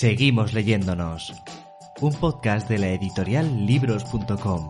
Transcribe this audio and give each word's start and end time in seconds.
Seguimos 0.00 0.54
leyéndonos. 0.54 1.30
Un 2.00 2.14
podcast 2.14 2.66
de 2.70 2.78
la 2.78 2.88
editorial 2.88 3.66
libros.com. 3.66 4.66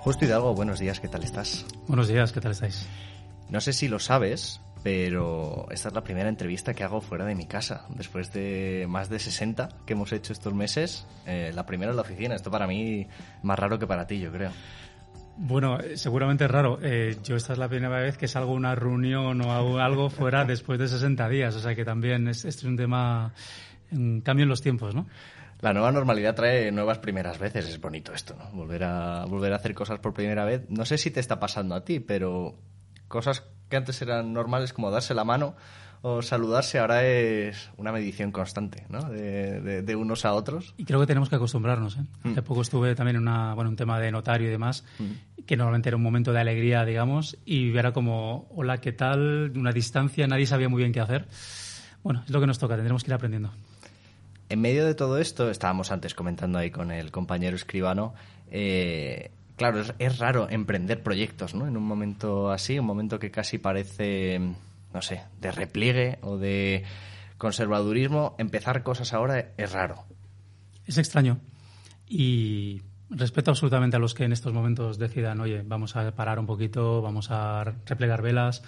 Justo 0.00 0.24
Hidalgo, 0.24 0.54
buenos 0.54 0.78
días, 0.78 1.00
¿qué 1.00 1.08
tal 1.08 1.22
estás? 1.22 1.66
Buenos 1.86 2.08
días, 2.08 2.32
¿qué 2.32 2.40
tal 2.40 2.52
estáis? 2.52 2.88
No 3.50 3.60
sé 3.60 3.74
si 3.74 3.88
lo 3.88 3.98
sabes, 3.98 4.62
pero 4.82 5.66
esta 5.70 5.88
es 5.88 5.94
la 5.94 6.02
primera 6.02 6.30
entrevista 6.30 6.72
que 6.72 6.82
hago 6.82 7.02
fuera 7.02 7.26
de 7.26 7.34
mi 7.34 7.44
casa. 7.44 7.84
Después 7.90 8.32
de 8.32 8.86
más 8.88 9.10
de 9.10 9.18
60 9.18 9.68
que 9.84 9.92
hemos 9.92 10.14
hecho 10.14 10.32
estos 10.32 10.54
meses, 10.54 11.06
eh, 11.26 11.52
la 11.54 11.66
primera 11.66 11.90
en 11.90 11.96
la 11.96 12.02
oficina. 12.02 12.34
Esto 12.34 12.50
para 12.50 12.66
mí 12.66 13.06
más 13.42 13.58
raro 13.58 13.78
que 13.78 13.86
para 13.86 14.06
ti, 14.06 14.18
yo 14.18 14.32
creo. 14.32 14.50
Bueno, 15.40 15.78
seguramente 15.94 16.46
es 16.46 16.50
raro. 16.50 16.80
Eh, 16.82 17.16
yo 17.22 17.36
esta 17.36 17.52
es 17.52 17.58
la 17.60 17.68
primera 17.68 18.00
vez 18.00 18.18
que 18.18 18.26
salgo 18.26 18.52
a 18.52 18.54
una 18.56 18.74
reunión 18.74 19.40
o 19.40 19.52
hago 19.52 19.78
algo 19.78 20.10
fuera 20.10 20.44
después 20.44 20.80
de 20.80 20.88
60 20.88 21.28
días. 21.28 21.54
O 21.54 21.60
sea 21.60 21.76
que 21.76 21.84
también 21.84 22.26
es, 22.26 22.44
es 22.44 22.64
un 22.64 22.76
tema, 22.76 23.32
en 23.92 24.20
cambio 24.20 24.42
en 24.42 24.48
los 24.48 24.60
tiempos, 24.60 24.96
¿no? 24.96 25.06
La 25.60 25.72
nueva 25.72 25.92
normalidad 25.92 26.34
trae 26.34 26.72
nuevas 26.72 26.98
primeras 26.98 27.38
veces. 27.38 27.68
Es 27.68 27.80
bonito 27.80 28.12
esto, 28.12 28.34
¿no? 28.36 28.50
Volver 28.50 28.82
a, 28.82 29.26
volver 29.26 29.52
a 29.52 29.56
hacer 29.56 29.74
cosas 29.74 30.00
por 30.00 30.12
primera 30.12 30.44
vez. 30.44 30.68
No 30.70 30.84
sé 30.84 30.98
si 30.98 31.12
te 31.12 31.20
está 31.20 31.38
pasando 31.38 31.76
a 31.76 31.84
ti, 31.84 32.00
pero 32.00 32.56
cosas 33.06 33.44
que 33.68 33.76
antes 33.76 34.02
eran 34.02 34.32
normales 34.32 34.72
como 34.72 34.90
darse 34.90 35.14
la 35.14 35.24
mano 35.24 35.54
o 36.02 36.22
saludarse 36.22 36.78
ahora 36.78 37.04
es 37.04 37.70
una 37.76 37.92
medición 37.92 38.32
constante 38.32 38.84
¿no? 38.88 39.02
de, 39.10 39.96
unos 39.96 40.24
a 40.24 40.34
otros. 40.34 40.74
Y 40.76 40.84
creo 40.84 41.00
que 41.00 41.06
tenemos 41.06 41.28
que 41.28 41.36
acostumbrarnos. 41.36 41.96
¿eh? 41.96 42.04
Mm. 42.24 42.30
Hace 42.32 42.42
poco 42.42 42.62
estuve 42.62 42.94
también 42.94 43.16
en 43.16 43.22
una, 43.22 43.54
bueno, 43.54 43.70
un 43.70 43.76
tema 43.76 43.98
de 43.98 44.10
notario 44.12 44.48
y 44.48 44.50
demás, 44.50 44.84
mm. 44.98 45.42
que 45.44 45.56
normalmente 45.56 45.88
era 45.88 45.96
un 45.96 46.02
momento 46.02 46.32
de 46.32 46.40
alegría, 46.40 46.84
digamos, 46.84 47.36
y 47.44 47.76
era 47.76 47.92
como, 47.92 48.46
hola, 48.54 48.78
¿qué 48.78 48.92
tal? 48.92 49.52
Una 49.56 49.72
distancia, 49.72 50.26
nadie 50.26 50.46
sabía 50.46 50.68
muy 50.68 50.78
bien 50.78 50.92
qué 50.92 51.00
hacer. 51.00 51.26
Bueno, 52.02 52.22
es 52.24 52.30
lo 52.30 52.40
que 52.40 52.46
nos 52.46 52.58
toca, 52.58 52.76
tendremos 52.76 53.02
que 53.02 53.10
ir 53.10 53.14
aprendiendo. 53.14 53.50
En 54.48 54.60
medio 54.60 54.86
de 54.86 54.94
todo 54.94 55.18
esto, 55.18 55.50
estábamos 55.50 55.92
antes 55.92 56.14
comentando 56.14 56.58
ahí 56.58 56.70
con 56.70 56.90
el 56.90 57.10
compañero 57.10 57.54
escribano, 57.54 58.14
eh, 58.50 59.30
claro, 59.56 59.82
es, 59.98 60.18
raro 60.18 60.48
emprender 60.48 61.02
proyectos, 61.02 61.54
¿no? 61.54 61.66
En 61.66 61.76
un 61.76 61.82
momento 61.82 62.50
así, 62.50 62.78
un 62.78 62.86
momento 62.86 63.18
que 63.18 63.30
casi 63.30 63.58
parece, 63.58 64.40
no 64.92 65.02
sé, 65.02 65.22
de 65.40 65.52
repliegue 65.52 66.18
o 66.22 66.36
de 66.38 66.84
conservadurismo, 67.36 68.34
empezar 68.38 68.82
cosas 68.82 69.12
ahora 69.12 69.52
es 69.56 69.72
raro. 69.72 70.04
Es 70.86 70.98
extraño. 70.98 71.40
Y 72.06 72.82
respeto 73.10 73.50
absolutamente 73.50 73.96
a 73.96 74.00
los 74.00 74.14
que 74.14 74.24
en 74.24 74.32
estos 74.32 74.52
momentos 74.52 74.98
decidan, 74.98 75.40
oye, 75.40 75.62
vamos 75.64 75.96
a 75.96 76.10
parar 76.12 76.38
un 76.38 76.46
poquito, 76.46 77.02
vamos 77.02 77.30
a 77.30 77.64
replegar 77.86 78.22
velas 78.22 78.62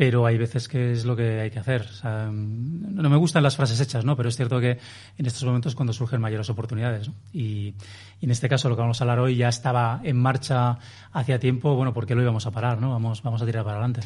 pero 0.00 0.24
hay 0.24 0.38
veces 0.38 0.66
que 0.66 0.92
es 0.92 1.04
lo 1.04 1.14
que 1.14 1.40
hay 1.40 1.50
que 1.50 1.58
hacer. 1.58 1.86
no 2.02 3.10
me 3.10 3.16
gustan 3.18 3.42
las 3.42 3.56
frases 3.56 3.78
hechas, 3.82 4.02
¿no? 4.02 4.16
Pero 4.16 4.30
es 4.30 4.36
cierto 4.36 4.58
que 4.58 4.78
en 5.18 5.26
estos 5.26 5.44
momentos 5.44 5.74
cuando 5.74 5.92
surgen 5.92 6.22
mayores 6.22 6.48
oportunidades. 6.48 7.10
Y, 7.34 7.74
en 8.22 8.30
este 8.30 8.48
caso, 8.48 8.70
lo 8.70 8.76
que 8.76 8.80
vamos 8.80 8.98
a 8.98 9.04
hablar 9.04 9.18
hoy 9.18 9.36
ya 9.36 9.50
estaba 9.50 10.00
en 10.02 10.16
marcha 10.16 10.78
hacía 11.12 11.38
tiempo, 11.38 11.74
bueno, 11.74 11.92
¿por 11.92 12.06
qué 12.06 12.14
lo 12.14 12.22
íbamos 12.22 12.46
a 12.46 12.50
parar, 12.50 12.80
no? 12.80 12.88
Vamos, 12.92 13.22
vamos 13.22 13.42
a 13.42 13.44
tirar 13.44 13.62
para 13.62 13.76
adelante. 13.76 14.00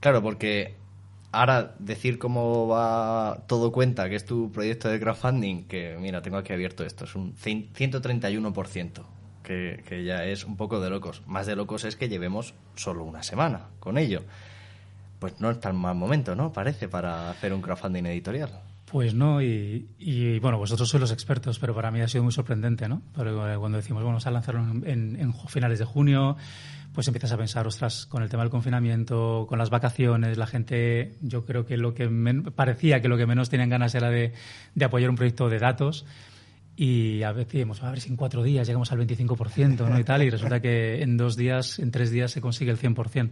Claro, 0.00 0.22
porque 0.22 0.74
ahora 1.32 1.74
decir 1.78 2.18
cómo 2.18 2.68
va 2.68 3.44
todo 3.46 3.72
cuenta, 3.72 4.08
que 4.08 4.16
es 4.16 4.24
tu 4.24 4.50
proyecto 4.52 4.88
de 4.88 5.00
crowdfunding, 5.00 5.64
que 5.64 5.96
mira, 6.00 6.22
tengo 6.22 6.36
aquí 6.36 6.52
abierto 6.52 6.84
esto, 6.84 7.04
es 7.04 7.14
un 7.14 7.34
131%. 7.36 9.02
Que, 9.42 9.84
que 9.88 10.02
ya 10.02 10.24
es 10.24 10.44
un 10.44 10.56
poco 10.56 10.80
de 10.80 10.90
locos. 10.90 11.22
Más 11.24 11.46
de 11.46 11.54
locos 11.54 11.84
es 11.84 11.94
que 11.94 12.08
llevemos 12.08 12.54
solo 12.74 13.04
una 13.04 13.22
semana 13.22 13.68
con 13.78 13.96
ello 13.96 14.22
pues 15.18 15.40
no 15.40 15.50
es 15.50 15.60
tan 15.60 15.76
mal 15.76 15.94
momento, 15.94 16.34
¿no? 16.34 16.52
Parece 16.52 16.88
para 16.88 17.30
hacer 17.30 17.52
un 17.52 17.62
crowdfunding 17.62 18.06
editorial. 18.06 18.50
Pues 18.90 19.14
no, 19.14 19.42
y, 19.42 20.38
bueno, 20.40 20.58
vosotros 20.58 20.88
sois 20.88 21.00
los 21.00 21.10
expertos, 21.10 21.58
pero 21.58 21.74
para 21.74 21.90
mí 21.90 22.00
ha 22.00 22.08
sido 22.08 22.22
muy 22.22 22.32
sorprendente, 22.32 22.88
¿no? 22.88 23.02
Porque 23.14 23.30
eh, 23.30 23.56
cuando 23.58 23.78
decimos, 23.78 24.02
bueno, 24.02 24.14
vamos 24.14 24.26
a 24.26 24.30
lanzarlo 24.30 24.60
en, 24.60 25.34
finales 25.48 25.80
de 25.80 25.84
junio, 25.84 26.36
pues 26.96 27.08
empiezas 27.08 27.30
a 27.32 27.36
pensar, 27.36 27.66
ostras, 27.66 28.06
con 28.06 28.22
el 28.22 28.30
tema 28.30 28.42
del 28.42 28.48
confinamiento, 28.48 29.44
con 29.46 29.58
las 29.58 29.68
vacaciones, 29.68 30.38
la 30.38 30.46
gente, 30.46 31.18
yo 31.20 31.44
creo 31.44 31.66
que 31.66 31.76
lo 31.76 31.92
que 31.92 32.08
parecía 32.54 33.02
que 33.02 33.08
lo 33.08 33.18
que 33.18 33.26
menos 33.26 33.50
tenían 33.50 33.68
ganas 33.68 33.94
era 33.94 34.08
de, 34.08 34.32
apoyar 34.82 35.10
un 35.10 35.16
proyecto 35.16 35.50
de 35.50 35.58
datos. 35.58 36.06
Y 36.74 37.22
a 37.22 37.32
veces 37.32 37.52
decimos, 37.52 37.82
a 37.82 37.90
ver 37.90 38.00
si 38.00 38.08
en 38.08 38.16
cuatro 38.16 38.42
días 38.42 38.66
llegamos 38.66 38.92
al 38.92 39.06
25%, 39.06 39.86
¿no? 39.86 39.98
Y 39.98 40.04
tal, 40.04 40.22
y 40.22 40.30
resulta 40.30 40.60
que 40.60 41.02
en 41.02 41.18
dos 41.18 41.36
días, 41.36 41.78
en 41.80 41.90
tres 41.90 42.10
días 42.10 42.30
se 42.30 42.40
consigue 42.40 42.70
el 42.70 42.78
100%. 42.78 43.28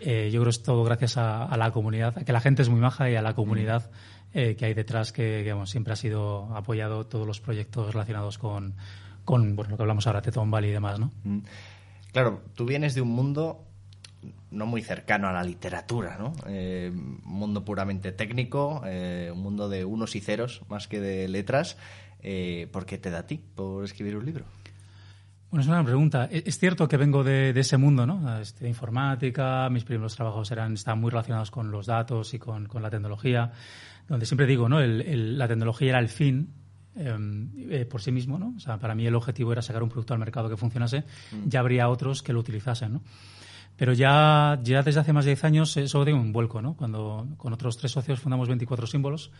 Eh, 0.00 0.30
yo 0.32 0.40
creo 0.40 0.44
que 0.44 0.50
es 0.50 0.62
todo 0.62 0.82
gracias 0.82 1.18
a, 1.18 1.54
la 1.58 1.72
comunidad, 1.72 2.16
a 2.16 2.24
que 2.24 2.32
la 2.32 2.40
gente 2.40 2.62
es 2.62 2.70
muy 2.70 2.80
maja 2.80 3.10
y 3.10 3.16
a 3.16 3.22
la 3.22 3.34
comunidad 3.34 3.90
eh, 4.32 4.56
que 4.56 4.64
hay 4.64 4.72
detrás 4.72 5.12
que, 5.12 5.54
siempre 5.66 5.92
ha 5.92 5.96
sido 5.96 6.56
apoyado 6.56 7.04
todos 7.04 7.26
los 7.26 7.38
proyectos 7.42 7.92
relacionados 7.92 8.38
con, 8.38 8.76
con 9.26 9.56
bueno, 9.56 9.72
lo 9.72 9.76
que 9.76 9.82
hablamos 9.82 10.06
ahora, 10.06 10.22
Teton 10.22 10.50
Valley 10.50 10.70
y 10.70 10.72
demás, 10.72 10.98
¿no? 10.98 11.12
Mm. 11.24 11.40
Claro, 12.14 12.40
tú 12.54 12.64
vienes 12.64 12.94
de 12.94 13.02
un 13.02 13.10
mundo 13.10 13.66
no 14.50 14.64
muy 14.64 14.80
cercano 14.80 15.28
a 15.28 15.32
la 15.32 15.44
literatura, 15.44 16.16
¿no? 16.18 16.32
Eh, 16.46 16.90
un 16.94 17.20
mundo 17.22 17.62
puramente 17.66 18.12
técnico, 18.12 18.80
un 18.82 19.38
mundo 19.38 19.68
de 19.68 19.84
unos 19.84 20.16
y 20.16 20.20
ceros 20.20 20.62
más 20.70 20.88
que 20.88 21.00
de 21.00 21.28
letras. 21.28 21.76
¿Por 22.72 22.86
qué 22.86 22.96
te 22.96 23.10
da 23.10 23.18
a 23.18 23.26
ti 23.26 23.38
por 23.54 23.84
escribir 23.84 24.16
un 24.16 24.24
libro? 24.24 24.46
Bueno, 25.54 25.62
es 25.62 25.68
una 25.68 25.84
pregunta. 25.84 26.28
E-, 26.32 26.42
es 26.46 26.58
cierto 26.58 26.88
que 26.88 26.96
vengo 26.96 27.22
de, 27.22 27.50
ese 27.50 27.76
mundo, 27.76 28.06
¿no? 28.06 28.40
Este, 28.40 28.66
informática, 28.66 29.68
mis 29.70 29.84
primeros 29.84 30.16
trabajos 30.16 30.50
eran, 30.50 30.74
estaban 30.74 31.00
muy 31.00 31.12
relacionados 31.12 31.52
con 31.52 31.70
los 31.70 31.86
datos 31.86 32.34
y 32.34 32.40
con, 32.40 32.68
la 32.80 32.90
tecnología, 32.90 33.52
donde 34.08 34.26
siempre 34.26 34.46
digo, 34.46 34.68
¿no? 34.68 34.80
la 34.80 35.46
tecnología 35.46 35.90
era 35.90 36.00
el 36.00 36.08
fin, 36.08 36.52
eh, 36.96 37.86
por 37.90 38.00
sí 38.00 38.12
mismo, 38.12 38.38
¿no? 38.38 38.54
O 38.56 38.60
sea, 38.60 38.78
para 38.78 38.94
mí 38.94 39.06
el 39.06 39.14
objetivo 39.14 39.52
era 39.52 39.62
sacar 39.62 39.82
un 39.82 39.88
producto 39.88 40.14
al 40.14 40.20
mercado 40.20 40.48
que 40.48 40.56
funcionase, 40.56 41.00
mm. 41.32 41.48
ya 41.48 41.60
habría 41.60 41.88
otros 41.88 42.22
que 42.22 42.32
lo 42.32 42.40
utilizasen, 42.40 42.94
¿no? 42.94 43.02
Pero 43.76 43.92
ya, 43.92 44.60
ya 44.62 44.82
desde 44.82 45.00
hace 45.00 45.12
más 45.12 45.24
de 45.24 45.32
10 45.32 45.44
años 45.44 45.76
eso 45.76 46.04
dio 46.04 46.14
un 46.14 46.32
vuelco, 46.32 46.62
¿no? 46.62 46.74
Cuando 46.76 47.26
con 47.36 47.52
otros 47.52 47.76
tres 47.76 47.90
socios 47.90 48.20
fundamos 48.20 48.46
24 48.46 48.86
símbolos, 48.86 49.32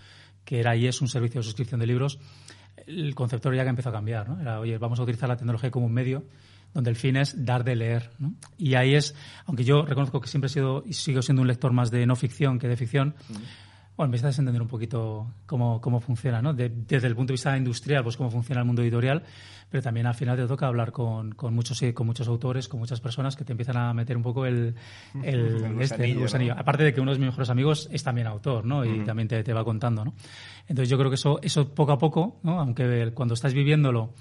que 0.44 0.58
era 0.58 0.74
y 0.74 0.86
es 0.88 1.00
un 1.00 1.08
servicio 1.08 1.40
de 1.40 1.44
suscripción 1.44 1.78
de 1.78 1.86
libros, 1.86 2.18
el 2.86 3.14
concepto 3.14 3.52
ya 3.52 3.62
que 3.62 3.70
empezó 3.70 3.90
a 3.90 3.92
cambiar, 3.92 4.28
¿no? 4.28 4.40
Era, 4.40 4.58
oye, 4.58 4.76
vamos 4.78 4.98
a 4.98 5.02
utilizar 5.02 5.28
la 5.28 5.36
tecnología 5.36 5.70
como 5.70 5.86
un 5.86 5.92
medio 5.92 6.24
donde 6.72 6.90
el 6.90 6.96
fin 6.96 7.16
es 7.16 7.44
dar 7.44 7.62
de 7.62 7.76
leer, 7.76 8.10
¿no? 8.18 8.34
Y 8.58 8.74
ahí 8.74 8.96
es, 8.96 9.14
aunque 9.46 9.62
yo 9.62 9.82
reconozco 9.86 10.20
que 10.20 10.28
siempre 10.28 10.46
he 10.46 10.50
sido 10.50 10.82
y 10.84 10.94
sigo 10.94 11.22
siendo 11.22 11.42
un 11.42 11.48
lector 11.48 11.72
más 11.72 11.92
de 11.92 12.04
no 12.04 12.16
ficción 12.16 12.58
que 12.58 12.66
de 12.66 12.76
ficción, 12.76 13.14
bueno, 13.96 14.10
me 14.10 14.18
a 14.18 14.28
entender 14.28 14.60
un 14.60 14.68
poquito 14.68 15.32
cómo, 15.46 15.80
cómo 15.80 16.00
funciona, 16.00 16.42
¿no? 16.42 16.52
desde 16.52 17.06
el 17.06 17.14
punto 17.14 17.32
de 17.32 17.34
vista 17.34 17.56
industrial, 17.56 18.02
pues 18.02 18.16
cómo 18.16 18.28
funciona 18.28 18.60
el 18.60 18.66
mundo 18.66 18.82
editorial, 18.82 19.22
pero 19.70 19.82
también 19.82 20.06
al 20.06 20.14
final 20.14 20.36
te 20.36 20.46
toca 20.46 20.66
hablar 20.66 20.90
con, 20.90 21.32
con 21.32 21.54
muchos 21.54 21.80
con 21.94 22.06
muchos 22.06 22.26
autores, 22.26 22.66
con 22.66 22.80
muchas 22.80 23.00
personas 23.00 23.36
que 23.36 23.44
te 23.44 23.52
empiezan 23.52 23.76
a 23.76 23.94
meter 23.94 24.16
un 24.16 24.24
poco 24.24 24.46
el, 24.46 24.74
el, 25.22 25.80
este, 25.80 26.16
Aparte 26.56 26.82
de 26.82 26.92
que 26.92 27.00
uno 27.00 27.12
de 27.12 27.18
mis 27.18 27.26
mejores 27.26 27.50
amigos 27.50 27.88
es 27.92 28.02
también 28.02 28.26
autor, 28.26 28.64
¿no? 28.64 28.84
Y 28.84 29.04
también 29.04 29.28
te, 29.28 29.44
te, 29.44 29.52
va 29.52 29.64
contando, 29.64 30.04
¿no? 30.04 30.14
Entonces 30.66 30.88
yo 30.88 30.98
creo 30.98 31.10
que 31.10 31.16
eso, 31.16 31.38
eso 31.42 31.72
poco 31.72 31.92
a 31.92 31.98
poco, 31.98 32.40
¿no? 32.42 32.60
Aunque 32.60 33.12
cuando 33.14 33.34
estás 33.34 33.54
viviéndolo, 33.54 34.12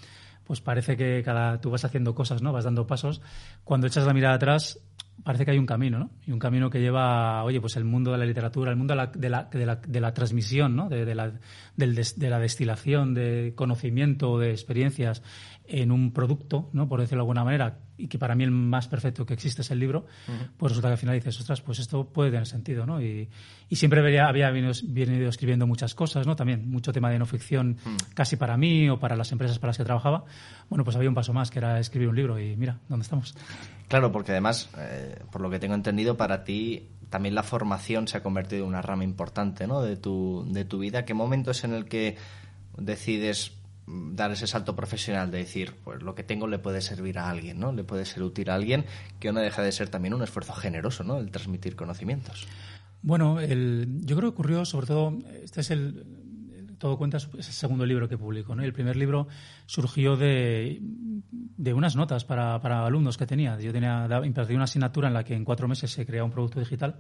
pues 0.46 0.62
parece 0.62 0.98
que 0.98 1.22
cada 1.24 1.60
tú 1.62 1.70
vas 1.70 1.86
haciendo 1.86 2.16
cosas, 2.16 2.42
¿no? 2.42 2.52
Vas 2.52 2.66
dando 2.66 2.88
pasos. 2.88 3.22
Cuando 3.64 3.88
echas 3.88 4.06
la 4.06 4.14
mirada 4.14 4.36
atrás, 4.36 4.80
parece 5.24 5.46
que 5.46 5.52
hay 5.52 5.58
un 5.58 5.66
camino, 5.66 6.00
¿no? 6.00 6.10
Y 6.26 6.32
un 6.32 6.40
camino 6.40 6.70
que 6.70 6.80
lleva, 6.80 7.44
oye, 7.44 7.62
pues 7.62 7.76
el 7.78 7.86
mundo 7.86 8.12
de 8.12 8.18
la 8.18 8.26
literatura, 8.26 8.72
el 8.72 8.78
mundo 8.78 8.94
de 8.94 8.98
la, 8.98 9.08
de 9.08 9.30
la, 9.30 9.44
de 9.46 9.66
la, 9.66 9.76
de 9.76 10.00
la 10.02 10.14
transmisión, 10.14 10.76
¿no? 10.76 10.90
De, 10.90 11.16
la, 11.16 11.32
de 11.76 12.30
la 12.30 12.40
destilación 12.40 13.14
de 13.14 13.54
conocimiento, 13.56 14.38
de 14.40 14.52
experiencias 14.52 15.24
en 15.66 15.92
un 15.92 16.12
producto, 16.12 16.70
¿no? 16.74 16.88
Por 16.88 17.00
decirlo 17.00 17.22
de 17.22 17.24
alguna 17.24 17.44
manera, 17.44 17.80
y 17.98 18.08
que 18.08 18.20
para 18.20 18.36
mí 18.36 18.44
el 18.44 18.52
más 18.52 18.88
perfecto 18.88 19.26
que 19.26 19.34
existe 19.34 19.62
es 19.62 19.72
el 19.72 19.80
libro, 19.80 20.06
pues 20.58 20.72
resulta 20.72 20.90
que 20.90 20.94
al 20.94 20.98
final 20.98 21.16
dices, 21.16 21.40
ostras, 21.40 21.62
pues 21.62 21.80
esto 21.80 22.06
puede 22.10 22.32
tener 22.32 22.48
sentido, 22.48 22.86
¿no? 22.86 23.02
Y, 23.02 23.30
y 23.70 23.76
siempre 23.76 24.02
había, 24.02 24.28
había 24.28 24.52
venido, 24.52 24.72
escribiendo 25.30 25.66
muchas 25.68 25.96
cosas, 25.96 26.28
¿no? 26.28 26.36
También 26.36 26.70
mucho 26.70 26.92
tema 26.92 27.10
de 27.10 27.20
no 27.20 27.26
ficción 27.26 27.78
casi 28.14 28.36
para 28.36 28.58
mí 28.58 28.90
o 28.90 29.00
para 29.00 29.16
las 29.16 29.32
empresas 29.32 29.60
para 29.60 29.70
las 29.70 29.78
que 29.78 29.86
trabajaba. 29.86 30.26
Bueno, 30.70 30.84
pues 30.84 30.96
había 30.96 31.10
un 31.10 31.16
paso 31.16 31.34
más, 31.34 31.50
que 31.50 31.60
era 31.60 31.80
escribir 31.80 32.10
un 32.10 32.16
libro 32.16 32.40
y 32.40 32.56
mira, 32.58 32.80
¿dónde 32.90 33.04
estamos? 33.04 33.36
Claro, 33.88 34.12
porque 34.12 34.32
además, 34.32 34.70
eh, 34.78 35.20
por 35.32 35.42
lo 35.42 35.50
que 35.50 35.60
tengo 35.60 35.76
entendido, 35.76 36.18
para 36.18 36.44
ti 36.44 36.90
también 37.10 37.36
la 37.36 37.44
formación 37.44 38.08
se 38.08 38.18
ha 38.18 38.24
convertido 38.24 38.64
en 38.64 38.70
una 38.70 38.82
rama 38.82 39.04
importante, 39.04 39.68
¿no? 39.68 39.82
De 39.84 39.98
tu, 39.98 40.46
de 40.50 40.66
tu 40.66 40.80
vida. 40.80 41.06
¿Qué 41.06 41.14
momento 41.14 41.52
es 41.52 41.64
en 41.64 41.74
el 41.74 41.86
que 41.86 42.18
decides 42.76 43.54
dar 43.86 44.32
ese 44.32 44.48
salto 44.48 44.76
profesional 44.76 45.32
de 45.32 45.40
decir, 45.40 45.76
pues 45.84 46.02
lo 46.02 46.16
que 46.16 46.24
tengo 46.24 46.48
le 46.48 46.60
puede 46.60 46.82
servir 46.82 47.20
a 47.20 47.30
alguien, 47.30 47.60
¿no? 47.60 47.74
Le 47.74 47.84
puede 47.84 48.06
ser 48.06 48.24
útil 48.24 48.50
a 48.50 48.56
alguien, 48.56 48.86
que 49.20 49.32
no 49.32 49.40
deja 49.40 49.62
de 49.62 49.72
ser 49.72 49.90
también 49.90 50.14
un 50.14 50.24
esfuerzo 50.24 50.54
generoso, 50.54 51.04
¿no? 51.04 51.20
El 51.20 51.32
transmitir 51.32 51.76
conocimientos. 51.76 52.48
Bueno, 53.02 53.42
el, 53.42 54.00
yo 54.02 54.16
creo 54.16 54.32
que 54.32 54.36
ocurrió 54.36 54.64
sobre 54.66 54.88
todo, 54.88 55.20
este 55.44 55.62
es 55.62 55.72
el, 55.72 56.06
todo 56.78 56.98
cuenta 56.98 57.18
es 57.18 57.28
el 57.34 57.44
segundo 57.44 57.86
libro 57.86 58.08
que 58.08 58.18
publico. 58.18 58.56
¿no? 58.56 58.64
el 58.64 58.74
primer 58.74 58.96
libro 58.96 59.28
surgió 59.66 60.16
de, 60.16 60.80
de 60.82 61.74
unas 61.74 61.96
notas 61.96 62.26
para, 62.26 62.60
para, 62.62 62.86
alumnos 62.86 63.18
que 63.18 63.26
tenía. 63.26 63.60
Yo 63.60 63.74
tenía 63.74 64.08
impartí 64.24 64.54
una 64.54 64.66
asignatura 64.66 65.10
en 65.10 65.14
la 65.14 65.24
que 65.24 65.34
en 65.34 65.44
cuatro 65.44 65.68
meses 65.68 65.92
se 65.92 66.06
crea 66.06 66.24
un 66.24 66.32
producto 66.32 66.60
digital 66.60 67.00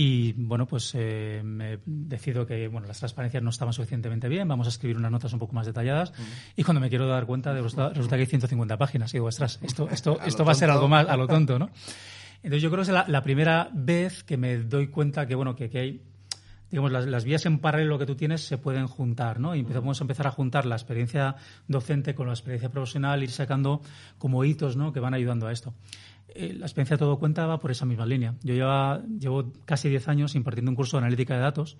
y 0.00 0.32
bueno, 0.34 0.64
pues 0.64 0.92
eh, 0.94 1.42
me 1.44 1.80
decido 1.84 2.46
que 2.46 2.68
bueno, 2.68 2.86
las 2.86 3.00
transparencias 3.00 3.42
no 3.42 3.50
estaban 3.50 3.74
suficientemente 3.74 4.28
bien, 4.28 4.46
vamos 4.46 4.68
a 4.68 4.70
escribir 4.70 4.96
unas 4.96 5.10
notas 5.10 5.32
un 5.32 5.40
poco 5.40 5.54
más 5.54 5.66
detalladas. 5.66 6.12
Y 6.54 6.62
cuando 6.62 6.80
me 6.80 6.88
quiero 6.88 7.08
dar 7.08 7.26
cuenta, 7.26 7.52
de, 7.52 7.62
resulta, 7.62 7.88
resulta, 7.88 8.14
que 8.14 8.20
hay 8.20 8.26
150 8.26 8.78
páginas. 8.78 9.12
Y 9.12 9.16
digo, 9.16 9.26
ostras, 9.26 9.58
esto, 9.60 9.88
esto, 9.90 10.20
esto 10.24 10.44
va 10.44 10.52
a 10.52 10.54
ser 10.54 10.70
algo 10.70 10.86
más 10.86 11.08
a 11.08 11.16
lo 11.16 11.26
tonto, 11.26 11.58
¿no? 11.58 11.70
Entonces 12.44 12.62
yo 12.62 12.70
creo 12.70 12.84
que 12.84 12.92
es 12.92 13.08
la, 13.08 13.22
primera 13.24 13.70
vez 13.72 14.22
que 14.22 14.36
me 14.36 14.58
doy 14.58 14.86
cuenta 14.86 15.26
que, 15.26 15.34
bueno, 15.34 15.56
que, 15.56 15.68
que 15.68 15.78
hay 15.80 16.02
digamos, 16.70 16.92
las, 16.92 17.06
las, 17.06 17.24
vías 17.24 17.44
en 17.46 17.58
paralelo 17.58 17.98
que 17.98 18.06
tú 18.06 18.14
tienes 18.14 18.42
se 18.42 18.56
pueden 18.56 18.86
juntar, 18.86 19.40
¿no? 19.40 19.56
Y 19.56 19.60
empezamos 19.60 20.00
a 20.00 20.04
empezar 20.04 20.28
a 20.28 20.30
juntar 20.30 20.64
la 20.64 20.76
experiencia 20.76 21.34
docente 21.66 22.14
con 22.14 22.28
la 22.28 22.34
experiencia 22.34 22.68
profesional, 22.68 23.24
ir 23.24 23.32
sacando 23.32 23.80
como 24.16 24.44
hitos, 24.44 24.76
¿no? 24.76 24.92
Que 24.92 25.00
van 25.00 25.14
ayudando 25.14 25.48
a 25.48 25.52
esto. 25.52 25.74
Eh, 26.34 26.54
la 26.54 26.66
experiencia 26.66 26.96
todo 26.96 27.18
cuenta 27.18 27.46
va 27.46 27.58
por 27.58 27.70
esa 27.70 27.86
misma 27.86 28.06
línea. 28.06 28.34
Yo 28.42 28.54
lleva, 28.54 29.02
llevo 29.18 29.52
casi 29.64 29.88
10 29.88 30.08
años 30.08 30.34
impartiendo 30.34 30.70
un 30.70 30.76
curso 30.76 30.96
de 30.96 31.04
analítica 31.04 31.34
de 31.34 31.40
datos 31.40 31.78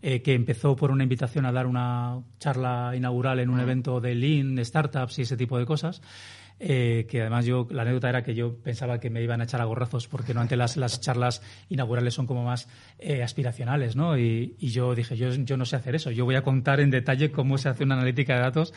eh, 0.00 0.22
que 0.22 0.34
empezó 0.34 0.74
por 0.76 0.90
una 0.90 1.04
invitación 1.04 1.46
a 1.46 1.52
dar 1.52 1.66
una 1.66 2.22
charla 2.38 2.94
inaugural 2.96 3.38
en 3.38 3.50
un 3.50 3.60
ah. 3.60 3.62
evento 3.62 4.00
de 4.00 4.14
Lean, 4.14 4.54
de 4.54 4.64
startups 4.64 5.18
y 5.18 5.22
ese 5.22 5.36
tipo 5.36 5.58
de 5.58 5.66
cosas. 5.66 6.02
Eh, 6.64 7.08
que 7.10 7.22
además 7.22 7.44
yo, 7.44 7.66
la 7.72 7.82
anécdota 7.82 8.08
era 8.08 8.22
que 8.22 8.36
yo 8.36 8.54
pensaba 8.54 9.00
que 9.00 9.10
me 9.10 9.20
iban 9.20 9.40
a 9.40 9.44
echar 9.44 9.60
a 9.60 9.64
gorrazos 9.64 10.06
porque 10.06 10.32
no 10.32 10.40
antes 10.40 10.56
las, 10.56 10.76
las 10.76 11.00
charlas 11.00 11.42
inaugurales 11.68 12.14
son 12.14 12.28
como 12.28 12.44
más 12.44 12.68
eh, 13.00 13.24
aspiracionales, 13.24 13.96
¿no? 13.96 14.16
Y, 14.16 14.54
yo 14.60 14.94
dije, 14.94 15.16
yo, 15.16 15.34
yo 15.34 15.56
no 15.56 15.64
sé 15.64 15.74
hacer 15.74 15.96
eso, 15.96 16.12
yo 16.12 16.24
voy 16.24 16.36
a 16.36 16.42
contar 16.42 16.78
en 16.78 16.90
detalle 16.90 17.32
cómo 17.32 17.58
se 17.58 17.68
hace 17.68 17.82
una 17.82 17.96
analítica 17.96 18.36
de 18.36 18.42
datos 18.42 18.72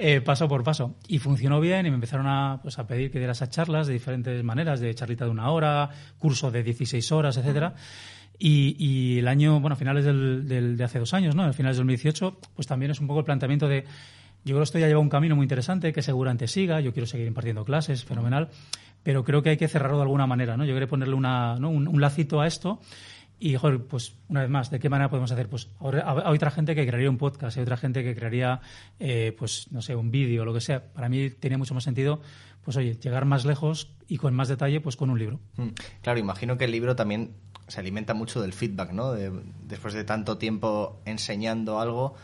eh, 0.00 0.20
paso 0.20 0.48
por 0.48 0.64
paso. 0.64 0.96
Y 1.06 1.20
funcionó 1.20 1.60
bien 1.60 1.86
y 1.86 1.90
me 1.90 1.94
empezaron 1.94 2.26
a, 2.26 2.58
pues, 2.60 2.76
a 2.80 2.88
pedir 2.88 3.12
que 3.12 3.18
diera 3.18 3.34
esas 3.34 3.50
charlas 3.50 3.86
de 3.86 3.92
diferentes 3.92 4.42
maneras, 4.42 4.80
de 4.80 4.92
charlita 4.96 5.24
de 5.24 5.30
una 5.30 5.52
hora, 5.52 5.90
curso 6.18 6.50
de 6.50 6.64
16 6.64 7.12
horas, 7.12 7.36
etcétera. 7.36 7.76
Y, 8.36 8.74
y, 8.78 9.18
el 9.20 9.28
año, 9.28 9.60
bueno, 9.60 9.74
a 9.74 9.76
finales 9.76 10.04
del, 10.04 10.48
del, 10.48 10.76
de 10.76 10.82
hace 10.82 10.98
dos 10.98 11.14
años, 11.14 11.36
¿no? 11.36 11.44
A 11.44 11.52
finales 11.52 11.76
del 11.76 11.86
2018, 11.86 12.36
pues 12.56 12.66
también 12.66 12.90
es 12.90 12.98
un 12.98 13.06
poco 13.06 13.20
el 13.20 13.26
planteamiento 13.26 13.68
de 13.68 13.84
yo 14.48 14.54
creo 14.54 14.60
que 14.60 14.64
esto 14.64 14.78
ya 14.78 14.88
lleva 14.88 15.00
un 15.00 15.10
camino 15.10 15.36
muy 15.36 15.44
interesante 15.44 15.92
que 15.92 16.02
seguramente 16.02 16.48
siga. 16.48 16.80
Yo 16.80 16.92
quiero 16.92 17.06
seguir 17.06 17.26
impartiendo 17.26 17.64
clases, 17.64 18.04
fenomenal. 18.04 18.48
Pero 19.02 19.24
creo 19.24 19.42
que 19.42 19.50
hay 19.50 19.56
que 19.56 19.68
cerrarlo 19.68 19.98
de 19.98 20.02
alguna 20.02 20.26
manera, 20.26 20.56
¿no? 20.56 20.64
Yo 20.64 20.72
quería 20.72 20.88
ponerle 20.88 21.14
una, 21.14 21.54
un, 21.56 22.00
lacito 22.00 22.40
a 22.40 22.46
esto. 22.46 22.80
Y, 23.38 23.54
joder, 23.54 23.84
pues 23.84 24.16
una 24.28 24.40
vez 24.40 24.50
más, 24.50 24.70
¿de 24.70 24.80
qué 24.80 24.88
manera 24.88 25.08
podemos 25.10 25.30
hacer? 25.30 25.48
Pues 25.48 25.68
hay 25.80 26.34
otra 26.34 26.50
gente 26.50 26.74
que 26.74 26.84
crearía 26.86 27.08
un 27.08 27.18
podcast, 27.18 27.56
hay 27.56 27.62
otra 27.62 27.76
gente 27.76 28.02
que 28.02 28.16
crearía, 28.16 28.60
eh, 28.98 29.36
pues 29.38 29.70
no 29.70 29.80
sé, 29.80 29.94
un 29.94 30.10
vídeo, 30.10 30.44
lo 30.44 30.52
que 30.52 30.60
sea. 30.60 30.92
Para 30.92 31.08
mí 31.08 31.30
tiene 31.30 31.56
mucho 31.56 31.74
más 31.74 31.84
sentido, 31.84 32.20
pues 32.64 32.76
oye, 32.76 32.96
llegar 32.96 33.26
más 33.26 33.44
lejos 33.44 33.94
y 34.08 34.16
con 34.16 34.34
más 34.34 34.48
detalle, 34.48 34.80
pues 34.80 34.96
con 34.96 35.10
un 35.10 35.18
libro. 35.18 35.38
Mm. 35.56 35.68
Claro, 36.02 36.18
imagino 36.18 36.58
que 36.58 36.64
el 36.64 36.72
libro 36.72 36.96
también 36.96 37.34
se 37.68 37.80
alimenta 37.80 38.14
mucho 38.14 38.40
del 38.40 38.52
feedback, 38.52 38.92
¿no? 38.92 39.12
después 39.12 39.94
de 39.94 40.02
tanto 40.02 40.38
tiempo 40.38 41.00
enseñando 41.04 41.80
algo, 41.80 42.14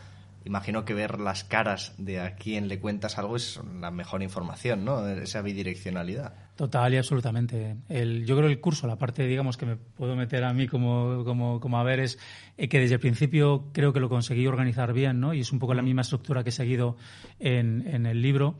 imagino 0.45 0.85
que 0.85 0.93
ver 0.93 1.19
las 1.19 1.43
caras 1.43 1.93
de 1.97 2.19
a 2.19 2.35
quien 2.35 2.67
le 2.67 2.79
cuentas 2.79 3.17
algo 3.17 3.35
es 3.35 3.59
la 3.79 3.91
mejor 3.91 4.23
información, 4.23 4.85
¿no? 4.85 5.05
Esa 5.07 5.41
bidireccionalidad. 5.41 6.33
Total 6.55 6.93
y 6.93 6.97
absolutamente. 6.97 7.75
El, 7.89 8.25
yo 8.25 8.37
creo 8.37 8.47
el 8.47 8.61
curso, 8.61 8.87
la 8.87 8.97
parte, 8.97 9.25
digamos, 9.25 9.57
que 9.57 9.65
me 9.65 9.75
puedo 9.75 10.15
meter 10.15 10.43
a 10.43 10.53
mí 10.53 10.67
como, 10.67 11.23
como, 11.25 11.59
como 11.59 11.79
a 11.79 11.83
ver 11.83 11.99
es 11.99 12.17
eh, 12.57 12.69
que 12.69 12.79
desde 12.79 12.95
el 12.95 13.01
principio 13.01 13.71
creo 13.73 13.91
que 13.91 13.99
lo 13.99 14.07
conseguí 14.07 14.47
organizar 14.47 14.93
bien, 14.93 15.19
¿no? 15.19 15.33
Y 15.33 15.41
es 15.41 15.51
un 15.51 15.59
poco 15.59 15.73
la 15.73 15.81
misma 15.81 16.01
estructura 16.01 16.43
que 16.43 16.49
he 16.49 16.53
seguido 16.53 16.95
en, 17.39 17.85
en 17.87 18.05
el 18.05 18.21
libro 18.21 18.57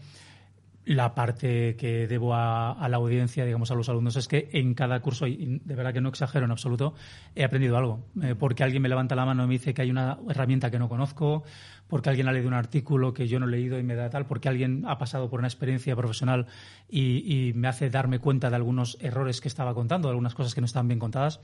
la 0.85 1.15
parte 1.15 1.75
que 1.75 2.07
debo 2.07 2.35
a, 2.35 2.87
la 2.87 2.97
audiencia, 2.97 3.43
digamos, 3.43 3.71
a 3.71 3.75
los 3.75 3.89
alumnos, 3.89 4.15
es 4.15 4.27
que 4.27 4.49
en 4.53 4.75
cada 4.75 4.99
curso, 5.01 5.25
y 5.25 5.59
de 5.63 5.75
verdad 5.75 5.93
que 5.93 6.01
no 6.01 6.09
exagero 6.09 6.45
en 6.45 6.51
absoluto, 6.51 6.93
he 7.35 7.43
aprendido 7.43 7.75
algo. 7.77 8.05
Eh, 8.21 8.35
porque 8.37 8.63
alguien 8.63 8.81
me 8.81 8.89
levanta 8.89 9.15
la 9.15 9.25
mano 9.25 9.43
y 9.43 9.47
me 9.47 9.53
dice 9.53 9.73
que 9.73 9.81
hay 9.81 9.89
una 9.89 10.19
herramienta 10.29 10.69
que 10.69 10.79
no 10.79 10.87
conozco, 10.87 11.43
porque 11.87 12.09
alguien 12.09 12.27
ha 12.27 12.31
leído 12.31 12.47
un 12.47 12.53
artículo 12.53 13.13
que 13.13 13.27
yo 13.27 13.39
no 13.39 13.47
he 13.47 13.51
leído 13.51 13.79
y 13.79 13.83
me 13.83 13.95
da 13.95 14.09
tal, 14.09 14.25
porque 14.25 14.49
alguien 14.49 14.83
ha 14.87 14.97
pasado 14.97 15.29
por 15.29 15.39
una 15.39 15.47
experiencia 15.47 15.95
profesional 15.95 16.47
y, 16.89 17.51
me 17.55 17.67
hace 17.67 17.89
darme 17.89 18.19
cuenta 18.19 18.49
de 18.49 18.55
algunos 18.55 18.97
errores 19.01 19.41
que 19.41 19.47
estaba 19.47 19.73
contando, 19.73 20.07
de 20.07 20.11
algunas 20.11 20.33
cosas 20.33 20.53
que 20.55 20.61
no 20.61 20.65
estaban 20.65 20.87
bien 20.87 20.99
contadas. 20.99 21.39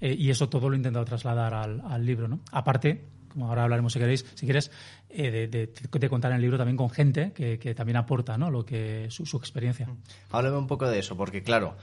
Eh, 0.00 0.14
y 0.18 0.30
eso 0.30 0.48
todo 0.48 0.68
lo 0.68 0.74
he 0.74 0.78
intentado 0.78 1.04
trasladar 1.04 1.54
al, 1.54 2.06
libro, 2.06 2.26
¿no? 2.26 2.40
Aparte, 2.52 3.04
como 3.28 3.48
ahora 3.48 3.64
hablaremos 3.64 3.92
si 3.92 3.98
queréis, 3.98 4.26
si 4.34 4.46
quieres, 4.46 4.70
eh, 5.08 5.48
de, 5.48 6.08
contar 6.08 6.32
en 6.32 6.36
el 6.36 6.42
libro 6.42 6.56
también 6.56 6.76
con 6.76 6.90
gente 6.90 7.32
que, 7.32 7.58
que 7.58 7.74
también 7.74 7.96
aporta 7.96 8.36
¿no? 8.38 8.50
lo 8.50 8.64
que 8.64 9.06
su, 9.10 9.26
su, 9.26 9.36
experiencia. 9.36 9.88
Háblame 10.30 10.56
un 10.56 10.66
poco 10.66 10.88
de 10.88 10.98
eso, 10.98 11.16
porque 11.16 11.42
claro, 11.42 11.76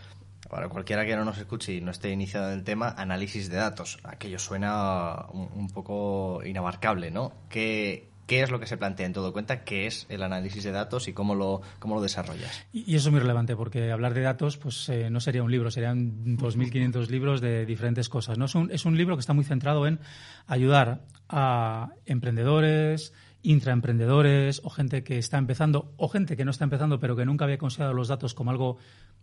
para 0.49 0.69
cualquiera 0.69 1.05
que 1.05 1.15
no 1.15 1.25
nos 1.25 1.37
escuche 1.37 1.73
y 1.73 1.81
no 1.81 1.91
esté 1.91 2.11
iniciado 2.11 2.51
en 2.51 2.59
el 2.59 2.63
tema, 2.63 2.93
análisis 2.97 3.49
de 3.49 3.57
datos. 3.57 3.99
Aquello 4.03 4.39
suena 4.39 5.25
un, 5.31 5.67
poco 5.69 6.41
inabarcable, 6.45 7.11
¿no? 7.11 7.33
¿Qué, 7.49 8.09
qué 8.27 8.41
es 8.41 8.51
lo 8.51 8.59
que 8.59 8.67
se 8.67 8.77
plantea 8.77 9.05
en 9.05 9.13
todo 9.13 9.33
cuenta, 9.33 9.63
qué 9.63 9.87
es 9.87 10.05
el 10.09 10.21
análisis 10.21 10.63
de 10.63 10.71
datos 10.71 11.07
y 11.07 11.13
cómo 11.13 11.33
lo, 11.33 11.61
cómo 11.79 11.95
lo 11.95 12.01
desarrollas. 12.01 12.65
Y, 12.71 12.95
eso 12.95 13.09
es 13.09 13.11
muy 13.11 13.19
relevante 13.19 13.55
porque 13.55 13.91
hablar 13.91 14.13
de 14.13 14.21
datos 14.21 14.57
pues 14.57 14.87
eh, 14.89 15.09
no 15.09 15.19
sería 15.19 15.43
un 15.43 15.51
libro, 15.51 15.71
serían 15.71 16.37
2.500 16.37 17.07
libros 17.07 17.41
de 17.41 17.65
diferentes 17.65 18.09
cosas. 18.09 18.37
¿no? 18.37 18.45
Es, 18.45 18.55
un, 18.55 18.71
es 18.71 18.85
un 18.85 18.97
libro 18.97 19.15
que 19.15 19.21
está 19.21 19.33
muy 19.33 19.45
centrado 19.45 19.87
en 19.87 19.99
ayudar 20.45 21.01
a 21.29 21.91
emprendedores, 22.05 23.13
intraemprendedores 23.47 24.61
o 24.63 24.69
gente 24.69 25.03
que 25.03 25.17
está 25.17 25.37
empezando 25.37 25.93
o 25.95 26.09
gente 26.09 26.35
que 26.35 26.43
no 26.43 26.51
está 26.51 26.65
empezando 26.65 26.99
pero 26.99 27.15
que 27.15 27.25
nunca 27.25 27.45
había 27.45 27.57
considerado 27.57 27.93
los 27.93 28.09
datos 28.09 28.33
como 28.33 28.51
algo 28.51 28.77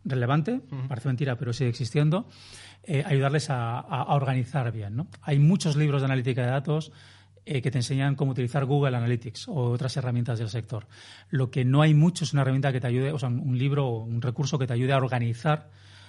relevante, 0.05 0.61
parece 0.88 1.09
mentira 1.09 1.37
pero 1.37 1.53
sigue 1.53 1.71
existiendo, 1.71 2.26
eh, 2.85 3.05
ayudarles 3.06 3.50
a, 3.50 3.79
a, 3.81 4.15
organizar 4.15 4.73
bien. 4.73 4.97
¿no? 4.97 5.09
Hay 5.21 5.38
muchos 5.38 5.76
libros 5.76 6.00
de 6.00 6.06
analítica 6.06 6.43
de 6.43 6.50
datos, 6.50 6.91
eh, 7.44 7.61
que 7.61 7.71
te 7.71 7.76
enseñan 7.79 8.15
cómo 8.15 8.32
utilizar 8.32 8.65
Google 8.65 8.97
Analytics 8.97 9.49
o 9.49 9.73
otras 9.73 9.94
herramientas 9.99 10.38
del 10.38 10.49
sector. 10.49 10.87
Lo 11.29 11.50
que 11.50 11.67
no 11.67 11.82
hay 11.82 11.93
mucho 11.93 12.25
es 12.25 12.32
una 12.32 12.41
herramienta 12.41 12.73
que 12.73 12.81
te 12.81 12.87
ayude, 12.87 13.12
o 13.12 13.19
sea, 13.19 13.29
un 13.29 13.59
libro 13.59 13.87
o 13.87 14.05
un 14.05 14.23
recurso 14.23 14.59
que 14.59 14.67
te 14.67 14.73
ayude 14.73 14.94
a 14.94 14.97
organizar 14.97 15.69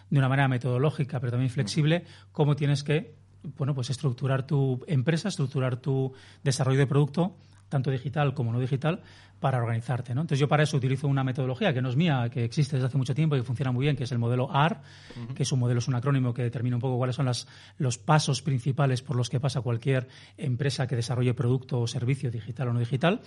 de 0.10 0.18
una 0.18 0.30
manera 0.30 0.48
metodológica, 0.48 1.20
pero 1.20 1.32
también 1.32 1.50
flexible, 1.50 2.06
cómo 2.32 2.56
tienes 2.56 2.84
que 2.84 3.16
bueno, 3.58 3.76
pues 3.76 3.90
estructurar 3.90 4.48
tu 4.48 4.84
empresa, 4.88 5.28
estructurar 5.28 5.78
tu 5.78 6.14
desarrollo 6.44 6.80
de 6.80 6.88
producto, 6.88 7.36
tanto 7.70 7.92
digital 7.92 8.34
como 8.34 8.52
no 8.52 8.60
digital, 8.60 9.02
para 9.40 9.60
organizarte. 9.60 10.16
¿no? 10.16 10.22
Entonces 10.22 10.40
yo 10.40 10.48
para 10.48 10.64
eso 10.64 10.78
utilizo 10.78 11.08
una 11.08 11.24
metodología 11.24 11.74
que 11.74 11.82
no 11.82 11.90
es 11.90 11.96
mía, 11.96 12.30
que 12.32 12.44
existe 12.44 12.78
desde 12.78 12.88
hace 12.88 12.98
mucho 12.98 13.14
tiempo 13.14 13.36
y 13.36 13.40
que 13.40 13.44
funciona 13.44 13.72
muy 13.72 13.84
bien, 13.84 13.96
que 13.96 14.06
es 14.06 14.12
el 14.12 14.18
modelo 14.18 14.50
AR, 14.52 14.81
que 15.36 15.44
es 15.44 15.52
un 15.52 15.60
modelo, 15.60 15.80
es 15.80 15.88
un 15.88 15.95
acrónimo 15.95 16.34
que 16.34 16.42
determina 16.42 16.78
un 16.78 16.81
poco 16.81 16.98
cuáles 16.98 17.16
son 17.16 17.26
las, 17.26 17.48
los 17.78 17.98
pasos 17.98 18.42
principales 18.42 19.02
por 19.02 19.16
los 19.16 19.30
que 19.30 19.40
pasa 19.40 19.62
cualquier 19.62 20.07
empresa 20.38 20.88
que 20.88 20.95
desarrolle 20.95 21.34
producto 21.34 21.80
o 21.80 21.88
servicio 21.88 22.31
digital 22.31 22.69
o 22.69 22.74
no 22.74 22.80
digital. 22.80 23.22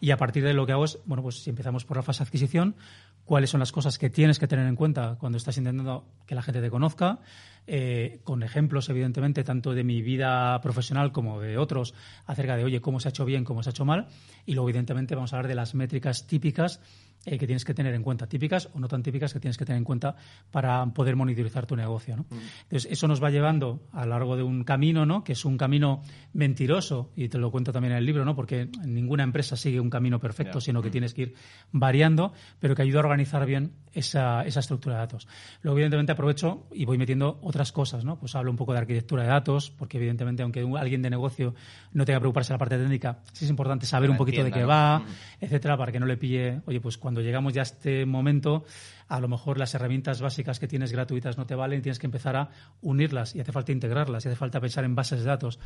Y 0.00 0.10
a 0.10 0.16
partir 0.16 0.44
de 0.44 0.54
lo 0.54 0.66
que 0.66 0.72
hago 0.72 0.84
es, 0.84 0.98
bueno, 1.06 1.22
pues 1.22 1.42
si 1.42 1.50
empezamos 1.50 1.84
por 1.84 1.96
la 1.96 2.02
fase 2.02 2.22
de 2.22 2.28
adquisición, 2.28 2.76
cuáles 3.24 3.50
son 3.50 3.60
las 3.60 3.72
cosas 3.72 3.98
que 3.98 4.10
tienes 4.10 4.38
que 4.38 4.46
tener 4.46 4.66
en 4.66 4.76
cuenta 4.76 5.16
cuando 5.18 5.38
estás 5.38 5.56
intentando 5.56 6.04
que 6.26 6.34
la 6.34 6.42
gente 6.42 6.60
te 6.60 6.70
conozca, 6.70 7.20
eh, 7.66 8.20
con 8.24 8.42
ejemplos, 8.42 8.88
evidentemente, 8.90 9.42
tanto 9.44 9.72
de 9.72 9.84
mi 9.84 10.02
vida 10.02 10.60
profesional 10.60 11.12
como 11.12 11.40
de 11.40 11.56
otros, 11.56 11.94
acerca 12.26 12.56
de, 12.56 12.64
oye, 12.64 12.80
cómo 12.80 13.00
se 13.00 13.08
ha 13.08 13.10
hecho 13.10 13.24
bien, 13.24 13.44
cómo 13.44 13.62
se 13.62 13.70
ha 13.70 13.72
hecho 13.72 13.84
mal. 13.84 14.08
Y 14.44 14.54
luego, 14.54 14.68
evidentemente, 14.68 15.14
vamos 15.14 15.32
a 15.32 15.36
hablar 15.36 15.48
de 15.48 15.54
las 15.54 15.74
métricas 15.74 16.26
típicas 16.26 16.80
eh, 17.26 17.38
que 17.38 17.46
tienes 17.46 17.64
que 17.64 17.74
tener 17.74 17.94
en 17.94 18.02
cuenta, 18.02 18.26
típicas 18.26 18.68
o 18.74 18.78
no 18.78 18.88
tan 18.88 19.02
típicas 19.02 19.32
que 19.32 19.40
tienes 19.40 19.56
que 19.56 19.64
tener 19.64 19.78
en 19.78 19.84
cuenta 19.84 20.16
para 20.50 20.84
poder 20.86 21.16
monitorizar 21.16 21.66
tu 21.66 21.76
negocio. 21.76 22.16
¿no? 22.16 22.22
Mm. 22.30 22.38
Entonces, 22.64 22.90
eso 22.90 23.08
nos 23.08 23.22
va 23.22 23.30
llevando 23.30 23.82
a 23.92 24.04
lo 24.04 24.10
largo 24.10 24.36
de 24.36 24.42
un 24.42 24.64
camino, 24.64 25.06
¿no? 25.06 25.24
que 25.24 25.32
es 25.32 25.44
un 25.44 25.56
camino 25.56 26.02
mentiroso, 26.32 27.12
y 27.16 27.28
te 27.28 27.38
lo 27.38 27.50
cuento 27.50 27.72
también 27.72 27.92
en 27.92 27.98
el 27.98 28.06
libro, 28.06 28.24
¿no? 28.24 28.34
porque 28.34 28.68
ninguna 28.84 29.22
empresa 29.22 29.56
sigue 29.56 29.80
un 29.80 29.90
camino 29.90 30.18
perfecto, 30.20 30.60
sino 30.60 30.82
que 30.82 30.88
mm. 30.88 30.92
tienes 30.92 31.14
que 31.14 31.22
ir 31.22 31.34
variando, 31.72 32.32
pero 32.60 32.74
que 32.74 32.82
ayuda 32.82 32.98
a 32.98 33.04
organizar 33.04 33.46
bien 33.46 33.72
esa, 33.92 34.44
esa 34.44 34.60
estructura 34.60 34.96
de 34.96 35.00
datos. 35.00 35.28
Luego, 35.62 35.78
evidentemente, 35.78 36.12
aprovecho 36.12 36.66
y 36.72 36.84
voy 36.84 36.98
metiendo 36.98 37.38
otras 37.42 37.72
cosas. 37.72 38.04
¿no? 38.04 38.18
Pues 38.18 38.34
hablo 38.34 38.50
un 38.50 38.56
poco 38.56 38.72
de 38.72 38.78
arquitectura 38.78 39.22
de 39.22 39.28
datos, 39.28 39.70
porque 39.70 39.96
evidentemente, 39.96 40.42
aunque 40.42 40.60
alguien 40.78 41.02
de 41.02 41.10
negocio 41.10 41.54
no 41.92 42.04
tenga 42.04 42.18
que 42.18 42.20
preocuparse 42.20 42.48
de 42.48 42.54
la 42.54 42.58
parte 42.58 42.78
técnica, 42.78 43.20
sí 43.32 43.44
es 43.44 43.50
importante 43.50 43.86
saber 43.86 44.10
un 44.10 44.16
poquito 44.16 44.42
de 44.44 44.50
qué 44.50 44.64
va, 44.64 45.00
mm. 45.00 45.04
etcétera, 45.40 45.76
para 45.76 45.92
que 45.92 46.00
no 46.00 46.06
le 46.06 46.16
pille, 46.16 46.60
oye, 46.66 46.80
pues 46.80 46.98
cuando 46.98 47.13
cuando 47.14 47.28
llegamos 47.28 47.52
ya 47.52 47.62
a 47.62 47.62
este 47.62 48.06
momento, 48.06 48.64
a 49.06 49.20
lo 49.20 49.28
mejor 49.28 49.56
las 49.56 49.72
herramientas 49.72 50.20
básicas 50.20 50.58
que 50.58 50.66
tienes 50.66 50.90
gratuitas 50.90 51.38
no 51.38 51.46
te 51.46 51.54
valen 51.54 51.80
tienes 51.80 52.00
que 52.00 52.08
empezar 52.08 52.34
a 52.34 52.50
unirlas 52.82 53.36
y 53.36 53.40
hace 53.40 53.52
falta 53.52 53.70
integrarlas 53.70 54.24
y 54.24 54.28
hace 54.28 54.36
falta 54.36 54.60
pensar 54.60 54.84
en 54.84 54.96
bases 54.96 55.20
de 55.20 55.26
datos. 55.26 55.60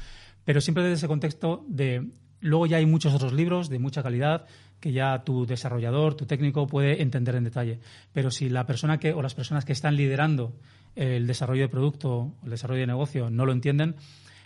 Pero 0.45 0.61
siempre 0.61 0.83
desde 0.83 0.97
ese 0.97 1.09
contexto 1.09 1.65
de 1.67 2.11
luego 2.41 2.67
ya 2.67 2.77
hay 2.77 2.85
muchos 2.85 3.15
otros 3.15 3.33
libros 3.33 3.71
de 3.71 3.79
mucha 3.79 4.03
calidad 4.03 4.45
que 4.79 4.93
ya 4.93 5.25
tu 5.25 5.47
desarrollador, 5.47 6.17
tu 6.17 6.27
técnico 6.27 6.67
puede 6.67 7.01
entender 7.01 7.35
en 7.37 7.45
detalle. 7.45 7.81
Pero 8.13 8.31
si 8.31 8.51
la 8.51 8.67
persona 8.67 8.99
que 8.99 9.15
o 9.15 9.23
las 9.23 9.35
personas 9.35 9.65
que 9.65 9.73
están 9.73 9.97
liderando 9.97 10.53
el 10.97 11.27
desarrollo 11.27 11.63
de 11.63 11.69
producto, 11.71 12.35
el 12.45 12.51
desarrollo 12.51 12.81
de 12.81 12.89
negocio 12.89 13.31
no 13.31 13.47
lo 13.47 13.53
entienden, 13.53 13.97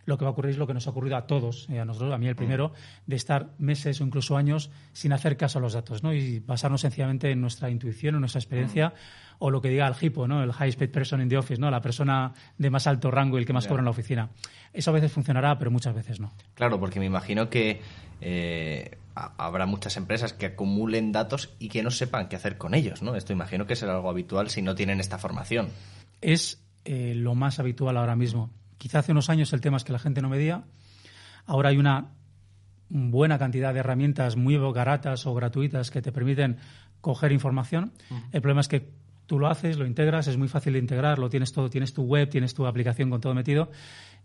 lo 0.05 0.19
que 0.19 0.25
va 0.25 0.31
a 0.31 0.33
ocurrir 0.33 0.53
es 0.53 0.59
lo 0.59 0.67
que 0.67 0.75
nos 0.75 0.87
ha 0.87 0.91
ocurrido 0.91 1.17
a 1.17 1.27
todos, 1.27 1.69
a 1.71 1.85
nosotros, 1.85 2.13
a 2.13 2.19
mí 2.19 2.27
el 2.27 2.37
primero, 2.37 2.73
de 3.07 3.17
estar 3.17 3.51
meses 3.59 4.01
o 4.01 4.05
incluso 4.05 4.37
años 4.37 4.71
sin 4.93 5.13
hacer 5.13 5.37
caso 5.37 5.59
a 5.59 5.63
los 5.63 5.73
datos, 5.73 6.03
¿no? 6.03 6.13
Y 6.13 6.41
basarnos 6.41 6.81
sencillamente 6.81 7.31
en 7.31 7.41
nuestra 7.41 7.71
intuición, 7.71 8.15
en 8.15 8.21
nuestra 8.21 8.41
experiencia, 8.41 8.95
o 9.39 9.51
lo 9.51 9.61
que 9.61 9.69
diga 9.69 9.87
el 9.87 9.95
hipo, 10.01 10.27
¿no? 10.29 10.43
El 10.43 10.53
high 10.53 10.73
paid 10.73 10.91
person 10.91 11.21
in 11.21 11.29
the 11.29 11.37
office, 11.37 11.61
¿no? 11.61 11.71
La 11.71 11.81
persona 11.81 12.33
de 12.59 12.71
más 12.71 12.87
alto 12.87 13.11
rango 13.11 13.39
y 13.39 13.41
el 13.41 13.47
que 13.47 13.53
más 13.53 13.67
cobra 13.67 13.81
en 13.81 13.87
la 13.87 13.91
oficina. 13.91 14.31
Eso 14.73 14.91
a 14.91 14.95
veces 14.95 15.13
funcionará, 15.13 15.59
pero 15.59 15.71
muchas 15.71 15.95
veces 15.95 16.21
no. 16.21 16.33
Claro, 16.55 16.79
porque 16.79 17.01
me 17.01 17.07
imagino 17.07 17.51
que 17.51 17.81
eh, 18.21 18.99
habrá 19.15 19.67
muchas 19.67 19.97
empresas 19.97 20.33
que 20.33 20.47
acumulen 20.47 21.13
datos 21.13 21.55
y 21.59 21.69
que 21.69 21.83
no 21.83 21.91
sepan 21.91 22.29
qué 22.29 22.37
hacer 22.37 22.57
con 22.57 22.75
ellos, 22.75 23.03
¿no? 23.03 23.17
Esto 23.17 23.33
imagino 23.33 23.67
que 23.67 23.77
será 23.77 23.95
algo 23.95 24.11
habitual 24.11 24.49
si 24.51 24.63
no 24.63 24.75
tienen 24.75 25.01
esta 25.01 25.19
formación. 25.19 25.69
Es 26.21 26.63
eh, 26.85 27.15
lo 27.15 27.35
más 27.35 27.59
habitual 27.59 27.97
ahora 27.97 28.17
mismo. 28.17 28.51
Quizá 28.83 28.99
hace 28.99 29.13
unos 29.13 29.31
años 29.31 29.53
el 29.53 29.61
tema 29.61 29.77
es 29.77 29.85
que 29.85 29.93
la 29.93 30.01
gente 30.01 30.21
no 30.23 30.29
medía. 30.29 30.65
Ahora 31.47 31.69
hay 31.69 31.77
una 31.77 32.15
buena 32.89 33.39
cantidad 33.39 33.73
de 33.73 33.79
herramientas 33.79 34.35
muy 34.35 34.57
baratas 34.57 35.25
o 35.25 35.35
gratuitas 35.35 35.93
que 35.93 36.03
te 36.03 36.11
permiten 36.11 36.57
coger 37.01 37.31
información. 37.31 37.93
El 38.33 38.41
problema 38.41 38.61
es 38.61 38.67
que 38.67 38.91
tú 39.27 39.39
lo 39.39 39.47
haces, 39.47 39.79
lo 39.79 39.87
integras, 39.87 40.27
es 40.27 40.37
muy 40.37 40.49
fácil 40.49 40.73
de 40.73 40.81
integrar, 40.81 41.21
lo 41.21 41.31
tienes 41.31 41.53
todo, 41.53 41.71
tienes 41.71 41.95
tu 41.95 42.03
web, 42.03 42.29
tienes 42.29 42.55
tu 42.55 42.67
aplicación 42.67 43.09
con 43.09 43.21
todo 43.21 43.37
metido 43.37 43.71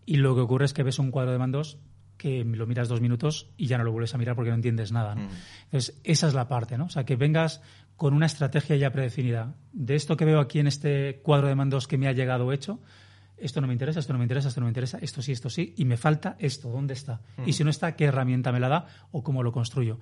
y 0.04 0.16
lo 0.16 0.34
que 0.34 0.40
ocurre 0.40 0.64
es 0.64 0.74
que 0.74 0.82
ves 0.82 0.98
un 0.98 1.12
cuadro 1.12 1.30
de 1.30 1.38
mandos 1.38 1.78
que 2.16 2.42
lo 2.42 2.66
miras 2.66 2.88
dos 2.88 3.00
minutos 3.00 3.52
y 3.56 3.68
ya 3.68 3.78
no 3.78 3.84
lo 3.84 3.92
vuelves 3.92 4.16
a 4.16 4.18
mirar 4.18 4.34
porque 4.34 4.50
no 4.50 4.56
entiendes 4.56 4.90
nada. 4.90 5.14
Entonces, 5.66 6.00
esa 6.02 6.26
es 6.26 6.34
la 6.34 6.48
parte, 6.48 6.76
¿no? 6.76 6.86
O 6.86 6.90
sea, 6.90 7.04
que 7.04 7.14
vengas 7.14 7.62
con 7.94 8.12
una 8.12 8.26
estrategia 8.26 8.74
ya 8.74 8.90
predefinida. 8.90 9.54
De 9.72 9.94
esto 9.94 10.16
que 10.16 10.24
veo 10.24 10.40
aquí 10.40 10.58
en 10.58 10.66
este 10.66 11.20
cuadro 11.22 11.46
de 11.46 11.54
mandos 11.54 11.86
que 11.86 11.96
me 11.96 12.08
ha 12.08 12.12
llegado 12.12 12.52
hecho, 12.52 12.80
esto 13.40 13.60
no 13.60 13.66
me 13.66 13.72
interesa, 13.72 14.00
esto 14.00 14.12
no 14.12 14.18
me 14.18 14.24
interesa, 14.24 14.48
esto 14.48 14.60
no 14.60 14.66
me 14.66 14.70
interesa, 14.70 14.98
esto 15.00 15.22
sí, 15.22 15.32
esto 15.32 15.50
sí, 15.50 15.74
y 15.76 15.84
me 15.84 15.96
falta 15.96 16.36
esto, 16.38 16.68
¿dónde 16.70 16.94
está? 16.94 17.20
Y 17.46 17.52
si 17.52 17.64
no 17.64 17.70
está, 17.70 17.96
¿qué 17.96 18.04
herramienta 18.04 18.52
me 18.52 18.60
la 18.60 18.68
da 18.68 18.86
o 19.12 19.22
cómo 19.22 19.42
lo 19.42 19.52
construyo? 19.52 19.98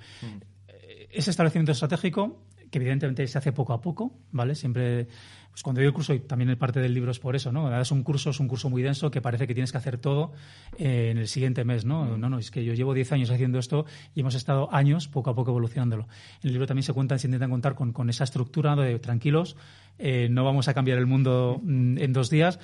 Ese 1.11 1.31
establecimiento 1.31 1.73
estratégico 1.73 2.47
que 2.71 2.79
evidentemente 2.79 3.27
se 3.27 3.39
hace 3.39 3.53
poco 3.53 3.73
a 3.73 3.81
poco, 3.81 4.13
¿vale? 4.33 4.55
Siempre, 4.55 5.07
pues 5.51 5.63
cuando 5.63 5.81
doy 5.81 5.87
el 5.87 5.93
curso, 5.93 6.15
y 6.15 6.21
también 6.21 6.57
parte 6.57 6.81
del 6.81 6.93
libro 6.93 7.11
es 7.11 7.19
por 7.19 7.37
eso, 7.37 7.53
¿no? 7.53 7.61
Cuando 7.61 7.79
das 7.79 7.91
un 7.91 8.03
curso, 8.03 8.31
es 8.31 8.41
un 8.41 8.49
curso 8.49 8.71
muy 8.71 8.83
denso 8.83 9.11
que 9.11 9.21
parece 9.21 9.47
que 9.47 9.55
tienes 9.55 9.73
que 9.73 9.79
hacer 9.79 9.99
todo 9.99 10.33
eh, 10.79 11.11
en 11.11 11.19
el 11.19 11.29
siguiente 11.29 11.65
mes, 11.65 11.85
¿no? 11.85 12.05
Mm. 12.05 12.21
No, 12.21 12.29
no, 12.29 12.39
es 12.39 12.51
que 12.51 12.65
yo 12.65 12.75
llevo 12.75 12.95
10 12.95 13.13
años 13.13 13.31
haciendo 13.31 13.59
esto 13.59 13.87
y 14.15 14.21
hemos 14.21 14.35
estado 14.35 14.73
años 14.75 15.09
poco 15.09 15.31
a 15.31 15.35
poco 15.35 15.51
evolucionándolo. 15.51 16.09
En 16.43 16.49
el 16.49 16.53
libro 16.53 16.67
también 16.67 16.83
se 16.83 16.93
cuentan, 16.93 17.19
se 17.19 17.27
intentan 17.29 17.51
contar 17.51 17.75
con, 17.75 17.93
con 17.93 18.11
esa 18.11 18.25
estructura 18.25 18.75
de 18.77 18.99
tranquilos, 18.99 19.57
eh, 19.99 20.29
no 20.31 20.45
vamos 20.45 20.69
a 20.69 20.75
cambiar 20.75 20.99
el 20.99 21.07
mundo 21.07 21.61
mm, 21.63 21.99
en 21.99 22.13
dos 22.13 22.31
días, 22.31 22.59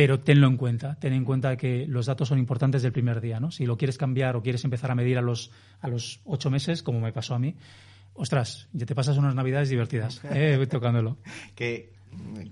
pero 0.00 0.18
tenlo 0.18 0.46
en 0.46 0.56
cuenta. 0.56 0.94
Ten 0.94 1.12
en 1.12 1.26
cuenta 1.26 1.58
que 1.58 1.84
los 1.86 2.06
datos 2.06 2.28
son 2.28 2.38
importantes 2.38 2.80
del 2.80 2.90
primer 2.90 3.20
día, 3.20 3.38
¿no? 3.38 3.50
Si 3.50 3.66
lo 3.66 3.76
quieres 3.76 3.98
cambiar 3.98 4.34
o 4.34 4.42
quieres 4.42 4.64
empezar 4.64 4.90
a 4.90 4.94
medir 4.94 5.18
a 5.18 5.20
los, 5.20 5.50
a 5.78 5.88
los 5.88 6.22
ocho 6.24 6.48
meses, 6.48 6.82
como 6.82 7.00
me 7.00 7.12
pasó 7.12 7.34
a 7.34 7.38
mí, 7.38 7.54
ostras, 8.14 8.66
ya 8.72 8.86
te 8.86 8.94
pasas 8.94 9.18
unas 9.18 9.34
navidades 9.34 9.68
divertidas 9.68 10.22
eh, 10.32 10.66
tocándolo. 10.70 11.18
que 11.54 11.92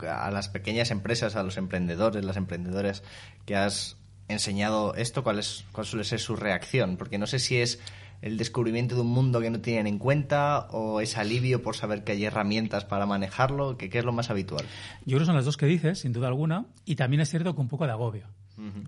a 0.07 0.31
las 0.31 0.51
pequeñas 0.51 0.91
empresas, 0.91 1.37
a 1.37 1.43
los 1.43 1.57
emprendedores, 1.57 2.23
las 2.23 2.37
emprendedoras 2.37 3.03
que 3.47 3.57
has 3.57 3.97
enseñado 4.29 4.95
esto, 4.95 5.25
¿cuál, 5.25 5.39
es, 5.39 5.65
cuál 5.73 5.87
suele 5.87 6.05
ser 6.05 6.21
su 6.21 6.37
reacción? 6.37 6.99
Porque 6.99 7.17
no 7.17 7.27
sé 7.27 7.39
si 7.39 7.57
es 7.57 7.81
el 8.21 8.37
descubrimiento 8.37 8.95
de 8.95 9.03
un 9.03 9.09
mundo 9.09 9.41
que 9.41 9.51
no 9.51 9.61
tienen 9.61 9.87
en 9.87 9.99
cuenta 9.99 10.69
o 10.71 11.01
es 11.01 11.17
alivio 11.17 11.63
por 11.63 11.77
saber 11.77 12.05
que 12.05 12.13
hay 12.13 12.25
herramientas 12.25 12.85
para 12.85 13.07
manejarlo? 13.07 13.77
¿Qué, 13.77 13.89
qué 13.91 13.99
es 13.99 14.05
lo 14.05 14.13
más 14.13 14.31
habitual? 14.31 14.65
Yo 15.05 15.17
creo 15.17 15.21
que 15.21 15.27
son 15.27 15.37
las 15.37 15.45
dos 15.45 15.57
que 15.57 15.67
dices, 15.67 16.01
sin 16.01 16.13
duda 16.13 16.29
alguna, 16.29 16.67
y 16.85 16.97
también 16.97 17.21
es 17.21 17.31
cierto 17.31 17.55
que 17.55 17.61
un 17.61 17.69
poco 17.69 17.87
de 17.87 17.93
agobio, 17.93 18.27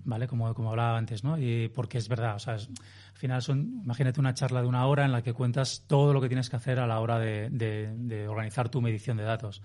¿vale? 0.03 0.27
Como, 0.27 0.53
como 0.53 0.69
hablaba 0.69 0.97
antes, 0.97 1.23
¿no? 1.23 1.37
Y 1.37 1.69
porque 1.69 1.97
es 1.97 2.09
verdad, 2.09 2.35
o 2.35 2.39
sea, 2.39 2.55
al 2.55 2.67
final 3.13 3.41
son, 3.41 3.81
imagínate 3.83 4.19
una 4.19 4.33
charla 4.33 4.61
de 4.61 4.67
una 4.67 4.85
hora 4.85 5.05
en 5.05 5.11
la 5.11 5.21
que 5.21 5.33
cuentas 5.33 5.85
todo 5.87 6.13
lo 6.13 6.21
que 6.21 6.27
tienes 6.27 6.49
que 6.49 6.55
hacer 6.55 6.79
a 6.79 6.87
la 6.87 6.99
hora 6.99 7.19
de, 7.19 7.49
de 7.49 8.27
organizar 8.27 8.69
tu 8.69 8.81
medición 8.81 9.17
de 9.17 9.23
datos 9.23 9.61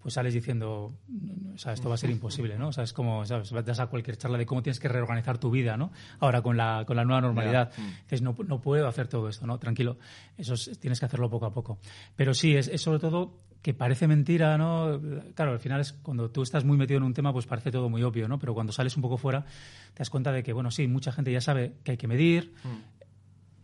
pues 0.00 0.14
sales 0.14 0.32
diciendo, 0.32 0.94
o 1.54 1.58
sea, 1.58 1.72
esto 1.72 1.88
va 1.88 1.96
a 1.96 1.98
ser 1.98 2.10
imposible, 2.10 2.56
¿no? 2.56 2.68
O 2.68 2.72
sea, 2.72 2.84
es 2.84 2.92
como, 2.92 3.24
¿sabes? 3.26 3.50
Vas 3.52 3.80
a 3.80 3.86
cualquier 3.86 4.16
charla 4.16 4.38
de 4.38 4.46
cómo 4.46 4.62
tienes 4.62 4.78
que 4.78 4.88
reorganizar 4.88 5.38
tu 5.38 5.50
vida, 5.50 5.76
¿no? 5.76 5.90
Ahora 6.20 6.40
con 6.42 6.56
la, 6.56 6.84
con 6.86 6.96
la 6.96 7.04
nueva 7.04 7.20
normalidad. 7.20 7.72
Dices, 8.02 8.22
no, 8.22 8.36
no 8.46 8.60
puedo 8.60 8.86
hacer 8.86 9.08
todo 9.08 9.28
esto, 9.28 9.46
¿no? 9.46 9.58
Tranquilo, 9.58 9.98
eso 10.36 10.54
tienes 10.80 11.00
que 11.00 11.06
hacerlo 11.06 11.28
poco 11.28 11.46
a 11.46 11.52
poco. 11.52 11.78
Pero 12.14 12.32
sí, 12.32 12.54
es, 12.56 12.68
es 12.68 12.80
sobre 12.80 13.00
todo 13.00 13.48
que 13.62 13.74
parece 13.74 14.06
mentira, 14.06 14.56
¿no? 14.56 15.00
Claro, 15.34 15.52
al 15.52 15.58
final 15.58 15.80
es 15.80 15.92
cuando 15.92 16.30
tú 16.30 16.42
estás 16.42 16.64
muy 16.64 16.76
metido 16.76 16.98
en 16.98 17.04
un 17.04 17.14
tema, 17.14 17.32
pues 17.32 17.46
parece 17.46 17.70
todo 17.70 17.88
muy 17.88 18.02
obvio, 18.02 18.28
¿no? 18.28 18.38
Pero 18.38 18.54
cuando 18.54 18.72
sales 18.72 18.96
un 18.96 19.02
poco 19.02 19.16
fuera, 19.16 19.44
te 19.94 19.98
das 19.98 20.10
cuenta 20.10 20.32
de 20.32 20.42
que, 20.42 20.52
bueno, 20.52 20.70
sí, 20.70 20.86
mucha 20.86 21.12
gente 21.12 21.32
ya 21.32 21.40
sabe 21.40 21.74
que 21.82 21.92
hay 21.92 21.96
que 21.96 22.06
medir, 22.06 22.54
mm. 22.62 23.08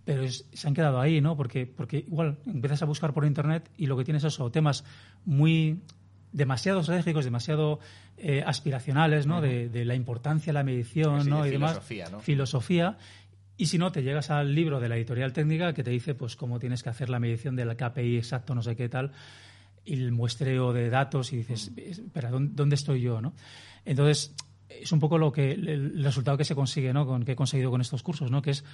pero 0.05 0.25
se 0.29 0.67
han 0.67 0.75
quedado 0.75 1.01
ahí, 1.01 1.21
¿no? 1.21 1.37
Porque, 1.37 1.67
porque 1.67 1.99
igual 1.99 2.39
empiezas 2.45 2.83
a 2.83 2.87
buscar 2.87 3.15
por 3.15 3.25
internet 3.25 3.71
y 3.77 3.87
lo 3.87 3.97
que 3.97 4.05
tienes 4.05 4.25
es 4.25 4.35
eso, 4.35 4.51
temas 4.51 4.85
muy 5.25 5.81
demasiado 6.35 6.81
estratégicos, 6.81 7.25
demasiado 7.25 7.79
eh, 8.19 8.43
aspiracionales, 8.45 9.27
¿no? 9.27 9.41
de, 9.41 9.85
la 9.85 9.95
importancia 9.95 10.53
de 10.53 10.55
la 10.55 10.65
medición, 10.65 11.29
¿no? 11.31 11.47
y 11.47 11.53
filosofía, 11.53 12.05
demás. 12.05 12.13
¿no? 12.13 12.21
Filosofía. 12.21 12.99
Y 13.57 13.67
si 13.67 13.79
no, 13.79 13.93
te 13.93 14.03
llegas 14.03 14.31
al 14.31 14.53
libro 14.53 14.81
de 14.81 14.89
la 14.89 14.97
editorial 14.97 15.33
técnica 15.33 15.73
que 15.73 15.85
te 15.85 15.93
dice 15.93 16.15
pues 16.15 16.35
cómo 16.35 16.59
tienes 16.59 16.83
que 16.83 16.91
hacer 16.91 17.09
la 17.09 17.21
medición 17.21 17.55
del 17.55 17.75
KPI 17.77 18.19
exacto, 18.19 18.53
no 18.55 18.63
sé 18.63 18.75
qué 18.75 18.89
tal, 18.89 19.13
y 19.85 19.95
el 19.95 20.11
muestreo 20.11 20.73
de 20.73 20.91
datos 20.91 21.33
y 21.33 21.37
dices, 21.37 21.71
espera, 21.77 22.31
¿dónde 22.31 22.75
estoy 22.75 23.01
yo? 23.01 23.21
¿no? 23.21 23.33
Entonces, 23.85 24.35
es 24.69 24.91
un 24.91 24.99
poco 24.99 25.19
lo 25.19 25.31
que 25.31 25.53
el 25.53 26.03
resultado 26.03 26.37
que 26.37 26.45
se 26.45 26.57
consigue, 26.57 26.93
¿no? 26.93 27.07
Con, 27.07 27.25
que 27.25 27.33
he 27.33 27.37
conseguido 27.37 27.71
con 27.71 27.81
estos 27.81 28.03
cursos, 28.03 28.31
¿no? 28.33 28.43
Que 28.43 28.51
es 28.51 28.65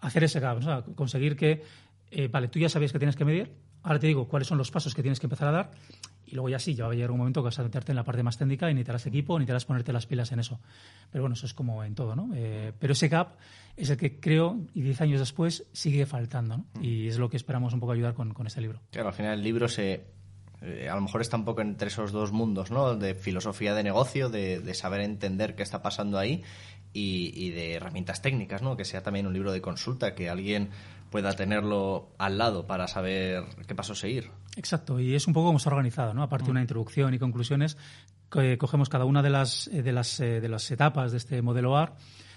hacer 0.00 0.22
ese 0.24 0.38
gap, 0.38 0.60
¿no? 0.62 0.84
conseguir 0.94 1.36
que, 1.36 1.64
eh, 2.10 2.28
vale, 2.28 2.48
tú 2.48 2.58
ya 2.58 2.68
sabías 2.68 2.92
que 2.92 2.98
tienes 2.98 3.16
que 3.16 3.24
medir, 3.24 3.52
ahora 3.82 3.98
te 3.98 4.06
digo 4.06 4.28
cuáles 4.28 4.48
son 4.48 4.58
los 4.58 4.70
pasos 4.70 4.94
que 4.94 5.02
tienes 5.02 5.20
que 5.20 5.26
empezar 5.26 5.48
a 5.48 5.52
dar 5.52 5.70
y 6.30 6.34
luego 6.34 6.48
ya 6.48 6.58
sí, 6.58 6.74
ya 6.74 6.86
va 6.86 6.92
a 6.92 6.94
llegar 6.94 7.10
un 7.10 7.18
momento 7.18 7.42
que 7.42 7.46
vas 7.46 7.58
a 7.58 7.64
meterte 7.64 7.90
en 7.90 7.96
la 7.96 8.04
parte 8.04 8.22
más 8.22 8.38
técnica 8.38 8.70
y 8.70 8.74
necesitarás 8.74 9.06
equipo, 9.06 9.36
necesitarás 9.38 9.64
ponerte 9.64 9.92
las 9.92 10.06
pilas 10.06 10.30
en 10.30 10.38
eso. 10.38 10.60
Pero 11.10 11.22
bueno, 11.24 11.34
eso 11.34 11.44
es 11.44 11.54
como 11.54 11.82
en 11.82 11.94
todo, 11.94 12.14
¿no? 12.14 12.30
Eh, 12.34 12.72
pero 12.78 12.92
ese 12.92 13.08
gap 13.08 13.36
es 13.76 13.90
el 13.90 13.96
que 13.96 14.20
creo, 14.20 14.60
y 14.72 14.82
diez 14.82 15.00
años 15.00 15.18
después, 15.18 15.66
sigue 15.72 16.06
faltando, 16.06 16.58
¿no? 16.58 16.66
Mm. 16.74 16.84
Y 16.84 17.08
es 17.08 17.18
lo 17.18 17.28
que 17.28 17.36
esperamos 17.36 17.74
un 17.74 17.80
poco 17.80 17.92
ayudar 17.92 18.14
con, 18.14 18.32
con 18.32 18.46
este 18.46 18.60
libro. 18.60 18.80
Claro, 18.92 19.08
al 19.08 19.14
final 19.14 19.38
el 19.38 19.42
libro 19.42 19.66
se, 19.66 20.04
eh, 20.62 20.88
a 20.88 20.94
lo 20.94 21.00
mejor 21.00 21.20
está 21.20 21.36
un 21.36 21.44
poco 21.44 21.62
entre 21.62 21.88
esos 21.88 22.12
dos 22.12 22.30
mundos, 22.30 22.70
¿no? 22.70 22.94
De 22.94 23.14
filosofía 23.14 23.74
de 23.74 23.82
negocio, 23.82 24.28
de, 24.28 24.60
de 24.60 24.74
saber 24.74 25.00
entender 25.00 25.56
qué 25.56 25.64
está 25.64 25.82
pasando 25.82 26.16
ahí 26.16 26.44
y, 26.92 27.32
y, 27.34 27.50
de 27.50 27.74
herramientas 27.74 28.22
técnicas, 28.22 28.62
¿no? 28.62 28.76
Que 28.76 28.84
sea 28.84 29.02
también 29.02 29.26
un 29.26 29.32
libro 29.32 29.50
de 29.50 29.60
consulta, 29.60 30.14
que 30.14 30.28
alguien 30.28 30.70
pueda 31.10 31.32
tenerlo 31.34 32.10
al 32.18 32.38
lado 32.38 32.66
para 32.66 32.88
saber 32.88 33.44
qué 33.66 33.74
paso 33.74 33.94
seguir. 33.94 34.30
Exacto, 34.56 35.00
y 35.00 35.14
es 35.14 35.26
un 35.26 35.34
poco 35.34 35.48
como 35.48 35.58
está 35.58 35.70
organizado, 35.70 36.14
¿no? 36.14 36.22
Aparte 36.22 36.46
de 36.46 36.50
una 36.52 36.60
mm. 36.60 36.64
introducción 36.64 37.14
y 37.14 37.18
conclusiones, 37.18 37.76
que 38.30 38.56
cogemos 38.58 38.88
cada 38.88 39.04
una 39.04 39.22
de 39.22 39.30
las, 39.30 39.68
eh, 39.68 39.82
de 39.82 39.92
las, 39.92 40.20
eh, 40.20 40.40
de 40.40 40.48
las 40.48 40.70
etapas 40.70 41.10
de 41.12 41.18
este 41.18 41.42
modelo 41.42 41.76
AR, 41.76 41.94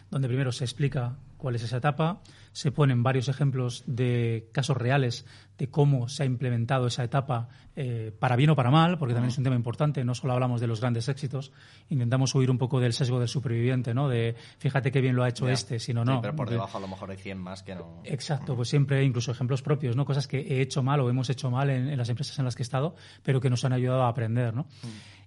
donde 0.10 0.28
primero 0.28 0.52
se 0.52 0.64
explica 0.64 1.16
cuál 1.44 1.56
es 1.56 1.64
esa 1.64 1.76
etapa, 1.76 2.22
se 2.54 2.72
ponen 2.72 3.04
varios 3.04 3.28
ejemplos 3.28 3.84
de 3.86 4.48
casos 4.54 4.78
reales 4.78 5.26
de 5.58 5.70
cómo 5.70 6.08
se 6.08 6.24
ha 6.24 6.26
implementado 6.26 6.88
esa 6.88 7.04
etapa 7.04 7.50
eh, 7.76 8.16
para 8.18 8.38
bien 8.38 8.52
o 8.52 8.56
para 8.56 8.72
mal, 8.72 8.98
porque 8.98 9.14
también 9.14 9.30
es 9.30 9.38
un 9.38 9.44
tema 9.44 9.58
importante, 9.58 10.06
no 10.06 10.16
solo 10.16 10.32
hablamos 10.32 10.62
de 10.62 10.68
los 10.68 10.80
grandes 10.80 11.10
éxitos, 11.10 11.52
intentamos 11.90 12.34
huir 12.34 12.50
un 12.50 12.58
poco 12.58 12.80
del 12.80 12.94
sesgo 12.94 13.20
del 13.20 13.28
superviviente, 13.28 13.94
¿no? 13.94 14.08
De 14.08 14.38
fíjate 14.58 14.90
qué 14.90 15.02
bien 15.02 15.18
lo 15.18 15.24
ha 15.26 15.28
hecho 15.28 15.50
este, 15.50 15.80
sino 15.80 16.06
no. 16.06 16.22
pero 16.22 16.34
por 16.34 16.50
debajo 16.50 16.78
a 16.78 16.80
lo 16.80 16.88
mejor 16.88 17.12
hay 17.12 17.18
100 17.18 17.38
más 17.38 17.62
que 17.62 17.76
no. 17.76 18.00
Exacto, 18.06 18.56
pues 18.56 18.70
siempre 18.70 19.04
incluso 19.04 19.34
ejemplos 19.34 19.62
propios, 19.62 19.98
¿no? 19.98 20.06
Cosas 20.06 20.30
que 20.30 20.40
he 20.40 20.62
hecho 20.62 20.82
mal 20.82 21.02
o 21.02 21.10
hemos 21.10 21.30
hecho 21.30 21.52
mal 21.52 21.70
en, 21.72 21.98
las 21.98 22.08
empresas 22.08 22.40
en 22.40 22.46
las 22.46 22.56
que 22.56 22.62
he 22.62 22.64
estado, 22.64 22.96
pero 23.22 23.42
que 23.42 23.50
nos 23.50 23.66
han 23.66 23.74
ayudado 23.74 24.04
a 24.04 24.08
aprender, 24.08 24.54
¿no? 24.54 24.66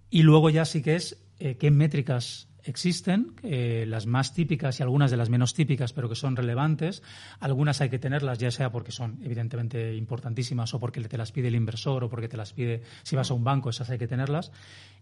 Y 0.08 0.22
luego 0.22 0.48
ya 0.48 0.64
sí 0.64 0.82
que 0.82 0.96
es 0.96 1.22
eh, 1.40 1.58
qué 1.58 1.70
métricas 1.70 2.48
existen, 2.70 3.34
las 3.42 4.06
más 4.06 4.34
típicas 4.34 4.78
y 4.80 4.82
algunas 4.82 5.10
de 5.10 5.16
las 5.16 5.30
menos 5.30 5.54
típicas, 5.54 5.92
pero 5.92 6.08
que 6.08 6.14
son 6.14 6.36
relevantes. 6.36 7.02
Algunas 7.40 7.80
hay 7.80 7.88
que 7.88 7.98
tenerlas, 7.98 8.38
ya 8.38 8.50
sea 8.50 8.70
porque 8.70 8.92
son 8.92 9.18
evidentemente 9.22 9.94
importantísimas 9.94 10.74
o 10.74 10.80
porque 10.80 11.00
te 11.00 11.18
las 11.18 11.32
pide 11.32 11.48
el 11.48 11.54
inversor 11.54 12.04
o 12.04 12.08
porque 12.08 12.28
te 12.28 12.36
las 12.36 12.52
pide 12.52 12.82
si 13.02 13.16
vas 13.16 13.30
a 13.30 13.34
un 13.34 13.44
banco, 13.44 13.70
esas 13.70 13.90
hay 13.90 13.98
que 13.98 14.08
tenerlas. 14.08 14.52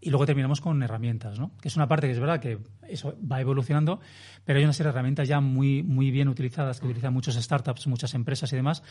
Y 0.01 0.09
luego 0.09 0.25
terminamos 0.25 0.61
con 0.61 0.81
herramientas, 0.83 1.39
¿no? 1.39 1.51
que 1.61 1.67
es 1.67 1.75
una 1.75 1.87
parte 1.87 2.07
que 2.07 2.13
es 2.13 2.19
verdad 2.19 2.39
que 2.39 2.59
eso 2.87 3.17
va 3.29 3.41
evolucionando, 3.41 3.99
pero 4.43 4.59
hay 4.59 4.65
una 4.65 4.73
serie 4.73 4.91
de 4.91 4.97
herramientas 4.97 5.27
ya 5.27 5.39
muy, 5.39 5.83
muy 5.83 6.11
bien 6.11 6.27
utilizadas 6.27 6.79
que 6.79 6.85
utilizan 6.85 7.13
muchos 7.13 7.35
startups, 7.35 7.87
muchas 7.87 8.13
empresas 8.13 8.51
y 8.53 8.55
demás. 8.55 8.83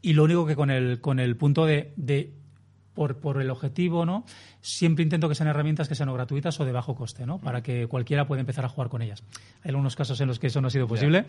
Y 0.00 0.12
lo 0.12 0.24
único 0.24 0.46
que 0.46 0.56
con 0.56 0.70
el, 0.70 1.00
con 1.00 1.18
el 1.18 1.36
punto 1.36 1.66
de 1.66 1.92
por, 2.94 3.16
por 3.16 3.40
el 3.40 3.50
objetivo, 3.50 4.04
¿no? 4.04 4.24
Siempre 4.60 5.02
intento 5.02 5.28
que 5.28 5.34
sean 5.34 5.48
herramientas 5.48 5.88
que 5.88 5.94
sean 5.94 6.12
gratuitas 6.12 6.58
o 6.60 6.64
de 6.64 6.72
bajo 6.72 6.94
coste, 6.94 7.26
¿no? 7.26 7.38
Para 7.38 7.62
que 7.62 7.86
cualquiera 7.86 8.26
pueda 8.26 8.40
empezar 8.40 8.64
a 8.64 8.68
jugar 8.68 8.88
con 8.88 9.02
ellas. 9.02 9.22
Hay 9.62 9.70
algunos 9.70 9.96
casos 9.96 10.20
en 10.20 10.28
los 10.28 10.38
que 10.38 10.48
eso 10.48 10.60
no 10.60 10.68
ha 10.68 10.70
sido 10.70 10.86
posible, 10.86 11.24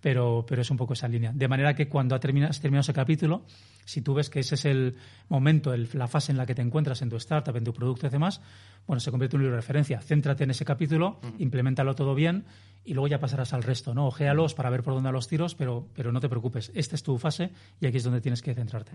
pero, 0.00 0.44
pero 0.48 0.62
es 0.62 0.70
un 0.70 0.76
poco 0.76 0.92
esa 0.92 1.08
línea. 1.08 1.32
De 1.32 1.48
manera 1.48 1.74
que 1.74 1.88
cuando 1.88 2.14
has 2.14 2.20
terminado 2.20 2.80
ese 2.80 2.92
capítulo, 2.92 3.42
si 3.84 4.02
tú 4.02 4.14
ves 4.14 4.30
que 4.30 4.40
ese 4.40 4.54
es 4.54 4.64
el 4.64 4.96
momento, 5.28 5.74
la 5.76 6.08
fase 6.08 6.32
en 6.32 6.38
la 6.38 6.46
que 6.46 6.54
te 6.54 6.62
encuentras 6.62 7.02
en 7.02 7.08
tu 7.08 7.16
startup, 7.16 7.56
en 7.56 7.64
tu 7.64 7.72
producto 7.72 8.06
y 8.06 8.10
demás, 8.10 8.40
bueno, 8.86 9.00
se 9.00 9.10
convierte 9.10 9.36
en 9.36 9.40
un 9.40 9.44
libro 9.44 9.56
de 9.56 9.60
referencia. 9.60 10.00
Céntrate 10.00 10.44
en 10.44 10.50
ese 10.50 10.64
capítulo, 10.64 11.20
implementalo 11.38 11.94
todo 11.94 12.14
bien 12.14 12.44
y 12.88 12.94
luego 12.94 13.06
ya 13.06 13.20
pasarás 13.20 13.52
al 13.52 13.62
resto, 13.62 13.92
¿no? 13.92 14.06
Ojéalos 14.06 14.54
para 14.54 14.70
ver 14.70 14.82
por 14.82 14.94
dónde 14.94 15.08
van 15.08 15.14
los 15.14 15.28
tiros, 15.28 15.54
pero, 15.54 15.86
pero 15.94 16.10
no 16.10 16.20
te 16.20 16.28
preocupes. 16.30 16.72
Esta 16.74 16.94
es 16.96 17.02
tu 17.02 17.18
fase 17.18 17.50
y 17.82 17.86
aquí 17.86 17.98
es 17.98 18.04
donde 18.04 18.22
tienes 18.22 18.40
que 18.40 18.54
centrarte. 18.54 18.92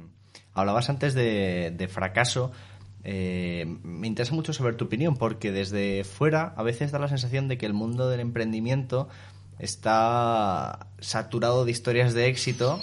Hablabas 0.53 0.89
antes 0.89 1.13
de, 1.13 1.89
fracaso. 1.91 2.51
Eh, 3.03 3.65
me 3.83 4.07
interesa 4.07 4.33
mucho 4.33 4.51
saber 4.51 4.77
tu 4.77 4.85
opinión, 4.85 5.15
porque 5.15 5.51
desde 5.51 6.03
fuera 6.05 6.55
a 6.57 6.63
veces 6.63 6.91
da 6.91 6.97
la 6.97 7.07
sensación 7.07 7.47
de 7.47 7.59
que 7.59 7.67
el 7.67 7.73
mundo 7.73 8.09
del 8.09 8.21
emprendimiento 8.21 9.09
está 9.59 10.87
saturado 10.99 11.63
de 11.63 11.69
historias 11.69 12.15
de 12.15 12.29
éxito 12.29 12.81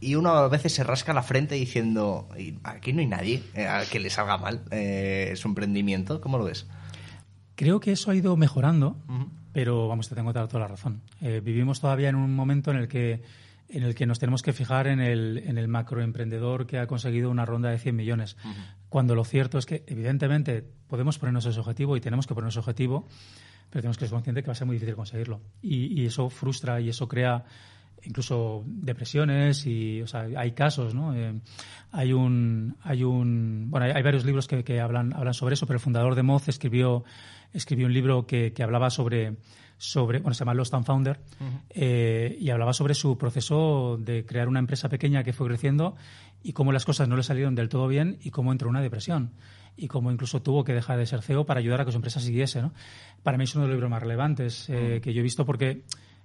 y 0.00 0.14
uno 0.14 0.30
a 0.30 0.48
veces 0.48 0.72
se 0.72 0.84
rasca 0.84 1.12
la 1.12 1.22
frente 1.22 1.56
diciendo, 1.56 2.30
aquí 2.64 2.94
no 2.94 3.00
hay 3.00 3.06
nadie 3.06 3.42
eh, 3.52 3.66
a 3.66 3.84
que 3.84 4.00
le 4.00 4.08
salga 4.08 4.38
mal 4.38 4.62
eh, 4.70 5.34
su 5.36 5.48
emprendimiento. 5.48 6.22
¿Cómo 6.22 6.38
lo 6.38 6.44
ves? 6.44 6.66
Creo 7.56 7.78
que 7.78 7.92
eso 7.92 8.10
ha 8.10 8.14
ido 8.14 8.34
mejorando, 8.38 8.96
pero 9.52 9.88
vamos, 9.88 10.08
te 10.08 10.14
tengo 10.14 10.32
toda 10.32 10.60
la 10.60 10.68
razón. 10.68 11.02
Eh, 11.20 11.40
vivimos 11.42 11.80
todavía 11.80 12.08
en 12.08 12.16
un 12.16 12.34
momento 12.34 12.70
en 12.70 12.76
el 12.76 12.88
que 12.88 13.22
en 13.70 13.84
el 13.84 13.94
que 13.94 14.06
nos 14.06 14.18
tenemos 14.18 14.42
que 14.42 14.52
fijar 14.52 14.88
en 14.88 15.00
el, 15.00 15.38
en 15.46 15.56
el 15.56 15.68
macroemprendedor 15.68 16.66
que 16.66 16.78
ha 16.78 16.86
conseguido 16.86 17.30
una 17.30 17.46
ronda 17.46 17.70
de 17.70 17.78
100 17.78 17.94
millones. 17.94 18.36
Cuando 18.88 19.14
lo 19.14 19.24
cierto 19.24 19.58
es 19.58 19.66
que, 19.66 19.84
evidentemente, 19.86 20.64
podemos 20.88 21.18
ponernos 21.18 21.46
ese 21.46 21.60
objetivo 21.60 21.96
y 21.96 22.00
tenemos 22.00 22.26
que 22.26 22.34
ponernos 22.34 22.54
ese 22.54 22.60
objetivo, 22.60 23.06
pero 23.70 23.82
tenemos 23.82 23.96
que 23.96 24.06
ser 24.06 24.12
conscientes 24.12 24.42
que 24.42 24.48
va 24.48 24.52
a 24.52 24.56
ser 24.56 24.66
muy 24.66 24.74
difícil 24.74 24.96
conseguirlo. 24.96 25.40
Y, 25.62 26.02
y 26.02 26.06
eso 26.06 26.28
frustra 26.30 26.80
y 26.80 26.88
eso 26.88 27.06
crea 27.06 27.44
incluso 28.02 28.64
depresiones 28.66 29.66
y 29.66 30.02
o 30.02 30.06
sea, 30.06 30.26
hay 30.36 30.52
casos 30.52 30.94
no 30.94 31.14
eh, 31.14 31.38
hay 31.92 32.14
un 32.14 32.76
hay 32.82 33.04
un 33.04 33.66
bueno 33.68 33.86
hay, 33.94 34.02
varios 34.02 34.24
libros 34.24 34.48
que, 34.48 34.64
que, 34.64 34.80
hablan 34.80 35.12
hablan 35.12 35.34
sobre 35.34 35.52
eso 35.52 35.66
pero 35.66 35.76
el 35.76 35.82
fundador 35.82 36.14
de 36.14 36.22
Moz 36.22 36.48
escribió 36.48 37.04
escribió 37.52 37.86
un 37.86 37.92
libro 37.92 38.26
que, 38.26 38.52
que 38.52 38.62
hablaba 38.62 38.90
sobre 38.90 39.36
sobre 39.80 40.18
bueno 40.18 40.34
se 40.34 40.40
llama 40.40 40.52
Lost 40.52 40.74
and 40.74 40.84
Founder 40.84 41.18
eh, 41.70 42.36
y 42.38 42.50
hablaba 42.50 42.74
sobre 42.74 42.92
su 42.92 43.16
proceso 43.16 43.96
de 43.98 44.26
crear 44.26 44.46
una 44.46 44.58
empresa 44.58 44.90
pequeña 44.90 45.24
que 45.24 45.32
fue 45.32 45.46
creciendo 45.46 45.96
y 46.42 46.52
cómo 46.52 46.70
las 46.70 46.84
cosas 46.84 47.08
no 47.08 47.16
le 47.16 47.22
salieron 47.22 47.54
del 47.54 47.70
todo 47.70 47.88
bien 47.88 48.18
y 48.20 48.30
cómo 48.30 48.52
entró 48.52 48.68
en 48.68 48.72
una 48.72 48.82
depresión 48.82 49.30
y 49.78 49.88
cómo 49.88 50.12
incluso 50.12 50.42
tuvo 50.42 50.64
que 50.64 50.74
dejar 50.74 50.98
de 50.98 51.06
ser 51.06 51.22
CEO 51.22 51.46
para 51.46 51.60
ayudar 51.60 51.80
a 51.80 51.84
que 51.86 51.92
su 51.92 51.96
empresa 51.96 52.20
siguiese 52.20 52.60
¿no? 52.60 52.74
para 53.22 53.38
mí 53.38 53.44
es 53.44 53.54
uno 53.54 53.64
de 53.64 53.68
los 53.68 53.76
libros 53.76 53.90
más 53.90 54.02
relevantes 54.02 54.68
eh, 54.68 55.00
que 55.02 55.14
yo 55.14 55.20
he 55.20 55.22
visto 55.22 55.46
porque 55.46 55.84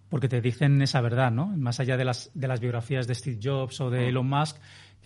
porque 0.09 0.29
te 0.29 0.39
dicen 0.39 0.81
esa 0.83 1.01
verdad, 1.01 1.31
¿no? 1.31 1.47
Más 1.47 1.79
allá 1.79 1.97
de 1.97 2.05
las, 2.05 2.29
de 2.35 2.47
las 2.47 2.59
biografías 2.59 3.07
de 3.07 3.15
Steve 3.15 3.39
Jobs 3.41 3.81
o 3.81 3.89
de 3.89 4.09
Elon 4.09 4.27
Musk, 4.27 4.57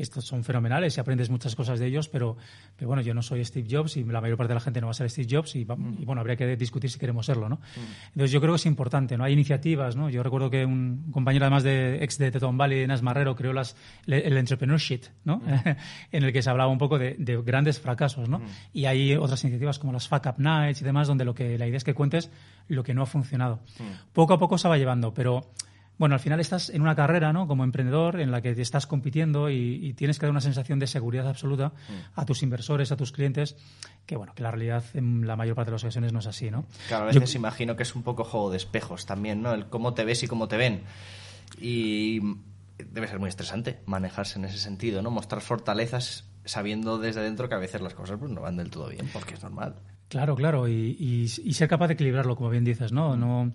estos 0.03 0.25
son 0.25 0.43
fenomenales 0.43 0.97
y 0.97 0.99
aprendes 0.99 1.29
muchas 1.29 1.55
cosas 1.55 1.79
de 1.79 1.87
ellos, 1.87 2.07
pero, 2.07 2.37
pero, 2.75 2.87
bueno, 2.87 3.01
yo 3.01 3.13
no 3.13 3.21
soy 3.21 3.43
Steve 3.43 3.67
Jobs 3.69 3.97
y 3.97 4.03
la 4.03 4.21
mayor 4.21 4.37
parte 4.37 4.49
de 4.49 4.55
la 4.55 4.61
gente 4.61 4.81
no 4.81 4.87
va 4.87 4.91
a 4.91 4.93
ser 4.93 5.09
Steve 5.09 5.27
Jobs 5.29 5.55
y, 5.55 5.65
bueno, 5.65 6.21
habría 6.21 6.35
que 6.35 6.55
discutir 6.55 6.89
si 6.89 6.99
queremos 6.99 7.25
serlo, 7.25 7.49
¿no? 7.49 7.59
Entonces 8.07 8.31
yo 8.31 8.41
creo 8.41 8.53
que 8.53 8.57
es 8.57 8.65
importante, 8.65 9.17
¿no? 9.17 9.23
Hay 9.23 9.33
iniciativas, 9.33 9.95
¿no? 9.95 10.09
Yo 10.09 10.23
recuerdo 10.23 10.49
que 10.49 10.65
un 10.65 11.09
compañero 11.11 11.45
además 11.45 11.63
de 11.63 12.03
ex 12.03 12.17
de 12.17 12.31
Teton 12.31 12.57
Valley, 12.57 12.87
Nas 12.87 13.01
Marrero, 13.01 13.35
creó 13.35 13.53
las, 13.53 13.75
el 14.07 14.37
entrepreneurship, 14.37 15.01
¿no? 15.25 15.41
en 16.11 16.23
el 16.23 16.33
que 16.33 16.41
se 16.41 16.49
hablaba 16.49 16.71
un 16.71 16.77
poco 16.77 16.97
de, 16.97 17.15
grandes 17.45 17.79
fracasos, 17.79 18.29
¿no? 18.29 18.41
Y 18.73 18.85
hay 18.85 19.15
otras 19.15 19.43
iniciativas 19.43 19.79
como 19.79 19.93
las 19.93 20.07
Fuck 20.07 20.25
Up 20.25 20.35
Nights 20.37 20.81
y 20.81 20.85
demás, 20.85 21.07
donde 21.07 21.25
lo 21.25 21.33
que 21.33 21.57
la 21.57 21.67
idea 21.67 21.77
es 21.77 21.83
que 21.83 21.93
cuentes 21.93 22.31
lo 22.67 22.83
que 22.83 22.93
no 22.93 23.03
ha 23.03 23.05
funcionado. 23.05 23.59
Poco 24.13 24.33
a 24.33 24.39
poco 24.39 24.57
se 24.57 24.67
va 24.67 24.77
llevando, 24.77 25.13
pero 25.13 25.51
bueno, 25.99 26.15
al 26.15 26.21
final 26.21 26.39
estás 26.39 26.69
en 26.69 26.81
una 26.81 26.95
carrera, 26.95 27.33
¿no? 27.33 27.45
Como 27.45 27.65
emprendedor 27.65 28.21
en 28.21 28.31
la 28.31 28.41
que 28.41 28.51
estás 28.51 28.87
compitiendo 28.87 29.49
y, 29.49 29.93
tienes 29.97 30.17
que 30.17 30.25
dar 30.25 30.31
una 30.31 30.39
sensación 30.39 30.79
de 30.79 30.87
seguridad 30.87 31.27
absoluta 31.27 31.73
a 32.15 32.25
tus 32.25 32.41
inversores, 32.41 32.93
a 32.93 32.95
tus 32.97 33.11
clientes, 33.11 33.57
que 34.05 34.15
bueno, 34.15 34.33
que 34.33 34.41
la 34.41 34.49
realidad 34.49 34.83
en 34.93 35.27
la 35.27 35.35
mayor 35.35 35.55
parte 35.55 35.71
de 35.71 35.75
las 35.75 35.83
ocasiones 35.83 36.13
no 36.13 36.19
es 36.19 36.27
así, 36.27 36.49
¿no? 36.49 36.65
Claro, 36.87 37.03
a 37.03 37.07
veces 37.07 37.35
imagino 37.35 37.75
que 37.75 37.83
es 37.83 37.93
un 37.95 38.03
poco 38.03 38.23
juego 38.23 38.49
de 38.49 38.55
espejos 38.55 39.05
también, 39.05 39.41
¿no? 39.41 39.53
El 39.53 39.67
cómo 39.67 39.93
te 39.93 40.05
ves 40.05 40.23
y 40.23 40.27
cómo 40.27 40.47
te 40.47 40.55
ven. 40.55 40.83
Y 41.59 42.21
debe 42.77 43.09
ser 43.09 43.19
muy 43.19 43.27
estresante 43.27 43.81
manejarse 43.85 44.39
en 44.39 44.45
ese 44.45 44.57
sentido, 44.57 45.01
¿no? 45.01 45.11
Mostrar 45.11 45.41
fortalezas 45.41 46.29
sabiendo 46.45 46.97
desde 46.97 47.21
dentro 47.21 47.49
que 47.49 47.55
a 47.55 47.59
veces 47.59 47.81
las 47.81 47.93
cosas 47.93 48.17
pues, 48.17 48.31
no 48.31 48.39
van 48.39 48.55
del 48.55 48.69
todo 48.69 48.87
bien, 48.87 49.09
porque 49.11 49.33
es 49.33 49.43
normal. 49.43 49.75
Claro, 50.07 50.35
claro, 50.35 50.67
y, 50.67 51.27
ser 51.27 51.67
capaz 51.67 51.87
de 51.87 51.93
equilibrarlo, 51.93 52.37
como 52.37 52.49
bien 52.49 52.63
dices, 52.63 52.93
¿no? 52.93 53.17
no 53.17 53.51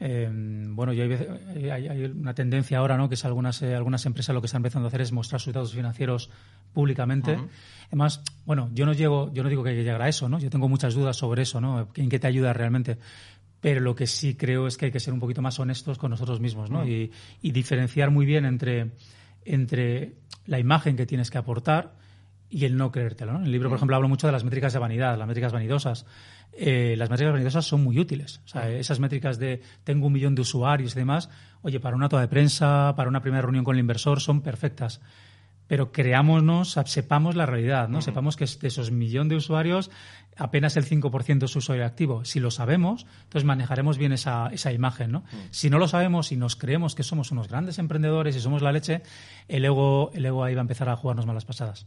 eh, 0.00 0.30
bueno, 0.30 0.92
hay, 0.92 1.70
hay, 1.70 2.04
una 2.04 2.34
tendencia 2.34 2.78
ahora, 2.78 2.96
¿no? 2.96 3.08
Que 3.08 3.16
es 3.16 3.24
algunas, 3.24 3.62
eh, 3.62 3.74
algunas 3.74 4.06
empresas 4.06 4.34
lo 4.34 4.40
que 4.40 4.46
están 4.46 4.60
empezando 4.60 4.86
a 4.86 4.88
hacer 4.88 5.00
es 5.00 5.12
mostrar 5.12 5.40
sus 5.40 5.52
datos 5.52 5.74
financieros 5.74 6.30
públicamente. 6.72 7.36
Además, 7.88 8.22
bueno, 8.46 8.70
yo 8.72 8.86
no 8.86 8.92
llego, 8.92 9.32
yo 9.32 9.42
no 9.42 9.48
digo 9.48 9.64
que 9.64 9.74
llegar 9.74 10.00
a 10.00 10.08
eso, 10.08 10.28
¿no? 10.28 10.38
Yo 10.38 10.50
tengo 10.50 10.68
muchas 10.68 10.94
dudas 10.94 11.16
sobre 11.16 11.42
eso, 11.42 11.60
¿no? 11.60 11.88
En 11.94 12.08
qué 12.08 12.18
te 12.18 12.28
ayuda 12.28 12.52
realmente. 12.52 12.98
Pero 13.60 13.80
lo 13.80 13.96
que 13.96 14.06
sí 14.06 14.36
creo 14.36 14.68
es 14.68 14.76
que 14.76 14.86
hay 14.86 14.92
que 14.92 15.00
ser 15.00 15.12
un 15.12 15.18
poquito 15.18 15.42
más 15.42 15.58
honestos 15.58 15.98
con 15.98 16.10
nosotros 16.10 16.38
mismos, 16.38 16.70
¿no? 16.70 16.86
y, 16.86 17.10
y 17.42 17.50
diferenciar 17.50 18.12
muy 18.12 18.24
bien 18.24 18.44
entre, 18.44 18.92
entre 19.44 20.14
la 20.46 20.60
imagen 20.60 20.96
que 20.96 21.06
tienes 21.06 21.28
que 21.28 21.38
aportar 21.38 21.97
y 22.50 22.64
el 22.64 22.76
no 22.76 22.90
creértelo. 22.90 23.32
¿no? 23.32 23.38
En 23.40 23.46
el 23.46 23.52
libro, 23.52 23.68
por 23.68 23.76
mm. 23.76 23.80
ejemplo, 23.80 23.96
hablo 23.96 24.08
mucho 24.08 24.26
de 24.26 24.32
las 24.32 24.44
métricas 24.44 24.72
de 24.72 24.78
vanidad, 24.78 25.18
las 25.18 25.26
métricas 25.26 25.52
vanidosas. 25.52 26.06
Eh, 26.52 26.94
las 26.96 27.10
métricas 27.10 27.32
vanidosas 27.32 27.66
son 27.66 27.84
muy 27.84 27.98
útiles. 27.98 28.40
O 28.44 28.48
sea, 28.48 28.62
mm. 28.62 28.72
esas 28.72 29.00
métricas 29.00 29.38
de 29.38 29.62
tengo 29.84 30.06
un 30.06 30.12
millón 30.12 30.34
de 30.34 30.42
usuarios 30.42 30.94
y 30.94 30.98
demás, 30.98 31.30
oye, 31.62 31.80
para 31.80 31.96
una 31.96 32.08
toda 32.08 32.22
de 32.22 32.28
prensa, 32.28 32.94
para 32.96 33.08
una 33.08 33.20
primera 33.20 33.42
reunión 33.42 33.64
con 33.64 33.76
el 33.76 33.80
inversor, 33.80 34.20
son 34.20 34.40
perfectas 34.40 35.00
pero 35.68 35.92
creámonos, 35.92 36.76
sepamos 36.86 37.36
la 37.36 37.46
realidad, 37.46 37.88
¿no? 37.88 38.00
Sepamos 38.00 38.36
que 38.36 38.46
de 38.46 38.68
esos 38.68 38.90
millones 38.90 39.28
de 39.28 39.36
usuarios, 39.36 39.90
apenas 40.36 40.78
el 40.78 40.86
5% 40.86 41.44
es 41.44 41.54
usuario 41.54 41.84
activo. 41.84 42.24
Si 42.24 42.40
lo 42.40 42.50
sabemos, 42.50 43.06
entonces 43.24 43.44
manejaremos 43.44 43.98
bien 43.98 44.12
esa, 44.12 44.48
esa 44.48 44.72
imagen, 44.72 45.12
¿no? 45.12 45.24
Si 45.50 45.68
no 45.68 45.78
lo 45.78 45.86
sabemos 45.86 46.32
y 46.32 46.36
nos 46.36 46.56
creemos 46.56 46.94
que 46.94 47.02
somos 47.02 47.30
unos 47.32 47.48
grandes 47.48 47.78
emprendedores 47.78 48.34
y 48.34 48.40
somos 48.40 48.62
la 48.62 48.72
leche, 48.72 49.02
el 49.46 49.66
ego, 49.66 50.10
el 50.14 50.24
ego 50.24 50.42
ahí 50.42 50.54
va 50.54 50.62
a 50.62 50.62
empezar 50.62 50.88
a 50.88 50.96
jugarnos 50.96 51.26
malas 51.26 51.44
pasadas. 51.44 51.86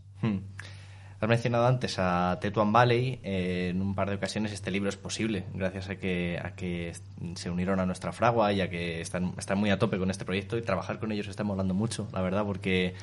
Has 1.21 1.29
mencionado 1.29 1.67
antes 1.67 1.99
a 1.99 2.39
Tetuan 2.41 2.73
Valley. 2.73 3.19
Eh, 3.21 3.67
en 3.69 3.81
un 3.81 3.93
par 3.93 4.09
de 4.09 4.15
ocasiones 4.15 4.51
este 4.51 4.71
libro 4.71 4.89
es 4.89 4.97
posible, 4.97 5.45
gracias 5.53 5.89
a 5.89 5.95
que, 5.97 6.39
a 6.43 6.55
que 6.55 6.93
se 7.35 7.49
unieron 7.51 7.79
a 7.79 7.85
nuestra 7.85 8.11
fragua 8.11 8.51
y 8.53 8.61
a 8.61 8.71
que 8.71 9.01
están, 9.01 9.35
están 9.37 9.59
muy 9.59 9.69
a 9.69 9.77
tope 9.77 9.99
con 9.99 10.09
este 10.09 10.25
proyecto 10.25 10.57
y 10.57 10.63
trabajar 10.63 10.97
con 10.99 11.11
ellos 11.11 11.27
está 11.27 11.43
molando 11.43 11.75
mucho, 11.75 12.07
la 12.11 12.21
verdad, 12.21 12.43
porque 12.43 12.95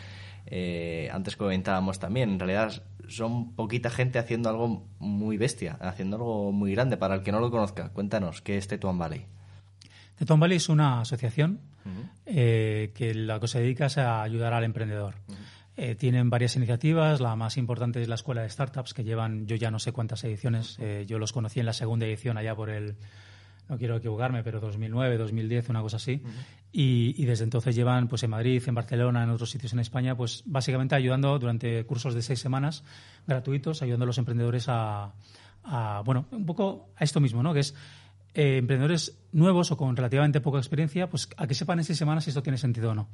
eh, 0.47 1.09
antes 1.13 1.37
comentábamos 1.37 2.01
también, 2.01 2.31
en 2.31 2.39
realidad 2.41 2.83
son 3.07 3.55
poquita 3.55 3.89
gente 3.89 4.19
haciendo 4.19 4.49
algo 4.49 4.85
muy 4.99 5.37
bestia, 5.37 5.79
haciendo 5.81 6.17
algo 6.17 6.51
muy 6.51 6.73
grande. 6.73 6.97
Para 6.97 7.15
el 7.15 7.23
que 7.23 7.31
no 7.31 7.39
lo 7.39 7.53
conozca, 7.53 7.91
cuéntanos, 7.91 8.43
¿qué 8.43 8.59
es 8.59 8.67
Tetuan 8.67 8.99
Valley? 8.99 9.27
Tetuan 10.17 10.41
Valley 10.41 10.57
es 10.57 10.69
una 10.69 11.03
asociación 11.03 11.61
eh, 12.27 12.91
que 12.95 13.15
la 13.15 13.39
que 13.39 13.47
se 13.47 13.61
dedica 13.61 13.87
es 13.87 13.97
a 13.99 14.23
ayudar 14.23 14.53
al 14.53 14.65
emprendedor. 14.65 15.15
Eh, 15.81 15.95
tienen 15.95 16.29
varias 16.29 16.57
iniciativas, 16.57 17.21
la 17.21 17.37
más 17.37 17.57
importante 17.57 18.03
es 18.03 18.09
la 18.09 18.17
Escuela 18.17 18.43
de 18.43 18.51
Startups, 18.51 18.95
que 18.95 19.05
llevan 19.05 19.47
yo 19.47 19.55
ya 19.55 19.71
no 19.71 19.79
sé 19.79 19.93
cuántas 19.93 20.25
ediciones. 20.25 20.77
yo 21.07 21.19
los 21.19 21.33
conocí 21.33 21.61
en 21.61 21.67
la 21.67 21.73
segunda 21.73 22.05
edición 22.05 22.37
allá 22.37 22.55
por 22.57 22.69
el 22.69 22.97
no 23.69 23.77
quiero 23.77 23.97
equivocarme, 23.97 24.43
pero 24.43 24.61
2009, 24.61 25.19
2010, 25.19 25.69
una 25.69 25.83
cosa 25.83 25.99
así. 25.99 26.23
y, 26.73 27.25
desde 27.25 27.45
entonces 27.45 27.77
llevan 27.77 28.09
pues 28.09 28.23
en 28.23 28.31
Madrid, 28.31 28.63
en 28.67 28.75
Barcelona, 28.75 29.23
en 29.23 29.31
otros 29.31 29.51
sitios 29.51 29.73
en 29.73 29.79
España, 29.79 30.17
pues 30.17 30.43
básicamente 30.47 30.95
ayudando 30.95 31.39
durante 31.39 31.85
cursos 31.85 32.15
de 32.15 32.23
seis 32.23 32.41
semanas 32.41 32.83
gratuitos, 33.27 33.83
ayudando 33.83 34.05
a 34.05 34.07
los 34.07 34.19
emprendedores 34.19 34.67
a, 34.69 35.13
a 35.65 36.03
bueno, 36.05 36.27
un 36.31 36.47
poco 36.47 36.89
a 36.97 37.05
esto 37.05 37.21
mismo, 37.21 37.43
¿no? 37.43 37.53
Que 37.53 37.61
es 37.61 37.75
eh, 38.35 38.59
emprendedores 38.59 39.19
nuevos 39.33 39.71
o 39.71 39.77
con 39.77 39.97
relativamente 39.97 40.41
poca 40.41 40.59
experiencia, 40.59 41.09
pues 41.09 41.29
a 41.37 41.47
que 41.47 41.55
sepan 41.55 41.79
en 41.79 41.85
seis 41.85 41.99
semanas 41.99 42.25
si 42.25 42.31
esto 42.31 42.43
tiene 42.43 42.57
sentido 42.57 42.91
o 42.91 42.95
no. 42.95 43.09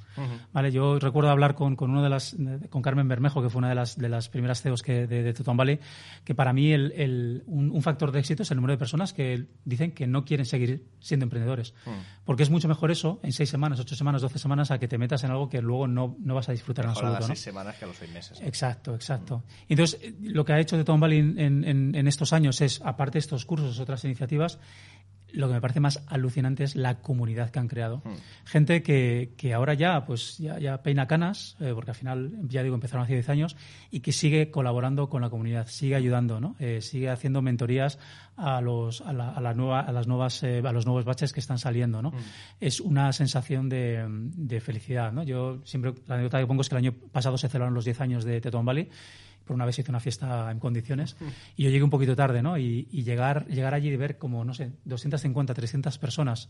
Vale, 0.53 0.71
yo 0.71 0.99
recuerdo 0.99 1.31
hablar 1.31 1.55
con, 1.55 1.77
con 1.77 1.91
uno 1.91 2.03
de 2.03 2.09
las, 2.09 2.37
con 2.71 2.83
Carmen 2.83 3.09
Bermejo, 3.09 3.43
que 3.43 3.51
fue 3.51 3.59
una 3.59 3.69
de 3.69 3.75
las, 3.75 3.99
de 3.99 4.09
las 4.09 4.29
primeras 4.29 4.63
CEOs 4.63 4.83
que, 4.83 5.07
de, 5.07 5.23
de 5.23 5.35
Valley, 5.45 5.81
que 6.25 6.35
para 6.35 6.53
mí 6.53 6.73
el, 6.73 6.93
el, 6.93 7.43
un, 7.47 7.83
factor 7.83 8.13
de 8.13 8.21
éxito 8.21 8.45
es 8.45 8.51
el 8.51 8.57
número 8.57 8.73
de 8.73 8.79
personas 8.79 9.13
que 9.13 9.47
dicen 9.65 9.93
que 9.93 10.07
no 10.07 10.25
quieren 10.25 10.47
seguir 10.47 10.87
siendo 11.01 11.25
emprendedores. 11.25 11.75
Porque 12.25 12.43
es 12.43 12.51
mucho 12.51 12.69
mejor 12.69 12.91
eso 12.91 13.21
en 13.23 13.33
seis 13.33 13.51
semanas, 13.51 13.81
ocho 13.81 13.97
semanas, 13.97 14.23
doce 14.23 14.39
semanas, 14.39 14.71
a 14.71 14.79
que 14.79 14.89
te 14.89 14.99
metas 14.99 15.25
en 15.25 15.31
algo 15.31 15.49
que 15.49 15.61
luego 15.61 15.87
no, 15.89 16.17
no 16.21 16.35
vas 16.35 16.49
a 16.49 16.53
disfrutar 16.53 16.85
en 16.85 16.91
absoluto. 16.91 17.17
A 17.17 17.21
las 17.21 17.27
seis 17.27 17.41
semanas 17.41 17.77
que 17.77 17.85
a 17.85 17.89
los 17.89 17.97
seis 17.97 18.13
meses. 18.13 18.41
Exacto, 18.41 18.95
exacto. 18.95 19.43
Entonces, 19.69 20.15
lo 20.21 20.45
que 20.45 20.53
ha 20.53 20.61
hecho 20.61 20.77
Teton 20.77 21.01
Valley 21.01 21.19
en, 21.19 21.65
en, 21.65 21.95
en 21.95 22.09
estos 22.09 22.33
años 22.33 22.61
es, 22.61 22.81
aparte 22.83 23.15
de 23.15 23.21
estos 23.21 23.45
cursos, 23.45 23.79
otras 23.81 24.05
iniciativas, 24.05 24.59
lo 25.35 25.49
que 25.49 25.55
me 25.55 25.61
parece 25.61 25.81
más 25.81 26.03
alucinante 26.07 26.65
es 26.65 26.77
la 26.77 27.01
comunidad 27.01 27.51
que 27.51 27.59
han 27.59 27.69
creado. 27.69 28.03
Hmm. 28.05 28.15
Gente 28.45 28.83
que, 28.83 29.35
que, 29.37 29.53
ahora 29.53 29.75
ya, 29.75 30.05
pues, 30.05 30.39
ya, 30.39 30.83
peina 30.83 31.07
canas, 31.07 31.57
eh, 31.61 31.73
porque 31.75 31.91
al 31.91 31.97
final, 31.97 32.33
ya 32.49 32.63
digo, 32.63 32.75
empezaron 32.75 33.05
hace 33.05 33.15
10 33.15 33.29
años, 33.29 33.57
y 33.91 34.01
que 34.01 34.13
sigue 34.13 34.51
colaborando 34.51 35.09
con 35.09 35.23
la 35.23 35.31
comunidad, 35.31 35.67
sigue 35.67 35.97
ayudando, 35.97 36.41
¿no? 36.41 36.57
Eh, 36.59 36.81
sigue 36.81 37.11
haciendo 37.11 37.43
mentorías 37.43 37.99
a 38.37 38.61
los, 38.61 39.01
a, 39.01 39.13
la, 39.13 39.31
a, 39.31 39.41
la 39.41 39.55
nueva, 39.55 39.81
a 39.81 39.93
las 39.93 40.07
nuevas, 40.07 40.43
eh, 40.43 40.63
a 40.65 40.73
los 40.73 40.87
nuevos 40.87 41.05
baches 41.05 41.33
que 41.33 41.41
están 41.41 41.59
saliendo, 41.59 42.03
¿no? 42.03 42.11
Hmm. 42.11 42.19
Es 42.61 42.81
una 42.81 43.13
sensación 43.13 43.69
de, 43.69 44.05
de, 44.09 44.61
felicidad, 44.61 45.13
¿no? 45.13 45.23
Yo 45.23 45.61
siempre, 45.65 45.95
la 46.07 46.15
anécdota 46.15 46.41
que 46.41 46.47
pongo 46.47 46.63
es 46.63 46.69
que 46.69 46.75
el 46.77 46.85
año 46.85 46.95
pasado 47.13 47.37
se 47.39 47.49
celebraron 47.49 47.75
los 47.75 47.85
10 47.85 48.01
años 48.01 48.25
de 48.25 48.41
Teton 48.41 48.65
Valley, 48.65 48.89
por 49.45 49.55
una 49.55 49.65
vez 49.65 49.79
hice 49.79 49.91
una 49.91 50.01
fiesta 50.01 50.51
en 50.51 50.59
condiciones 50.59 51.17
y 51.57 51.65
yo 51.65 51.71
llegué 51.71 51.85
un 51.85 51.91
poquito 51.91 52.17
tarde, 52.17 52.43
¿no? 52.43 52.59
Y, 52.59 52.85
llegar, 53.05 53.47
llegar 53.47 53.75
allí 53.75 53.89
y 53.89 53.97
ver 53.97 54.19
como, 54.19 54.45
no 54.45 54.55
sé, 54.55 54.73
250, 54.85 55.55
300 55.55 55.99
personas, 55.99 56.49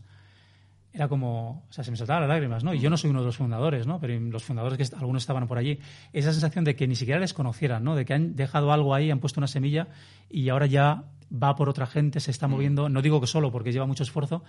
era 0.93 1.09
como, 1.09 1.65
o 1.69 1.73
sea, 1.73 1.83
se 1.83 1.91
me 1.91 1.97
saltaban 1.97 2.21
las 2.21 2.29
lágrimas, 2.29 2.63
¿no? 2.63 2.73
Y 2.73 2.79
yo 2.79 2.89
no 2.89 2.95
soy 2.95 3.09
uno 3.09 3.19
de 3.19 3.25
los 3.25 3.35
fundadores, 3.35 3.85
¿no? 3.85 3.99
Pero 3.99 4.17
los 4.17 4.43
fundadores, 4.43 4.77
que 4.77 4.95
algunos 4.95 5.23
estaban 5.23 5.45
por 5.47 5.57
allí, 5.57 5.79
esa 6.13 6.31
sensación 6.31 6.63
de 6.63 6.75
que 6.75 6.87
ni 6.87 6.95
siquiera 6.95 7.19
les 7.19 7.33
conocieran, 7.33 7.83
¿no? 7.83 7.95
De 7.95 8.05
que 8.05 8.13
han 8.13 8.35
dejado 8.35 8.71
algo 8.71 8.95
ahí, 8.95 9.11
han 9.11 9.19
puesto 9.19 9.41
una 9.41 9.47
semilla 9.47 9.89
y 10.29 10.47
ahora 10.47 10.67
ya 10.67 11.03
va 11.31 11.55
por 11.55 11.67
otra 11.67 11.85
gente, 11.85 12.21
se 12.21 12.31
está 12.31 12.47
moviendo, 12.47 12.87
no 12.87 13.01
digo 13.01 13.19
que 13.19 13.27
solo 13.27 13.51
porque 13.51 13.73
lleva 13.73 13.85
mucho 13.85 14.03
esfuerzo, 14.03 14.43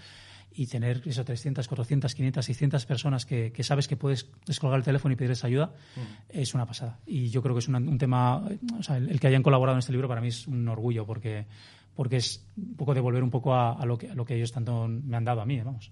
y 0.57 0.67
tener 0.67 1.03
eso 1.05 1.25
300, 1.25 1.69
400, 1.69 2.15
500, 2.15 2.45
600 2.45 2.87
personas 2.87 3.27
que, 3.27 3.53
que 3.53 3.63
sabes 3.63 3.87
que 3.87 3.97
puedes 3.97 4.27
descolgar 4.47 4.79
el 4.79 4.85
teléfono 4.85 5.13
y 5.13 5.17
pedirles 5.17 5.45
ayuda 5.45 5.73
es 6.31 6.55
una 6.55 6.67
pasada. 6.67 6.99
Y 7.07 7.29
yo 7.29 7.43
creo 7.43 7.55
que 7.55 7.59
es 7.59 7.69
un 7.69 7.99
tema, 7.99 8.43
o 8.79 8.83
sea, 8.83 8.97
el, 8.97 9.21
que 9.21 9.27
hayan 9.27 9.43
colaborado 9.43 9.77
en 9.77 9.81
este 9.81 9.93
libro 9.93 10.09
para 10.09 10.23
mí 10.23 10.29
es 10.29 10.47
un 10.47 10.67
orgullo 10.69 11.05
porque 11.05 11.47
porque 11.97 12.19
es 12.19 12.45
un 12.59 12.77
poco 12.77 12.93
devolver 12.93 13.23
un 13.23 13.31
poco 13.31 13.55
a, 13.55 13.85
lo, 13.87 13.97
que, 13.97 14.11
a 14.11 14.15
lo 14.15 14.27
que 14.27 14.37
ellos 14.37 14.53
tanto 14.53 14.87
me 14.87 15.17
han 15.17 15.25
dado 15.25 15.41
a 15.41 15.47
mí, 15.47 15.59
vamos. 15.61 15.91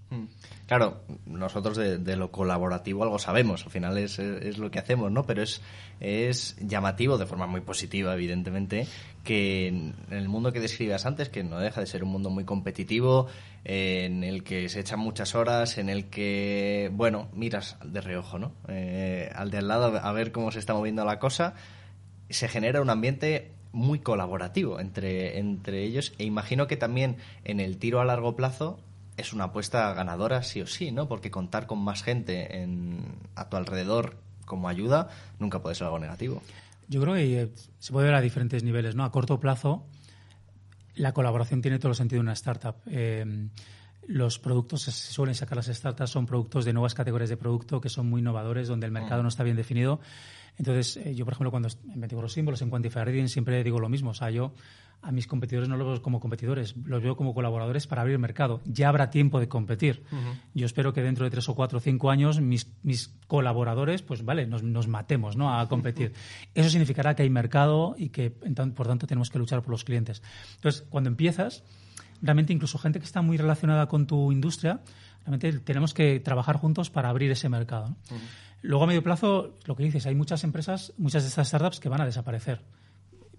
Claro, 0.67 1.01
nosotros 1.25 1.75
de, 1.77 2.15
lo 2.15 2.31
colaborativo 2.31 3.03
algo 3.03 3.17
sabemos, 3.17 3.65
al 3.65 3.71
final 3.71 3.97
es, 3.97 4.19
lo 4.19 4.69
que 4.69 4.77
hacemos, 4.77 5.11
¿no? 5.11 5.25
Pero 5.25 5.41
es, 5.41 5.61
es 5.99 6.57
llamativo, 6.61 7.17
de 7.17 7.25
forma 7.25 7.47
muy 7.47 7.61
positiva, 7.61 8.13
evidentemente, 8.13 8.87
que 9.23 9.67
en 9.67 9.95
el 10.11 10.29
mundo 10.29 10.53
que 10.53 10.59
describías 10.59 11.07
antes, 11.07 11.29
que 11.29 11.43
no 11.43 11.59
deja 11.59 11.81
de 11.81 11.87
ser 11.87 12.03
un 12.03 12.11
mundo 12.11 12.29
muy 12.29 12.45
competitivo, 12.45 13.25
en 13.63 14.23
el 14.23 14.43
que 14.43 14.69
se 14.69 14.81
echan 14.81 14.99
muchas 14.99 15.33
horas, 15.33 15.79
en 15.79 15.89
el 15.89 16.05
que, 16.05 16.91
bueno, 16.93 17.29
miras 17.33 17.77
de 17.83 17.99
reojo, 18.01 18.37
¿no? 18.37 18.51
Eh, 18.67 19.31
al 19.33 19.49
de 19.49 19.57
al 19.57 19.67
lado 19.67 19.97
a 19.97 20.11
ver 20.11 20.31
cómo 20.31 20.51
se 20.51 20.59
está 20.59 20.75
moviendo 20.75 21.03
la 21.03 21.17
cosa, 21.17 21.55
se 22.29 22.47
genera 22.47 22.79
un 22.79 22.91
ambiente 22.91 23.54
muy 23.75 23.99
colaborativo 23.99 24.79
entre, 24.79 25.37
entre 25.37 25.83
ellos 25.83 26.13
e 26.17 26.23
imagino 26.23 26.65
que 26.65 26.77
también 26.77 27.17
en 27.43 27.59
el 27.59 27.77
tiro 27.77 27.99
a 27.99 28.05
largo 28.05 28.35
plazo 28.35 28.79
es 29.17 29.33
una 29.33 29.45
apuesta 29.45 29.93
ganadora 29.93 30.43
sí 30.43 30.61
o 30.61 30.67
sí, 30.67 30.91
¿no? 30.91 31.07
Porque 31.07 31.29
contar 31.29 31.67
con 31.67 31.79
más 31.79 32.03
gente 32.03 32.61
en, 32.61 33.03
a 33.35 33.49
tu 33.49 33.57
alrededor 33.57 34.17
como 34.45 34.69
ayuda 34.69 35.09
nunca 35.39 35.61
puede 35.61 35.75
ser 35.75 35.85
algo 35.85 35.99
negativo. 35.99 36.41
Yo 36.87 37.01
creo 37.01 37.15
que 37.15 37.41
eh, 37.41 37.49
se 37.79 37.91
puede 37.91 38.07
ver 38.07 38.15
a 38.15 38.21
diferentes 38.21 38.63
niveles, 38.63 38.95
¿no? 38.95 39.03
A 39.03 39.11
corto 39.11 39.39
plazo, 39.39 39.85
la 40.95 41.13
colaboración 41.13 41.61
tiene 41.61 41.79
todo 41.79 41.91
el 41.91 41.95
sentido 41.95 42.19
de 42.19 42.23
una 42.23 42.33
startup. 42.33 42.75
Eh, 42.87 43.49
los 44.07 44.39
productos 44.39 44.83
se 44.83 44.91
suelen 44.91 45.35
sacar 45.35 45.57
las 45.57 45.67
startups 45.67 46.09
son 46.09 46.25
productos 46.25 46.65
de 46.65 46.73
nuevas 46.73 46.93
categorías 46.93 47.29
de 47.29 47.37
producto 47.37 47.81
que 47.81 47.89
son 47.89 48.09
muy 48.09 48.21
innovadores, 48.21 48.67
donde 48.67 48.85
el 48.85 48.91
mercado 48.91 49.21
mm. 49.21 49.23
no 49.23 49.29
está 49.29 49.43
bien 49.43 49.55
definido 49.55 49.99
entonces, 50.57 50.97
eh, 50.97 51.15
yo, 51.15 51.25
por 51.25 51.33
ejemplo, 51.33 51.51
cuando 51.51 51.69
en 51.69 51.99
24 51.99 52.29
símbolos, 52.29 52.61
en 52.61 52.69
Quantify 52.69 53.03
Reading, 53.03 53.27
siempre 53.27 53.63
digo 53.63 53.79
lo 53.79 53.89
mismo. 53.89 54.11
O 54.11 54.13
sea, 54.13 54.29
yo 54.29 54.53
a 55.01 55.11
mis 55.11 55.27
competidores 55.27 55.69
no 55.69 55.77
los 55.77 55.87
veo 55.87 56.01
como 56.01 56.19
competidores, 56.19 56.75
los 56.77 57.03
veo 57.03 57.15
como 57.15 57.33
colaboradores 57.33 57.85
para 57.87 58.01
abrir 58.01 58.13
el 58.13 58.19
mercado. 58.19 58.61
Ya 58.65 58.89
habrá 58.89 59.09
tiempo 59.09 59.39
de 59.39 59.47
competir. 59.47 60.03
Yo 60.53 60.65
espero 60.65 60.93
que 60.93 61.03
dentro 61.03 61.25
de 61.25 61.31
tres 61.31 61.47
o 61.49 61.55
cuatro 61.55 61.77
o 61.77 61.81
cinco 61.81 62.09
años 62.09 62.39
mis, 62.39 62.71
mis 62.83 63.13
colaboradores, 63.27 64.01
pues 64.01 64.23
vale, 64.23 64.47
nos, 64.47 64.63
nos 64.63 64.87
matemos 64.87 65.35
¿no? 65.35 65.59
a 65.59 65.67
competir. 65.67 66.13
Eso 66.55 66.69
significará 66.69 67.15
que 67.15 67.23
hay 67.23 67.29
mercado 67.29 67.95
y 67.97 68.09
que, 68.09 68.31
por 68.31 68.87
tanto, 68.87 69.05
tenemos 69.05 69.29
que 69.29 69.37
luchar 69.37 69.61
por 69.61 69.71
los 69.71 69.83
clientes. 69.83 70.23
Entonces, 70.55 70.83
cuando 70.89 71.09
empiezas, 71.09 71.63
realmente 72.21 72.53
incluso 72.53 72.77
gente 72.77 72.99
que 72.99 73.05
está 73.05 73.21
muy 73.21 73.37
relacionada 73.37 73.87
con 73.87 74.07
tu 74.07 74.31
industria, 74.31 74.81
realmente 75.25 75.59
tenemos 75.59 75.93
que 75.93 76.19
trabajar 76.19 76.57
juntos 76.57 76.89
para 76.89 77.09
abrir 77.09 77.31
ese 77.31 77.49
mercado. 77.49 77.95
Luego, 78.61 78.85
a 78.85 78.87
medio 78.87 79.03
plazo, 79.03 79.55
lo 79.65 79.75
que 79.75 79.83
dices, 79.83 80.05
hay 80.05 80.15
muchas 80.15 80.43
empresas, 80.43 80.93
muchas 80.97 81.23
de 81.23 81.29
estas 81.29 81.47
startups 81.47 81.79
que 81.79 81.89
van 81.89 82.01
a 82.01 82.05
desaparecer 82.05 82.61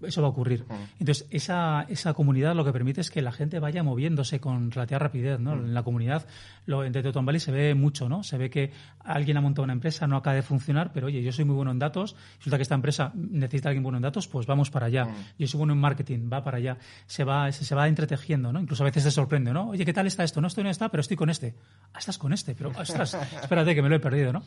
eso 0.03 0.21
va 0.21 0.27
a 0.27 0.31
ocurrir. 0.31 0.65
Entonces, 0.99 1.27
esa, 1.29 1.85
esa 1.89 2.13
comunidad 2.13 2.55
lo 2.55 2.65
que 2.65 2.71
permite 2.71 3.01
es 3.01 3.09
que 3.09 3.21
la 3.21 3.31
gente 3.31 3.59
vaya 3.59 3.83
moviéndose 3.83 4.39
con 4.39 4.71
relativa 4.71 4.99
rapidez, 4.99 5.39
¿no? 5.39 5.53
En 5.53 5.73
la 5.73 5.83
comunidad, 5.83 6.25
lo, 6.65 6.83
en 6.83 6.91
Teton 6.91 7.25
Valley 7.25 7.39
se 7.39 7.51
ve 7.51 7.75
mucho, 7.75 8.09
¿no? 8.09 8.23
Se 8.23 8.37
ve 8.37 8.49
que 8.49 8.71
alguien 8.99 9.37
ha 9.37 9.41
montado 9.41 9.63
una 9.63 9.73
empresa, 9.73 10.07
no 10.07 10.17
acaba 10.17 10.35
de 10.35 10.41
funcionar, 10.41 10.91
pero 10.93 11.07
oye, 11.07 11.21
yo 11.21 11.31
soy 11.31 11.45
muy 11.45 11.55
bueno 11.55 11.71
en 11.71 11.79
datos, 11.79 12.15
resulta 12.37 12.57
que 12.57 12.63
esta 12.63 12.75
empresa 12.75 13.11
necesita 13.15 13.69
alguien 13.69 13.83
bueno 13.83 13.97
en 13.97 14.03
datos, 14.03 14.27
pues 14.27 14.45
vamos 14.45 14.69
para 14.69 14.87
allá. 14.87 15.07
Yo 15.37 15.47
soy 15.47 15.57
bueno 15.57 15.73
en 15.73 15.79
marketing, 15.79 16.29
va 16.31 16.43
para 16.43 16.57
allá. 16.57 16.77
Se 17.05 17.23
va, 17.23 17.51
se, 17.51 17.75
va 17.75 17.87
entretejiendo, 17.87 18.51
¿no? 18.51 18.59
Incluso 18.59 18.83
a 18.83 18.85
veces 18.85 19.03
te 19.03 19.11
sorprende, 19.11 19.53
¿no? 19.53 19.69
Oye, 19.69 19.85
¿qué 19.85 19.93
tal 19.93 20.07
está 20.07 20.23
esto? 20.23 20.41
No 20.41 20.47
estoy 20.47 20.61
en 20.61 20.67
esta, 20.67 20.89
pero 20.89 21.01
estoy 21.01 21.17
con 21.17 21.29
este. 21.29 21.55
Ah, 21.93 21.99
estás 21.99 22.17
con 22.17 22.33
este, 22.33 22.55
pero 22.55 22.71
ostras, 22.77 23.13
espérate 23.41 23.75
que 23.75 23.81
me 23.81 23.89
lo 23.89 23.95
he 23.95 23.99
perdido, 23.99 24.33
¿no? 24.33 24.43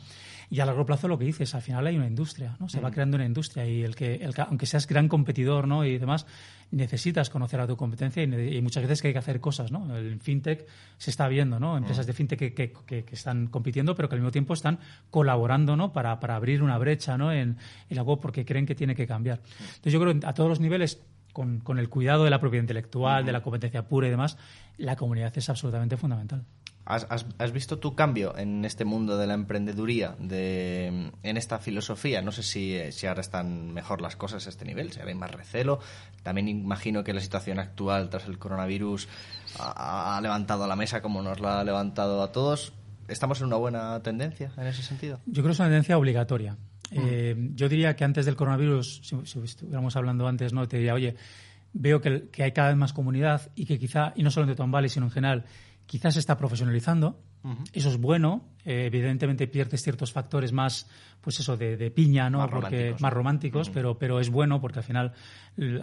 Y 0.51 0.59
a 0.59 0.65
largo 0.65 0.85
plazo 0.85 1.07
lo 1.07 1.17
que 1.17 1.23
dices, 1.23 1.55
al 1.55 1.61
final 1.61 1.87
hay 1.87 1.95
una 1.95 2.07
industria, 2.07 2.57
¿no? 2.59 2.67
Se 2.67 2.81
va 2.81 2.91
creando 2.91 3.15
una 3.15 3.25
industria 3.25 3.65
y 3.65 3.83
el 3.83 3.95
que, 3.95 4.15
el 4.15 4.33
aunque 4.37 4.65
seas 4.65 4.85
gran 4.85 5.07
competidor, 5.07 5.65
¿no? 5.65 5.85
Y 5.85 5.97
demás, 5.97 6.25
necesitas 6.71 7.29
conocer 7.29 7.61
a 7.61 7.67
tu 7.67 7.77
competencia 7.77 8.21
y, 8.21 8.61
muchas 8.61 8.83
veces 8.83 9.01
que 9.01 9.07
hay 9.07 9.13
que 9.13 9.19
hacer 9.19 9.39
cosas, 9.39 9.71
¿no? 9.71 9.95
El 9.95 10.19
fintech 10.19 10.67
se 10.97 11.09
está 11.09 11.29
viendo, 11.29 11.57
¿no? 11.57 11.77
Empresas 11.77 12.05
de 12.05 12.11
fintech 12.11 12.37
que, 12.37 12.53
que, 12.53 12.73
que, 13.05 13.05
están 13.15 13.47
compitiendo, 13.47 13.95
pero 13.95 14.09
que 14.09 14.15
al 14.15 14.19
mismo 14.19 14.31
tiempo 14.31 14.53
están 14.53 14.79
colaborando, 15.09 15.77
¿no? 15.77 15.93
Para, 15.93 16.19
para 16.19 16.35
abrir 16.35 16.61
una 16.61 16.77
brecha, 16.77 17.17
¿no? 17.17 17.31
En, 17.31 17.55
en 17.89 17.95
la 17.95 18.03
web 18.03 18.19
porque 18.21 18.43
creen 18.43 18.65
que 18.65 18.75
tiene 18.75 18.93
que 18.93 19.07
cambiar. 19.07 19.39
Entonces 19.57 19.93
yo 19.93 20.01
creo 20.01 20.19
que 20.19 20.27
a 20.27 20.33
todos 20.33 20.49
los 20.49 20.59
niveles 20.59 21.01
con, 21.31 21.61
con, 21.61 21.79
el 21.79 21.87
cuidado 21.87 22.25
de 22.25 22.29
la 22.29 22.41
propiedad 22.41 22.63
intelectual, 22.63 23.25
de 23.25 23.31
la 23.31 23.41
competencia 23.41 23.87
pura 23.87 24.07
y 24.07 24.09
demás, 24.09 24.37
la 24.77 24.97
comunidad 24.97 25.31
es 25.37 25.49
absolutamente 25.49 25.95
fundamental. 25.95 26.43
¿Has, 26.83 27.51
visto 27.53 27.77
tu 27.77 27.95
cambio 27.95 28.35
en 28.35 28.65
este 28.65 28.85
mundo 28.85 29.17
de 29.17 29.27
la 29.27 29.35
emprendeduría, 29.35 30.15
de, 30.19 31.11
en 31.21 31.37
esta 31.37 31.59
filosofía? 31.59 32.21
No 32.21 32.31
sé 32.31 32.41
si, 32.41 32.77
si, 32.91 33.05
ahora 33.05 33.21
están 33.21 33.71
mejor 33.71 34.01
las 34.01 34.15
cosas 34.15 34.47
a 34.47 34.49
este 34.49 34.65
nivel, 34.65 34.91
si 34.91 34.99
ahora 34.99 35.11
hay 35.11 35.17
más 35.17 35.31
recelo. 35.31 35.79
También 36.23 36.47
imagino 36.47 37.03
que 37.03 37.13
la 37.13 37.21
situación 37.21 37.59
actual 37.59 38.09
tras 38.09 38.25
el 38.25 38.39
coronavirus 38.39 39.07
ha, 39.59 40.19
levantado 40.23 40.65
la 40.67 40.75
mesa 40.75 41.01
como 41.01 41.21
nos 41.21 41.39
la 41.39 41.59
ha 41.59 41.63
levantado 41.63 42.23
a 42.23 42.31
todos. 42.31 42.73
¿Estamos 43.07 43.39
en 43.41 43.47
una 43.47 43.57
buena 43.57 44.01
tendencia 44.01 44.51
en 44.57 44.67
ese 44.67 44.81
sentido? 44.81 45.19
Yo 45.27 45.43
creo 45.43 45.47
que 45.47 45.51
es 45.51 45.59
una 45.59 45.69
tendencia 45.69 45.97
obligatoria. 45.97 46.53
Mm. 46.91 46.97
Eh, 46.97 47.35
yo 47.53 47.69
diría 47.69 47.95
que 47.95 48.03
antes 48.03 48.25
del 48.25 48.35
coronavirus, 48.35 49.01
si, 49.03 49.39
estuviéramos 49.43 49.95
hablando 49.95 50.27
antes, 50.27 50.51
no 50.51 50.67
te 50.67 50.77
diría, 50.77 50.95
oye, 50.95 51.15
veo 51.73 52.01
que, 52.01 52.29
que, 52.29 52.43
hay 52.43 52.51
cada 52.53 52.69
vez 52.69 52.77
más 52.77 52.91
comunidad 52.91 53.51
y 53.55 53.65
que 53.65 53.77
quizá, 53.77 54.13
y 54.15 54.23
no 54.23 54.31
solo 54.31 54.45
en 54.45 54.53
Teton 54.53 54.71
Valley, 54.71 54.89
sino 54.89 55.05
en 55.05 55.11
general, 55.11 55.45
quizás 55.91 56.13
se 56.13 56.21
está 56.21 56.37
profesionalizando. 56.37 57.19
Eso 57.73 57.89
es 57.89 57.97
bueno. 57.97 58.45
Eh, 58.63 58.85
evidentemente 58.85 59.45
pierdes 59.45 59.83
ciertos 59.83 60.13
factores 60.13 60.53
más, 60.53 60.87
pues 61.19 61.41
eso, 61.41 61.57
de, 61.57 61.91
piña, 61.91 62.29
¿no? 62.29 62.37
Más 62.37 62.49
porque 62.49 62.69
románticos, 62.69 63.01
más 63.01 63.13
románticos, 63.13 63.69
pero, 63.71 63.99
pero 63.99 64.21
es 64.21 64.29
bueno 64.29 64.61
porque 64.61 64.79
al 64.79 64.85
final, 64.85 65.11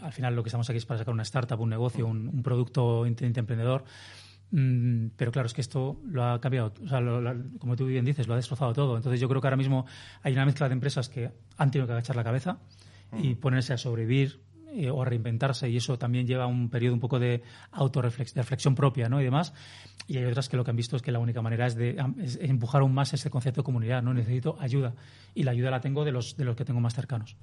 al 0.00 0.12
final 0.14 0.34
lo 0.34 0.42
que 0.42 0.48
estamos 0.48 0.70
aquí 0.70 0.78
es 0.78 0.86
para 0.86 0.96
sacar 0.96 1.12
una 1.12 1.24
startup, 1.24 1.60
un 1.60 1.68
negocio, 1.68 2.06
un, 2.06 2.42
producto 2.42 3.04
emprendedor. 3.04 3.84
Mm, 4.50 5.08
pero 5.14 5.30
claro, 5.30 5.44
es 5.44 5.52
que 5.52 5.60
esto 5.60 6.00
lo 6.06 6.24
ha 6.24 6.40
cambiado, 6.40 6.72
o 6.82 6.88
sea, 6.88 7.02
como 7.58 7.76
tú 7.76 7.84
bien 7.84 8.06
dices, 8.06 8.26
lo 8.26 8.32
ha 8.32 8.36
destrozado 8.36 8.72
todo. 8.72 8.96
Entonces 8.96 9.20
yo 9.20 9.28
creo 9.28 9.42
que 9.42 9.46
ahora 9.46 9.58
mismo 9.58 9.84
hay 10.22 10.32
una 10.32 10.46
mezcla 10.46 10.70
de 10.70 10.72
empresas 10.72 11.10
que 11.10 11.30
han 11.58 11.70
tenido 11.70 11.86
que 11.86 11.92
agachar 11.92 12.16
la 12.16 12.24
cabeza 12.24 12.60
y 13.12 13.34
ponerse 13.34 13.74
a 13.74 13.76
sobrevivir 13.76 14.40
eh, 14.72 14.90
o 14.90 15.04
reinventarse 15.04 15.68
y 15.68 15.76
eso 15.76 15.98
también 15.98 16.26
lleva 16.26 16.46
un 16.46 16.68
periodo 16.68 16.94
un 16.94 17.00
poco 17.00 17.18
de 17.18 17.42
autorreflexión 17.72 18.74
propia 18.74 19.08
¿no? 19.08 19.20
y 19.20 19.24
demás. 19.24 19.52
Y 20.06 20.16
hay 20.16 20.24
otras 20.24 20.48
que 20.48 20.56
lo 20.56 20.64
que 20.64 20.70
han 20.70 20.76
visto 20.76 20.96
es 20.96 21.02
que 21.02 21.12
la 21.12 21.18
única 21.18 21.42
manera 21.42 21.66
es 21.66 21.74
de 21.74 21.96
empujar 22.40 22.80
aún 22.80 22.94
más 22.94 23.12
ese 23.12 23.30
concepto 23.30 23.60
de 23.60 23.64
comunidad. 23.64 24.02
¿no? 24.02 24.14
Necesito 24.14 24.56
ayuda 24.60 24.94
y 25.34 25.42
la 25.42 25.50
ayuda 25.50 25.70
la 25.70 25.80
tengo 25.80 26.04
de 26.04 26.12
los, 26.12 26.36
de 26.36 26.44
los 26.44 26.56
que 26.56 26.64
tengo 26.64 26.80
más 26.80 26.94
cercanos. 26.94 27.36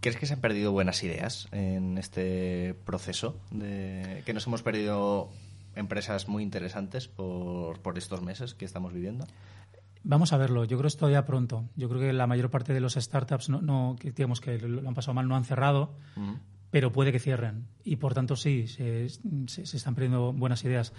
¿Crees 0.00 0.16
que 0.16 0.26
se 0.26 0.34
han 0.34 0.40
perdido 0.40 0.72
buenas 0.72 1.02
ideas 1.02 1.48
en 1.52 1.98
este 1.98 2.74
proceso? 2.84 3.40
De, 3.50 4.22
que 4.26 4.34
nos 4.34 4.46
hemos 4.46 4.62
perdido 4.62 5.30
empresas 5.76 6.28
muy 6.28 6.42
interesantes 6.42 7.08
por, 7.08 7.80
por 7.80 7.98
estos 7.98 8.22
meses 8.22 8.54
que 8.54 8.64
estamos 8.64 8.92
viviendo? 8.92 9.26
Vamos 10.04 10.34
a 10.34 10.36
verlo. 10.36 10.64
Yo 10.64 10.76
creo 10.76 10.82
que 10.82 10.88
es 10.88 10.96
todavía 10.98 11.24
pronto. 11.24 11.64
Yo 11.76 11.88
creo 11.88 12.00
que 12.00 12.12
la 12.12 12.26
mayor 12.26 12.50
parte 12.50 12.74
de 12.74 12.80
los 12.80 12.94
startups 12.94 13.48
no, 13.48 13.62
no 13.62 13.96
que, 13.98 14.12
digamos 14.12 14.40
que 14.40 14.58
lo 14.58 14.86
han 14.86 14.94
pasado 14.94 15.14
mal, 15.14 15.26
no 15.26 15.34
han 15.34 15.44
cerrado, 15.44 15.96
pero 16.70 16.92
puede 16.92 17.10
que 17.10 17.18
cierren. 17.18 17.66
Y 17.84 17.96
por 17.96 18.12
tanto, 18.12 18.36
sí, 18.36 18.68
se, 18.68 19.06
están 19.06 19.94
perdiendo 19.94 20.34
buenas 20.34 20.62
ideas. 20.64 20.92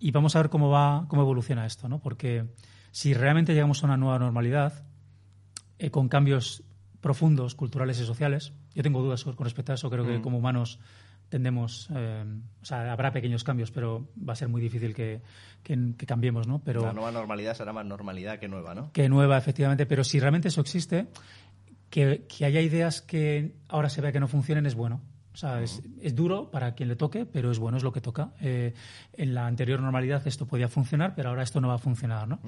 Y 0.00 0.10
vamos 0.10 0.34
a 0.34 0.40
ver 0.40 0.50
cómo 0.50 0.68
va, 0.68 1.06
cómo 1.08 1.22
evoluciona 1.22 1.64
esto, 1.64 1.88
¿no? 1.88 2.00
Porque 2.00 2.46
si 2.90 3.14
realmente 3.14 3.54
llegamos 3.54 3.82
a 3.82 3.86
una 3.86 3.96
nueva 3.96 4.18
normalidad, 4.18 4.84
eh, 5.78 5.90
con 5.90 6.08
cambios 6.08 6.64
profundos, 7.00 7.54
culturales 7.54 8.00
y 8.00 8.04
sociales, 8.04 8.52
yo 8.74 8.82
tengo 8.82 9.00
dudas 9.00 9.22
con 9.22 9.36
respecto 9.38 9.72
a 9.72 9.76
eso. 9.76 9.90
Creo 9.90 10.04
que 10.04 10.20
como 10.20 10.38
humanos 10.38 10.80
tendemos, 11.30 11.88
eh, 11.94 12.24
o 12.60 12.64
sea, 12.64 12.92
habrá 12.92 13.12
pequeños 13.12 13.44
cambios, 13.44 13.70
pero 13.70 14.08
va 14.28 14.34
a 14.34 14.36
ser 14.36 14.48
muy 14.48 14.60
difícil 14.60 14.94
que, 14.94 15.22
cambiemos, 16.06 16.46
¿no? 16.46 16.58
Pero, 16.62 16.82
la 16.82 16.92
nueva 16.92 17.12
normalidad 17.12 17.54
será 17.54 17.72
más 17.72 17.86
normalidad 17.86 18.38
que 18.38 18.48
nueva, 18.48 18.74
¿no? 18.74 18.92
Que 18.92 19.08
nueva, 19.08 19.38
efectivamente, 19.38 19.86
pero 19.86 20.04
si 20.04 20.20
realmente 20.20 20.48
eso 20.48 20.60
existe, 20.60 21.06
que, 21.88 22.26
haya 22.44 22.60
ideas 22.60 23.00
que 23.00 23.54
ahora 23.68 23.88
se 23.88 24.00
vea 24.00 24.12
que 24.12 24.20
no 24.20 24.28
funcionen 24.28 24.66
es 24.66 24.74
bueno. 24.74 25.00
O 25.32 25.36
sea, 25.36 25.62
es, 25.62 25.80
duro 26.14 26.50
para 26.50 26.74
quien 26.74 26.88
le 26.88 26.96
toque, 26.96 27.24
pero 27.24 27.52
es 27.52 27.58
bueno, 27.60 27.78
es 27.78 27.84
lo 27.84 27.92
que 27.92 28.00
toca. 28.00 28.32
Eh, 28.40 28.74
en 29.12 29.32
la 29.32 29.46
anterior 29.46 29.80
normalidad 29.80 30.26
esto 30.26 30.46
podía 30.46 30.68
funcionar, 30.68 31.14
pero 31.14 31.30
ahora 31.30 31.44
esto 31.44 31.60
no 31.60 31.68
va 31.68 31.74
a 31.74 31.78
funcionar, 31.78 32.26
¿no? 32.26 32.40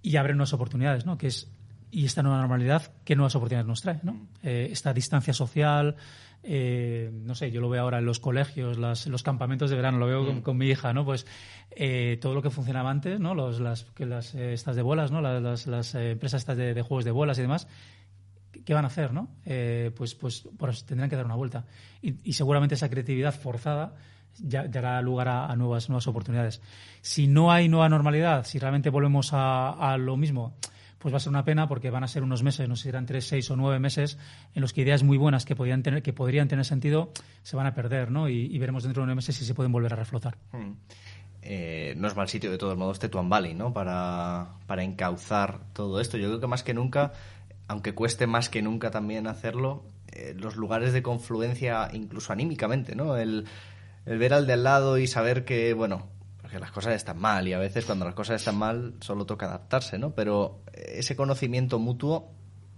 Y 0.00 0.16
abre 0.16 0.32
nuevas 0.34 0.52
oportunidades, 0.52 1.04
¿no? 1.04 1.18
Que 1.18 1.26
es, 1.26 1.50
y 1.90 2.04
esta 2.04 2.22
nueva 2.22 2.38
normalidad, 2.38 2.92
¿qué 3.04 3.16
nuevas 3.16 3.34
oportunidades 3.34 3.66
nos 3.66 3.82
trae, 3.82 4.00
¿no? 4.02 4.28
Eh, 4.42 4.68
esta 4.70 4.92
distancia 4.92 5.32
social, 5.32 5.96
eh, 6.42 7.10
no 7.12 7.34
sé, 7.34 7.50
yo 7.50 7.60
lo 7.60 7.68
veo 7.68 7.82
ahora 7.82 7.98
en 7.98 8.06
los 8.06 8.18
colegios, 8.18 8.78
los 8.78 9.22
campamentos 9.22 9.68
de 9.68 9.76
verano, 9.76 9.98
lo 9.98 10.06
veo 10.06 10.32
mm. 10.32 10.40
con, 10.40 10.56
mi 10.56 10.68
hija, 10.68 10.92
¿no? 10.92 11.04
Pues 11.04 11.26
eh, 11.70 12.18
todo 12.20 12.34
lo 12.34 12.42
que 12.42 12.50
funcionaba 12.50 12.90
antes, 12.90 13.20
¿no? 13.20 13.34
Los, 13.34 13.60
las, 13.60 13.84
que 13.84 14.06
las 14.06 14.34
eh, 14.34 14.54
estas 14.54 14.76
de 14.76 14.82
bolas, 14.82 15.10
¿no? 15.10 15.20
Las, 15.20 15.66
las, 15.66 15.94
empresas 15.94 16.40
estas 16.40 16.56
de, 16.56 16.80
juegos 16.82 17.04
de 17.04 17.10
bolas 17.10 17.38
y 17.38 17.42
demás, 17.42 17.68
¿qué 18.64 18.72
van 18.72 18.84
a 18.84 18.88
hacer, 18.88 19.12
no? 19.12 19.28
pues, 19.96 20.14
pues, 20.14 20.48
pues, 20.56 20.84
tendrán 20.84 21.10
que 21.10 21.16
dar 21.16 21.26
una 21.26 21.34
vuelta. 21.36 21.66
Y, 22.00 22.32
seguramente 22.32 22.74
esa 22.74 22.88
creatividad 22.88 23.34
forzada 23.34 23.94
ya, 24.38 24.66
dará 24.66 25.02
lugar 25.02 25.28
a, 25.28 25.54
nuevas, 25.56 25.90
nuevas 25.90 26.06
oportunidades. 26.06 26.62
Si 27.02 27.26
no 27.26 27.52
hay 27.52 27.68
nueva 27.68 27.88
normalidad, 27.90 28.46
si 28.46 28.58
realmente 28.58 28.88
volvemos 28.88 29.34
a, 29.34 29.70
a 29.70 29.98
lo 29.98 30.16
mismo, 30.16 30.56
pues 31.00 31.12
va 31.12 31.16
a 31.16 31.20
ser 31.20 31.30
una 31.30 31.44
pena 31.44 31.66
porque 31.66 31.90
van 31.90 32.04
a 32.04 32.08
ser 32.08 32.22
unos 32.22 32.42
meses, 32.42 32.68
no 32.68 32.76
sé 32.76 32.84
si 32.84 32.88
eran 32.90 33.06
tres, 33.06 33.26
seis 33.26 33.50
o 33.50 33.56
nueve 33.56 33.80
meses, 33.80 34.18
en 34.54 34.60
los 34.60 34.72
que 34.72 34.82
ideas 34.82 35.02
muy 35.02 35.16
buenas 35.16 35.44
que, 35.44 35.56
podían 35.56 35.82
tener, 35.82 36.02
que 36.02 36.12
podrían 36.12 36.46
tener 36.46 36.64
sentido 36.64 37.10
se 37.42 37.56
van 37.56 37.66
a 37.66 37.74
perder, 37.74 38.10
¿no? 38.10 38.28
Y, 38.28 38.56
veremos 38.58 38.82
dentro 38.82 39.02
de 39.02 39.06
nueve 39.06 39.16
meses 39.16 39.34
si 39.34 39.44
se 39.44 39.54
pueden 39.54 39.72
volver 39.72 39.94
a 39.94 39.96
reflotar. 39.96 40.36
Hmm. 40.52 40.72
Eh, 41.42 41.94
no 41.96 42.06
es 42.06 42.14
mal 42.14 42.28
sitio, 42.28 42.50
de 42.50 42.58
todos 42.58 42.76
modos, 42.76 42.98
Tetuan 42.98 43.30
Valley, 43.30 43.54
¿no? 43.54 43.72
Para, 43.72 44.48
para 44.66 44.84
encauzar 44.84 45.60
todo 45.72 46.00
esto. 46.00 46.18
Yo 46.18 46.28
creo 46.28 46.40
que 46.40 46.46
más 46.46 46.62
que 46.62 46.74
nunca, 46.74 47.12
aunque 47.66 47.94
cueste 47.94 48.26
más 48.26 48.50
que 48.50 48.60
nunca 48.60 48.90
también 48.90 49.26
hacerlo, 49.26 49.84
eh, 50.12 50.34
los 50.36 50.56
lugares 50.56 50.92
de 50.92 51.02
confluencia, 51.02 51.88
incluso 51.94 52.34
anímicamente, 52.34 52.94
¿no? 52.94 53.16
El, 53.16 53.46
el 54.04 54.18
ver 54.18 54.34
al 54.34 54.46
de 54.46 54.52
al 54.52 54.64
lado 54.64 54.98
y 54.98 55.06
saber 55.06 55.46
que, 55.46 55.72
bueno, 55.72 56.08
que 56.50 56.58
las 56.58 56.70
cosas 56.70 56.94
están 56.94 57.18
mal 57.18 57.46
y 57.48 57.52
a 57.52 57.58
veces 57.58 57.84
cuando 57.84 58.04
las 58.04 58.14
cosas 58.14 58.40
están 58.40 58.56
mal 58.56 58.94
solo 59.00 59.24
toca 59.24 59.46
adaptarse, 59.46 59.98
¿no? 59.98 60.10
Pero 60.14 60.62
ese 60.72 61.16
conocimiento 61.16 61.78
mutuo 61.78 62.32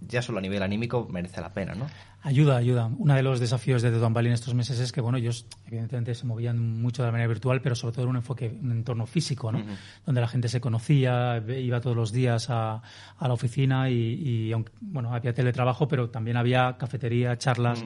ya 0.07 0.21
solo 0.21 0.39
a 0.39 0.41
nivel 0.41 0.61
anímico 0.63 1.07
merece 1.09 1.41
la 1.41 1.53
pena, 1.53 1.73
¿no? 1.75 1.87
Ayuda, 2.21 2.57
ayuda. 2.57 2.89
Uno 2.97 3.15
de 3.15 3.23
los 3.23 3.39
desafíos 3.39 3.81
de 3.81 3.91
Don 3.91 4.13
Valley 4.13 4.29
en 4.29 4.35
estos 4.35 4.53
meses 4.53 4.79
es 4.79 4.91
que, 4.91 5.01
bueno, 5.01 5.17
ellos 5.17 5.45
evidentemente 5.65 6.15
se 6.15 6.25
movían 6.25 6.81
mucho 6.81 7.01
de 7.01 7.07
la 7.07 7.11
manera 7.11 7.27
virtual, 7.27 7.61
pero 7.61 7.75
sobre 7.75 7.93
todo 7.93 8.03
en 8.03 8.09
un 8.11 8.15
enfoque, 8.17 8.47
un 8.47 8.71
entorno 8.71 9.05
físico, 9.05 9.51
¿no? 9.51 9.63
Donde 10.05 10.21
la 10.21 10.27
gente 10.27 10.47
se 10.47 10.61
conocía, 10.61 11.37
iba 11.37 11.81
todos 11.81 11.97
los 11.97 12.13
días 12.13 12.49
a, 12.49 12.81
a 13.17 13.27
la 13.27 13.33
oficina 13.33 13.89
y, 13.89 14.51
aunque, 14.53 14.71
bueno, 14.79 15.13
había 15.13 15.33
teletrabajo, 15.33 15.87
pero 15.87 16.09
también 16.09 16.37
había 16.37 16.77
cafetería, 16.77 17.37
charlas 17.37 17.83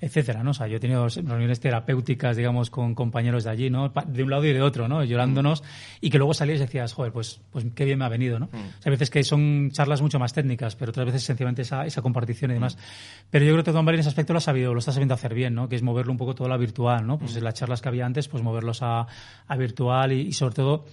etcétera, 0.00 0.44
¿no? 0.44 0.50
O 0.50 0.54
sea, 0.54 0.68
yo 0.68 0.76
he 0.76 0.80
tenido 0.80 1.08
reuniones 1.08 1.58
terapéuticas, 1.60 2.36
digamos, 2.36 2.70
con 2.70 2.94
compañeros 2.94 3.44
de 3.44 3.50
allí, 3.50 3.70
¿no? 3.70 3.92
De 4.06 4.22
un 4.22 4.30
lado 4.30 4.44
y 4.44 4.52
de 4.52 4.62
otro, 4.62 4.86
¿no? 4.86 5.02
Llorándonos 5.02 5.64
y 6.00 6.10
que 6.10 6.18
luego 6.18 6.34
salías 6.34 6.58
y 6.58 6.60
decías, 6.60 6.92
joder, 6.92 7.12
pues, 7.12 7.40
pues 7.50 7.66
qué 7.74 7.84
bien 7.84 7.98
me 7.98 8.04
ha 8.04 8.08
venido, 8.08 8.38
¿no? 8.38 8.46
Mm. 8.46 8.56
O 8.56 8.82
sea, 8.82 8.86
hay 8.86 8.90
veces 8.92 9.10
que 9.10 9.24
son 9.24 9.70
charlas 9.72 10.00
mucho 10.00 10.18
más 10.18 10.32
técnicas, 10.32 10.76
pero 10.76 10.90
otras 10.90 11.06
veces 11.06 11.24
sencillamente 11.24 11.62
esa, 11.62 11.84
esa 11.84 12.00
compartición 12.00 12.52
y 12.52 12.54
demás. 12.54 12.76
Mm. 12.76 13.26
Pero 13.30 13.44
yo 13.44 13.52
creo 13.52 13.64
que 13.64 13.72
Don 13.72 13.84
Valley 13.84 13.96
en 13.96 14.00
ese 14.00 14.10
aspecto 14.10 14.32
lo 14.32 14.38
ha 14.38 14.42
sabido, 14.42 14.72
lo 14.72 14.78
está 14.78 14.92
sabiendo 14.92 15.14
hacer 15.14 15.34
bien, 15.34 15.54
¿no? 15.54 15.68
Que 15.68 15.76
es 15.76 15.82
moverlo 15.82 16.12
un 16.12 16.18
poco 16.18 16.34
todo 16.34 16.46
a 16.46 16.50
la 16.50 16.56
virtual, 16.56 17.06
¿no? 17.06 17.18
Pues 17.18 17.36
mm. 17.36 17.42
las 17.42 17.54
charlas 17.54 17.82
que 17.82 17.88
había 17.88 18.06
antes, 18.06 18.28
pues 18.28 18.42
moverlos 18.42 18.82
a, 18.82 19.06
a 19.46 19.56
virtual 19.56 20.12
y, 20.12 20.20
y 20.20 20.32
sobre 20.32 20.54
todo 20.54 20.84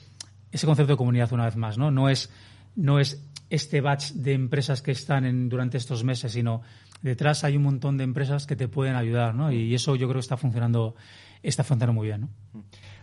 ese 0.52 0.66
concepto 0.66 0.94
de 0.94 0.98
comunidad 0.98 1.32
una 1.34 1.46
vez 1.46 1.58
más, 1.58 1.78
¿no? 1.78 1.92
No 1.92 2.10
es, 2.10 2.32
no 2.76 3.00
es 3.00 3.22
este 3.50 3.82
batch 3.82 4.12
de 4.14 4.34
empresas 4.34 4.82
que 4.82 4.92
están 4.92 5.26
en, 5.26 5.50
durante 5.50 5.78
estos 5.78 6.04
meses, 6.04 6.32
sino 6.32 6.62
detrás 7.06 7.44
hay 7.44 7.56
un 7.56 7.64
montón 7.64 7.98
de 7.98 8.04
empresas 8.04 8.48
que 8.48 8.56
te 8.56 8.68
pueden 8.68 8.96
ayudar, 8.96 9.36
¿no? 9.36 9.52
Y 9.52 9.74
eso 9.76 9.96
yo 9.96 10.08
creo 10.08 10.16
que 10.16 10.26
está 10.26 10.38
funcionando, 10.38 10.96
está 11.44 11.64
funcionando 11.64 11.94
muy 11.94 12.08
bien, 12.08 12.22
¿no? 12.22 12.30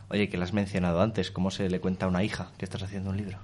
Oye, 0.08 0.28
que 0.28 0.36
lo 0.36 0.42
has 0.42 0.52
mencionado 0.52 1.00
antes, 1.00 1.30
¿cómo 1.30 1.50
se 1.50 1.70
le 1.70 1.80
cuenta 1.80 2.06
a 2.06 2.08
una 2.08 2.24
hija 2.24 2.52
que 2.58 2.64
estás 2.64 2.82
haciendo 2.82 3.10
un 3.10 3.16
libro? 3.16 3.38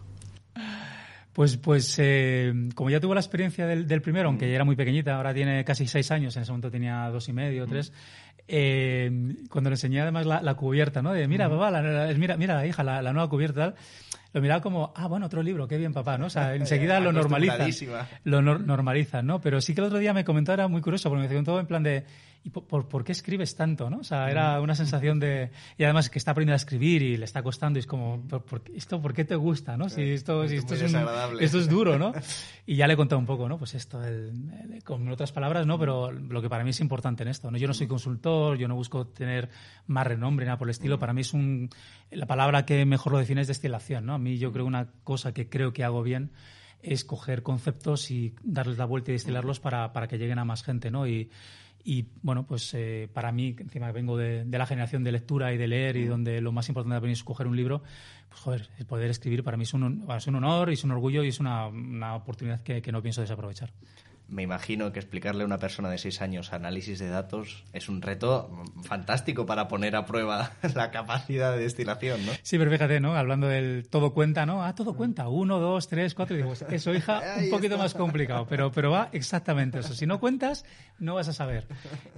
Pues, 1.33 1.57
pues 1.57 1.95
eh, 1.99 2.53
como 2.75 2.91
ya 2.91 2.99
tuvo 2.99 3.15
la 3.15 3.21
experiencia 3.21 3.65
del, 3.65 4.03
primero, 4.03 4.29
aunque 4.29 4.49
ya 4.49 4.57
era 4.57 4.65
muy 4.65 4.75
pequeñita, 4.75 5.15
ahora 5.15 5.33
tiene 5.33 5.65
casi 5.65 5.87
seis 5.87 6.11
años, 6.11 6.37
en 6.37 6.43
ese 6.43 6.51
momento 6.51 6.69
tenía 6.69 7.09
dos 7.11 7.29
y 7.29 7.33
medio, 7.33 7.65
tres, 7.67 7.93
eh, 8.49 9.11
cuando 9.51 9.71
le 9.71 9.75
enseñé 9.75 10.01
además 10.01 10.27
la, 10.27 10.55
cubierta, 10.55 11.03
¿no? 11.03 11.13
De, 11.13 11.29
mira, 11.29 11.49
papá, 11.49 11.83
mira, 12.17 12.37
mira 12.37 12.55
la 12.55 12.67
hija, 12.67 12.83
la, 12.83 13.03
la 13.03 13.13
nueva 13.13 13.29
cubierta, 13.29 13.61
tal, 13.61 13.75
lo 14.33 14.43
miraba 14.43 14.61
como, 14.61 14.93
ah, 14.95 15.07
bueno, 15.07 15.27
otro 15.27 15.43
libro, 15.43 15.67
qué 15.69 15.79
bien, 15.79 15.93
papá, 15.93 16.19
¿no? 16.19 16.27
O 16.27 16.31
sea, 16.31 16.55
enseguida 16.57 17.01
lo 17.01 17.13
normaliza. 17.13 17.67
Lo 18.25 18.43
normaliza, 18.43 19.23
¿no? 19.23 19.41
Pero 19.41 19.61
sí 19.61 19.75
que 19.75 19.81
el 19.81 19.87
otro 19.87 19.99
día 19.99 20.13
me 20.13 20.25
comentó, 20.25 20.53
era 20.53 20.69
muy 20.69 20.81
curioso, 20.81 21.09
porque 21.09 21.23
me 21.23 21.29
preguntó 21.29 21.59
en 21.61 21.67
plan 21.67 21.83
de, 21.83 22.05
¿y 22.49 22.51
por, 22.51 23.05
qué 23.05 23.13
escribes 23.13 23.55
tanto, 23.55 23.91
no? 23.91 23.99
O 23.99 24.05
sea, 24.05 24.31
era 24.31 24.59
mm. 24.59 24.63
una 24.63 24.75
sensación 24.75 25.19
de... 25.21 25.51
Y 25.77 25.85
además 25.85 26.09
que 26.09 26.19
está 26.19 26.31
aprendiendo 26.31 26.55
a 26.55 26.57
escribir 26.57 27.03
y 27.03 27.17
le 27.17 27.25
está 27.25 27.43
costando 27.43 27.79
y 27.79 27.81
es 27.81 27.87
como, 27.87 28.23
¿por, 28.23 28.63
esto 28.75 29.01
por 29.01 29.13
qué 29.13 29.25
te 29.25 29.37
gusta, 29.37 29.77
no? 29.77 29.89
Si 29.89 30.03
esto, 30.03 30.47
si 30.49 30.57
esto, 30.57 30.75
es, 30.75 30.95
esto 31.41 31.59
es 31.59 31.69
duro, 31.69 31.99
¿no? 31.99 32.13
Y 32.67 32.77
ya 32.77 32.87
le 32.87 32.93
he 32.93 32.97
contado 32.97 33.19
un 33.19 33.25
poco, 33.25 33.49
¿no? 33.49 33.57
Pues 33.57 33.75
esto, 33.75 33.99
con 34.85 35.09
otras 35.09 35.33
palabras, 35.33 35.67
¿no? 35.67 35.79
Pero 35.79 36.13
lo 36.13 36.43
que 36.43 36.51
para 36.51 36.65
mí 36.65 36.71
es 36.71 36.81
importante 36.81 37.23
en 37.23 37.31
esto, 37.31 37.51
¿no? 37.51 37.57
Yo 37.57 37.67
no 37.67 37.73
soy 37.73 37.87
consultor, 37.87 38.59
yo 38.59 38.69
no 38.69 38.75
busco 38.75 39.07
tener 39.07 39.49
más 39.87 40.07
renombre, 40.07 40.45
nada 40.45 40.59
por 40.59 40.69
el 40.69 40.73
estilo. 40.73 40.97
Mm. 40.97 41.01
Para 41.01 41.13
mí 41.15 41.23
es 41.23 41.33
un... 41.33 41.71
La 42.11 42.27
palabra 42.27 42.67
que 42.67 42.85
mejor 42.85 43.13
lo 43.13 43.19
define 43.19 43.41
es 43.41 43.49
destilación, 43.49 44.05
¿no? 44.05 44.15
A 44.15 44.19
mí 44.19 44.37
yo 44.37 44.53
creo 44.53 44.67
una 44.67 44.91
cosa 45.03 45.33
que 45.33 45.49
creo 45.49 45.73
que 45.73 45.83
hago 45.83 46.03
bien 46.03 46.31
es 46.83 47.05
coger 47.05 47.43
conceptos 47.43 48.11
y 48.11 48.35
darles 48.43 48.79
la 48.79 48.85
vuelta 48.85 49.11
y 49.11 49.15
destilarlos 49.15 49.61
para, 49.61 49.93
para 49.93 50.07
que 50.07 50.19
lleguen 50.19 50.39
a 50.39 50.45
más 50.45 50.63
gente, 50.63 50.91
¿no? 50.91 51.07
Y, 51.07 51.31
y 51.89 52.07
bueno, 52.21 52.45
pues 52.45 52.75
eh, 52.75 53.09
para 53.15 53.33
mí, 53.33 53.57
encima 53.59 53.91
vengo 53.93 54.19
de, 54.19 54.45
la 54.45 54.67
generación 54.67 55.03
de 55.05 55.11
lectura 55.11 55.55
y 55.55 55.57
de 55.57 55.67
leer 55.67 55.97
y 55.97 56.05
donde 56.05 56.43
lo 56.43 56.53
más 56.53 56.69
importante 56.69 57.11
es 57.11 57.21
escoger 57.21 57.47
un 57.47 57.57
libro, 57.57 57.83
pues 58.29 58.41
joder, 58.43 58.69
el 58.79 58.85
poder 58.85 59.09
escribir 59.09 59.43
para 59.43 59.57
mí 59.57 59.63
es 59.63 59.73
un, 59.73 60.05
es 60.15 60.27
un 60.27 60.35
honor, 60.35 60.69
y 60.69 60.75
es 60.75 60.85
un 60.85 60.91
orgullo 60.91 61.25
y 61.25 61.29
es 61.29 61.41
una, 61.41 61.67
una 61.69 62.15
oportunidad 62.15 62.61
que, 62.63 62.83
que 62.83 62.93
no 62.93 63.01
pienso 63.01 63.23
desaprovechar 63.23 63.73
me 64.29 64.43
imagino 64.43 64.93
que 64.93 64.99
explicarle 64.99 65.43
a 65.43 65.47
una 65.47 65.59
persona 65.59 65.89
de 65.89 65.97
seis 65.97 66.21
años 66.21 66.53
análisis 66.53 66.99
de 66.99 67.09
datos 67.09 67.65
es 67.73 67.89
un 67.89 68.03
reto 68.03 68.63
fantástico 68.85 69.47
para 69.47 69.69
poner 69.69 69.97
a 69.97 70.05
prueba 70.05 70.53
la 70.75 70.91
capacidad 70.91 71.53
de 71.53 71.61
destilación, 71.61 72.25
¿no? 72.27 72.33
Sí, 72.43 72.59
pero 72.59 72.71
fíjate, 72.71 73.01
¿no? 73.01 73.17
Hablando 73.17 73.49
del 73.49 73.89
todo 73.89 74.13
cuenta, 74.13 74.45
¿no? 74.45 74.63
Ah, 74.63 74.75
todo 74.75 74.95
cuenta. 74.95 75.29
Uno, 75.29 75.59
dos, 75.59 75.89
tres, 75.89 76.15
cuatro. 76.15 76.35
Y 76.35 76.39
digo, 76.39 76.51
pues 76.51 76.63
eso, 76.71 76.95
hija, 76.95 77.23
un 77.39 77.51
poquito 77.51 77.79
más 77.79 77.95
complicado, 77.95 78.47
pero, 78.47 78.71
pero 78.71 78.91
va 78.91 79.09
exactamente 79.13 79.79
eso. 79.79 79.95
Si 79.95 80.07
no 80.07 80.21
cuentas, 80.21 80.67
no 80.99 81.15
vas 81.15 81.29
a 81.29 81.33
saber. 81.33 81.67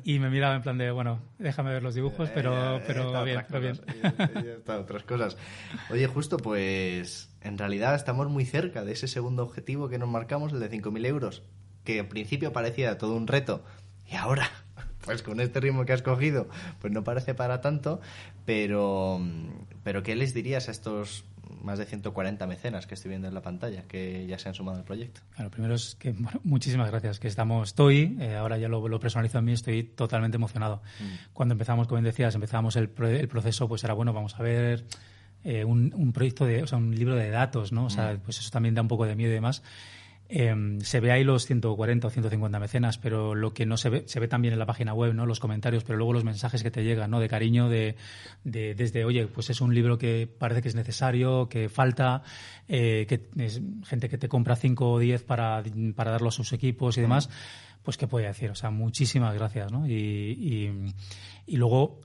Y 0.03 0.19
me 0.19 0.31
miraba 0.31 0.57
en 0.57 0.63
plan 0.63 0.79
de, 0.79 0.91
bueno, 0.91 1.21
déjame 1.39 1.71
ver 1.71 1.83
los 1.83 1.95
dibujos, 1.95 2.29
pero, 2.31 2.79
eh, 2.79 2.83
pero 2.87 3.13
va 3.13 3.23
bien, 3.23 3.45
va 3.55 3.59
bien. 3.61 3.81
otras 4.67 5.05
cosas. 5.05 5.37
Oye, 5.91 6.07
justo, 6.09 6.39
pues 6.39 7.31
en 7.41 7.57
realidad 7.57 7.95
estamos 7.95 8.29
muy 8.29 8.45
cerca 8.45 8.85
de 8.85 8.93
ese 8.93 9.07
segundo 9.07 9.45
objetivo 9.45 9.89
que 9.89 9.99
nos 9.99 10.09
marcamos, 10.09 10.53
el 10.53 10.61
de 10.61 10.71
5.000 10.71 11.07
euros 11.07 11.43
que 11.85 12.01
al 12.01 12.09
principio 12.09 12.53
parecía 12.53 12.99
todo 12.99 13.15
un 13.15 13.27
reto 13.27 13.65
y 14.11 14.17
ahora, 14.17 14.51
pues 15.05 15.23
con 15.23 15.41
este 15.41 15.61
ritmo 15.61 15.85
que 15.85 15.93
has 15.93 16.03
cogido, 16.03 16.49
pues 16.81 16.93
no 16.93 17.05
parece 17.05 17.35
para 17.35 17.61
tanto, 17.61 18.01
pero, 18.45 19.21
pero 19.83 20.03
¿qué 20.03 20.17
les 20.17 20.35
dirías 20.35 20.69
a 20.69 20.73
estos 20.73 21.25
más 21.63 21.79
de 21.79 21.85
140 21.85 22.47
mecenas 22.47 22.87
que 22.87 22.95
estoy 22.95 23.11
viendo 23.11 23.29
en 23.29 23.35
la 23.35 23.43
pantalla 23.43 23.83
que 23.83 24.27
ya 24.27 24.39
se 24.39 24.49
han 24.49 24.55
sumado 24.55 24.79
al 24.79 24.85
proyecto? 24.85 25.21
Bueno, 25.37 25.51
primero 25.51 25.75
es 25.75 25.95
que 25.97 26.15
muchísimas 26.43 26.91
gracias, 26.91 27.21
que 27.21 27.29
estamos, 27.29 27.69
estoy, 27.69 28.17
eh, 28.21 28.37
ahora 28.37 28.59
ya 28.59 28.69
lo, 28.69 28.87
lo, 28.89 29.01
personalizo 29.01 29.39
a 29.39 29.43
mí, 29.43 29.53
estoy 29.53 29.83
totalmente 29.85 30.37
emocionado. 30.37 30.83
Mm. 31.01 31.33
Cuando 31.33 31.53
empezamos, 31.53 31.87
como 31.87 32.01
decías, 32.03 32.35
empezamos 32.35 32.77
el, 32.77 32.91
el, 32.99 33.29
proceso, 33.29 33.69
pues 33.69 33.85
era 33.85 33.95
bueno, 33.95 34.13
vamos 34.13 34.39
a 34.39 34.43
ver 34.43 34.85
eh, 35.45 35.65
un, 35.65 35.93
un, 35.95 36.13
proyecto 36.13 36.47
de, 36.47 36.63
o 36.63 36.67
sea, 36.67 36.79
un 36.79 36.95
libro 36.95 37.15
de 37.15 37.31
datos, 37.31 37.73
¿no? 37.73 37.87
O 37.87 37.91
sea, 37.91 38.15
mm. 38.15 38.19
pues 38.21 38.39
eso 38.39 38.51
también 38.51 38.75
da 38.75 38.83
un 38.83 38.89
poco 38.89 39.07
de 39.07 39.17
miedo 39.17 39.31
y 39.31 39.35
demás. 39.35 39.63
Em, 40.33 40.81
se 40.81 41.01
ve 41.01 41.11
ahí 41.11 41.25
los 41.25 41.45
140 41.47 42.07
o 42.07 42.11
150 42.11 42.61
mecenas, 42.61 42.99
pero 42.99 43.35
lo 43.35 43.53
que 43.53 43.67
no 43.67 43.77
se 43.77 43.91
ve, 43.91 44.05
se 44.07 44.21
ve 44.21 44.29
también 44.29 44.53
en 44.53 44.61
la 44.61 44.67
página 44.67 44.95
web, 44.95 45.13
¿no? 45.13 45.27
Los 45.27 45.41
comentarios, 45.41 45.83
pero 45.83 45.99
luego 45.99 46.13
los 46.13 46.23
mensajes 46.23 46.63
que 46.63 46.71
te 46.71 46.85
llegan, 46.85 47.11
¿no? 47.11 47.19
De 47.19 47.29
cariño, 47.29 47.69
de, 47.69 47.97
de 48.45 48.77
desde, 48.77 49.05
oye, 49.05 49.27
pues 49.27 49.51
es 49.51 49.61
un 49.61 49.75
libro 49.75 49.99
que 49.99 50.29
parece 50.29 50.63
que 50.63 50.69
es 50.69 50.77
necesario, 50.77 51.49
que 51.49 51.69
falta, 51.69 52.23
eh, 52.69 53.07
que 53.09 53.29
es 53.45 53.61
gente 53.85 54.09
que 54.09 54.19
te 54.19 54.29
compra 54.29 54.55
5 54.55 54.93
o 54.93 54.99
10 55.01 55.25
para, 55.25 55.65
para 55.97 56.13
darlo 56.13 56.29
a 56.29 56.33
sus 56.33 56.53
equipos 56.53 56.97
y 56.97 57.01
demás, 57.01 57.29
pues 57.83 57.97
qué 57.97 58.07
puede 58.07 58.29
decir, 58.29 58.51
o 58.51 58.55
sea, 58.55 58.71
muchísimas 58.71 59.35
gracias, 59.35 59.73
¿no? 59.73 59.89
Y, 59.89 59.93
y, 59.93 60.95
y 61.45 61.57
luego 61.57 62.03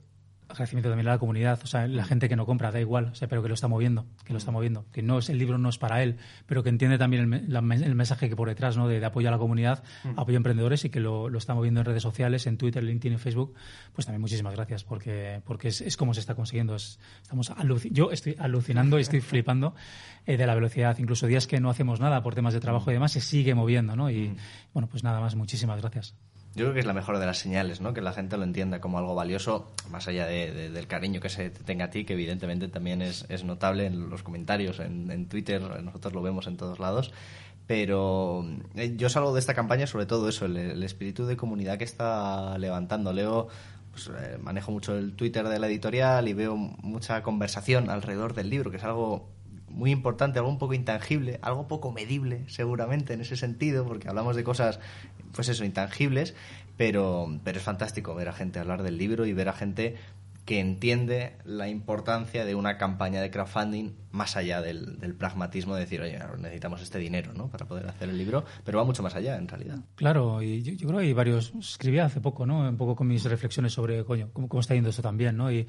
agradecimiento 0.50 0.90
también 0.90 1.08
a 1.08 1.12
la 1.12 1.18
comunidad, 1.18 1.60
o 1.64 1.68
sea, 1.68 1.88
la 1.88 2.06
gente 2.06 2.30
que 2.30 2.36
no 2.36 2.46
compra, 2.46 2.72
da 2.72 2.80
igual, 2.80 3.06
o 3.06 3.16
sea, 3.16 3.28
pero 3.28 3.42
que 3.42 3.48
lo 3.48 3.54
está 3.54 3.68
moviendo, 3.68 4.06
que 4.24 4.34
lo 4.34 4.38
está 4.38 4.52
moviendo, 4.52 4.86
que 4.92 5.02
no 5.02 5.20
es 5.20 5.30
el 5.30 5.38
libro 5.38 5.58
no 5.58 5.70
es 5.70 5.78
para 5.78 6.04
él, 6.04 6.18
pero 6.46 6.64
que 6.64 6.70
entiende 6.70 6.98
también 6.98 7.34
el, 7.34 7.84
el 7.84 7.96
mensaje 7.96 8.30
que 8.30 8.36
por 8.36 8.48
detrás, 8.48 8.78
¿no? 8.78 8.88
De, 8.88 9.04
apoyo 9.06 9.28
a 9.28 9.32
la 9.32 9.38
comunidad, 9.38 9.84
apoyo 10.16 10.36
a 10.36 10.40
emprendedores 10.40 10.86
y 10.86 10.90
que 10.90 11.00
lo, 11.00 11.30
lo, 11.30 11.38
está 11.38 11.54
moviendo 11.54 11.82
en 11.82 11.86
redes 11.86 12.04
sociales, 12.04 12.48
en 12.48 12.58
Twitter, 12.58 12.84
LinkedIn 12.84 13.14
y 13.14 13.18
Facebook, 13.18 13.54
pues 13.94 14.06
también 14.06 14.22
muchísimas 14.22 14.56
gracias 14.56 14.84
porque 14.84 15.42
porque 15.46 15.68
es, 15.68 15.82
es 15.82 15.98
como 15.98 16.14
se 16.14 16.20
está 16.20 16.36
consiguiendo. 16.36 16.76
estamos 16.76 17.52
yo 17.92 18.12
estoy 18.12 18.36
alucinando 18.40 18.98
y 18.98 19.02
estoy 19.02 19.22
flipando 19.22 19.76
eh, 20.26 20.38
de 20.38 20.48
la 20.48 20.56
velocidad, 20.56 20.98
incluso 20.98 21.28
días 21.28 21.48
que 21.48 21.60
no 21.60 21.70
hacemos 21.70 22.00
nada 22.00 22.24
por 22.24 22.36
temas 22.36 22.54
de 22.54 22.60
trabajo 22.60 22.90
y 22.92 22.94
demás, 22.94 23.12
se 23.12 23.22
sigue 23.22 23.54
moviendo, 23.56 23.96
¿no? 23.96 24.10
Y 24.10 24.36
bueno, 24.74 24.88
pues 24.88 25.04
nada 25.04 25.20
más, 25.20 25.36
muchísimas 25.36 25.80
gracias. 25.82 26.16
Yo 26.56 26.64
creo 26.64 26.74
que 26.74 26.80
es 26.80 26.86
la 26.86 26.94
mejor 26.94 27.20
de 27.20 27.26
las 27.26 27.38
señales, 27.38 27.82
¿no? 27.82 27.94
Que 27.94 28.00
la 28.00 28.14
gente 28.14 28.38
lo 28.38 28.46
entienda 28.46 28.80
como 28.80 28.98
algo 28.98 29.14
valioso, 29.14 29.74
más 29.90 30.08
allá 30.08 30.26
del 30.26 30.88
cariño 30.88 31.20
que 31.20 31.28
se 31.28 31.50
tenga 31.50 31.86
a 31.86 31.90
ti, 31.90 32.06
que 32.06 32.14
evidentemente 32.14 32.70
también 32.70 33.02
es, 33.02 33.44
notable 33.44 33.88
en 33.88 34.10
los 34.10 34.24
comentarios, 34.24 34.80
en, 34.80 35.28
Twitter, 35.28 35.62
nosotros 35.84 36.14
lo 36.14 36.22
vemos 36.22 36.48
en 36.48 36.56
todos 36.56 36.80
lados. 36.80 37.12
Pero 37.68 38.46
eh, 38.76 38.94
yo 38.96 39.10
salgo 39.10 39.34
de 39.34 39.40
esta 39.40 39.54
campaña 39.54 39.86
sobre 39.86 40.06
todo 40.06 40.30
eso, 40.30 40.46
el, 40.46 40.82
espíritu 40.84 41.26
de 41.26 41.36
comunidad 41.36 41.78
que 41.78 41.84
está 41.84 42.58
levantando. 42.58 43.12
Leo, 43.12 43.50
pues, 43.92 44.08
eh, 44.08 44.38
manejo 44.40 44.72
mucho 44.72 44.98
el 44.98 45.14
Twitter 45.14 45.50
de 45.50 45.60
la 45.60 45.68
editorial 45.68 46.30
y 46.30 46.34
veo 46.34 46.56
mucha 46.56 47.22
conversación 47.22 47.90
alrededor 47.90 48.34
del 48.34 48.50
libro, 48.50 48.72
que 48.72 48.78
es 48.78 48.84
algo 48.86 49.28
muy 49.70 49.92
importante, 49.92 50.40
algo 50.40 50.52
un 50.52 50.58
poco 50.58 50.74
intangible, 50.74 51.40
algo 51.42 51.68
poco 51.68 51.92
medible, 51.92 52.44
seguramente, 52.48 53.14
en 53.14 53.22
ese 53.22 53.36
sentido, 53.36 53.86
porque 53.86 54.08
hablamos 54.08 54.36
de 54.36 54.44
cosas, 54.44 54.80
pues 55.34 55.50
eso, 55.50 55.66
intangibles, 55.66 56.36
pero, 56.78 57.40
pero 57.44 57.58
es 57.58 57.64
fantástico 57.64 58.16
ver 58.16 58.30
a 58.30 58.34
gente 58.34 58.60
hablar 58.60 58.84
del 58.84 58.98
libro 58.98 59.26
y 59.26 59.34
ver 59.34 59.50
a 59.50 59.54
gente 59.54 59.96
que 60.46 60.60
entiende 60.60 61.38
la 61.44 61.68
importancia 61.68 62.46
de 62.46 62.54
una 62.54 62.78
campaña 62.78 63.20
de 63.20 63.32
crowdfunding 63.32 63.94
más 64.12 64.38
allá 64.38 64.62
del, 64.62 65.16
pragmatismo 65.18 65.74
de 65.74 65.82
decir, 65.82 66.02
oye, 66.02 66.20
necesitamos 66.38 66.82
este 66.82 67.00
dinero 67.00 67.34
¿no? 67.34 67.50
para 67.50 67.66
poder 67.66 67.88
hacer 67.88 68.10
el 68.10 68.18
libro, 68.18 68.46
pero 68.64 68.78
va 68.78 68.84
mucho 68.84 69.02
más 69.02 69.16
allá 69.16 69.38
en 69.38 69.48
realidad. 69.48 69.80
Claro, 69.96 70.42
y 70.44 70.62
yo, 70.62 70.88
creo 70.88 71.00
que 71.00 71.08
hay 71.08 71.14
varios, 71.14 71.52
escribí 71.60 71.98
hace 71.98 72.22
poco, 72.22 72.46
¿no? 72.46 72.60
un 72.60 72.78
poco 72.78 72.96
con 72.96 73.08
mis 73.08 73.24
reflexiones 73.26 73.74
sobre, 73.74 74.06
coño, 74.06 74.30
cómo, 74.32 74.48
cómo 74.48 74.62
está 74.62 74.76
yendo 74.76 74.92
esto 74.92 75.02
también, 75.02 75.36
¿no? 75.36 75.52
Y 75.52 75.64
yo 75.64 75.68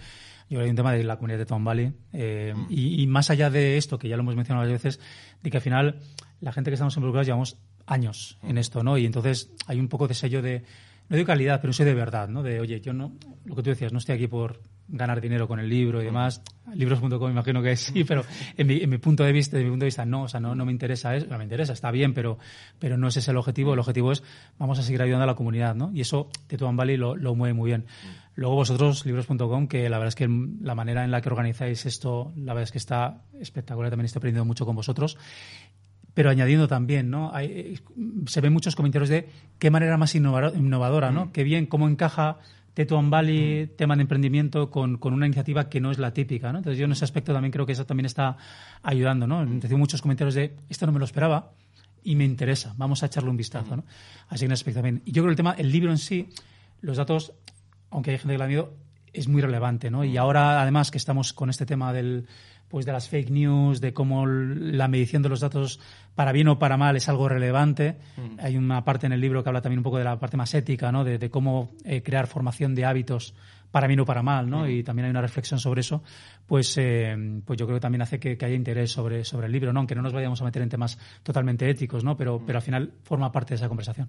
creo 0.48 0.60
que 0.60 0.64
hay 0.64 0.70
un 0.70 0.76
tema 0.76 0.92
de 0.92 1.04
la 1.04 1.16
comunidad 1.16 1.38
de 1.38 1.46
Tom 1.46 1.64
Valley, 1.64 1.92
eh, 2.12 2.54
mm. 2.54 2.66
y, 2.68 3.06
más 3.06 3.30
allá 3.30 3.50
de 3.50 3.78
esto, 3.78 3.98
que 3.98 4.08
ya 4.08 4.16
lo 4.16 4.22
hemos 4.22 4.36
mencionado 4.36 4.64
varias 4.64 4.82
veces, 4.82 5.00
de 5.42 5.50
que 5.50 5.56
al 5.56 5.62
final 5.62 6.00
la 6.40 6.52
gente 6.52 6.70
que 6.70 6.74
estamos 6.74 6.94
involucrados 6.96 7.26
llevamos 7.26 7.56
años 7.86 8.38
en 8.42 8.58
esto, 8.58 8.82
¿no? 8.82 8.98
Y 8.98 9.06
entonces 9.06 9.50
hay 9.66 9.80
un 9.80 9.88
poco 9.88 10.06
de 10.06 10.14
sello 10.14 10.42
de 10.42 10.64
no 11.08 11.16
de 11.16 11.24
calidad, 11.24 11.60
pero 11.60 11.72
sí 11.72 11.84
de 11.84 11.94
verdad, 11.94 12.28
¿no? 12.28 12.42
De, 12.42 12.60
oye, 12.60 12.80
yo 12.80 12.92
no, 12.92 13.12
lo 13.44 13.54
que 13.54 13.62
tú 13.62 13.70
decías, 13.70 13.92
no 13.92 13.98
estoy 13.98 14.16
aquí 14.16 14.26
por 14.26 14.60
ganar 14.88 15.20
dinero 15.20 15.48
con 15.48 15.58
el 15.58 15.68
libro 15.68 16.00
y 16.00 16.04
demás. 16.04 16.42
Libros.com 16.74 17.30
imagino 17.30 17.62
que 17.62 17.76
sí, 17.76 18.04
pero 18.04 18.24
en 18.56 18.66
mi, 18.66 18.82
en 18.82 18.90
mi, 18.90 18.98
punto 18.98 19.24
de 19.24 19.32
vista, 19.32 19.56
de 19.56 19.64
mi 19.64 19.70
punto 19.70 19.84
de 19.84 19.88
vista, 19.88 20.04
no, 20.04 20.22
o 20.22 20.28
sea, 20.28 20.40
no, 20.40 20.54
no 20.54 20.64
me 20.64 20.72
interesa 20.72 21.14
eso, 21.14 21.26
no 21.28 21.38
me 21.38 21.44
interesa, 21.44 21.72
está 21.72 21.90
bien, 21.90 22.14
pero, 22.14 22.38
pero 22.78 22.96
no 22.96 23.08
ese 23.08 23.20
es 23.20 23.28
el 23.28 23.36
objetivo. 23.36 23.72
El 23.72 23.78
objetivo 23.78 24.12
es, 24.12 24.22
vamos 24.58 24.78
a 24.78 24.82
seguir 24.82 25.02
ayudando 25.02 25.24
a 25.24 25.26
la 25.26 25.34
comunidad, 25.34 25.74
¿no? 25.74 25.90
Y 25.92 26.00
eso 26.00 26.28
Tetuan 26.46 26.76
Valley 26.76 26.96
lo, 26.96 27.16
lo 27.16 27.34
mueve 27.34 27.54
muy 27.54 27.70
bien. 27.70 27.86
Luego 28.34 28.54
vosotros, 28.54 29.06
libros.com, 29.06 29.66
que 29.66 29.88
la 29.88 29.98
verdad 29.98 30.08
es 30.08 30.14
que 30.14 30.28
la 30.60 30.74
manera 30.74 31.04
en 31.04 31.10
la 31.10 31.20
que 31.20 31.28
organizáis 31.28 31.86
esto, 31.86 32.32
la 32.36 32.52
verdad 32.52 32.64
es 32.64 32.72
que 32.72 32.78
está 32.78 33.22
espectacular, 33.40 33.90
también 33.90 34.06
estoy 34.06 34.20
aprendiendo 34.20 34.44
mucho 34.44 34.66
con 34.66 34.76
vosotros 34.76 35.16
pero 36.16 36.30
añadiendo 36.30 36.66
también, 36.66 37.10
¿no? 37.10 37.30
Hay, 37.34 37.78
se 38.26 38.40
ven 38.40 38.50
muchos 38.50 38.74
comentarios 38.74 39.10
de 39.10 39.28
qué 39.58 39.70
manera 39.70 39.98
más 39.98 40.14
innovadora, 40.14 41.10
¿no? 41.10 41.26
Mm. 41.26 41.32
Qué 41.32 41.44
bien, 41.44 41.66
cómo 41.66 41.86
encaja 41.90 42.38
Tetuan 42.72 43.10
Valley, 43.10 43.66
mm. 43.66 43.76
tema 43.76 43.96
de 43.96 44.00
emprendimiento, 44.00 44.70
con, 44.70 44.96
con, 44.96 45.12
una 45.12 45.26
iniciativa 45.26 45.68
que 45.68 45.78
no 45.78 45.90
es 45.90 45.98
la 45.98 46.14
típica, 46.14 46.52
¿no? 46.52 46.60
Entonces 46.60 46.78
yo 46.78 46.86
en 46.86 46.92
ese 46.92 47.04
aspecto 47.04 47.34
también 47.34 47.52
creo 47.52 47.66
que 47.66 47.72
eso 47.72 47.84
también 47.84 48.06
está 48.06 48.38
ayudando, 48.82 49.26
¿no? 49.26 49.44
Mm. 49.44 49.60
Recibo 49.60 49.76
muchos 49.76 50.00
comentarios 50.00 50.34
de, 50.34 50.56
esto 50.70 50.86
no 50.86 50.92
me 50.92 50.98
lo 50.98 51.04
esperaba 51.04 51.52
y 52.02 52.16
me 52.16 52.24
interesa, 52.24 52.72
vamos 52.78 53.02
a 53.02 53.06
echarle 53.06 53.28
un 53.28 53.36
vistazo, 53.36 53.76
¿no? 53.76 53.84
Así 54.28 54.40
que 54.40 54.46
en 54.46 54.52
ese 54.52 54.62
aspecto 54.62 54.78
también. 54.78 55.02
Y 55.04 55.12
yo 55.12 55.22
creo 55.22 55.26
que 55.26 55.32
el 55.32 55.36
tema, 55.36 55.54
el 55.58 55.70
libro 55.70 55.90
en 55.90 55.98
sí, 55.98 56.30
los 56.80 56.96
datos, 56.96 57.34
aunque 57.90 58.12
hay 58.12 58.16
gente 58.16 58.32
que 58.32 58.38
lo 58.38 58.44
ha 58.44 58.48
miedo, 58.48 58.72
es 59.12 59.28
muy 59.28 59.42
relevante, 59.42 59.90
¿no? 59.90 60.02
Y 60.02 60.16
ahora, 60.16 60.62
además, 60.62 60.90
que 60.90 60.96
estamos 60.96 61.34
con 61.34 61.50
este 61.50 61.66
tema 61.66 61.92
del 61.92 62.26
pues 62.68 62.86
de 62.86 62.92
las 62.92 63.08
fake 63.08 63.30
news, 63.30 63.80
de 63.80 63.92
cómo 63.92 64.26
la 64.26 64.88
medición 64.88 65.22
de 65.22 65.28
los 65.28 65.40
datos 65.40 65.80
para 66.14 66.32
bien 66.32 66.48
o 66.48 66.58
para 66.58 66.76
mal 66.76 66.96
es 66.96 67.08
algo 67.08 67.28
relevante. 67.28 67.96
Mm. 68.16 68.40
Hay 68.40 68.56
una 68.56 68.84
parte 68.84 69.06
en 69.06 69.12
el 69.12 69.20
libro 69.20 69.42
que 69.42 69.50
habla 69.50 69.60
también 69.60 69.78
un 69.78 69.84
poco 69.84 69.98
de 69.98 70.04
la 70.04 70.18
parte 70.18 70.36
más 70.36 70.52
ética, 70.54 70.90
¿no? 70.90 71.04
De, 71.04 71.30
cómo 71.30 71.70
eh, 71.84 72.02
crear 72.02 72.26
formación 72.26 72.74
de 72.74 72.84
hábitos 72.84 73.34
para 73.70 73.86
bien 73.86 74.00
o 74.00 74.04
para 74.06 74.22
mal, 74.22 74.48
¿no? 74.48 74.64
Mm. 74.64 74.70
Y 74.70 74.82
también 74.82 75.04
hay 75.04 75.10
una 75.10 75.20
reflexión 75.20 75.60
sobre 75.60 75.82
eso. 75.82 76.02
Pues, 76.46 76.76
eh, 76.78 77.14
pues 77.44 77.58
yo 77.58 77.66
creo 77.66 77.76
que 77.76 77.82
también 77.82 78.02
hace 78.02 78.18
que, 78.18 78.38
haya 78.40 78.54
interés 78.54 78.90
sobre, 78.90 79.24
sobre 79.24 79.46
el 79.46 79.52
libro, 79.52 79.72
¿no? 79.72 79.80
Aunque 79.80 79.94
no 79.94 80.02
nos 80.02 80.12
vayamos 80.12 80.40
a 80.40 80.44
meter 80.44 80.62
en 80.62 80.70
temas 80.70 80.98
totalmente 81.22 81.68
éticos, 81.68 82.02
¿no? 82.02 82.16
Pero, 82.16 82.38
mm. 82.38 82.46
pero 82.46 82.58
al 82.58 82.62
final 82.62 82.92
forma 83.04 83.30
parte 83.30 83.50
de 83.50 83.56
esa 83.56 83.68
conversación. 83.68 84.08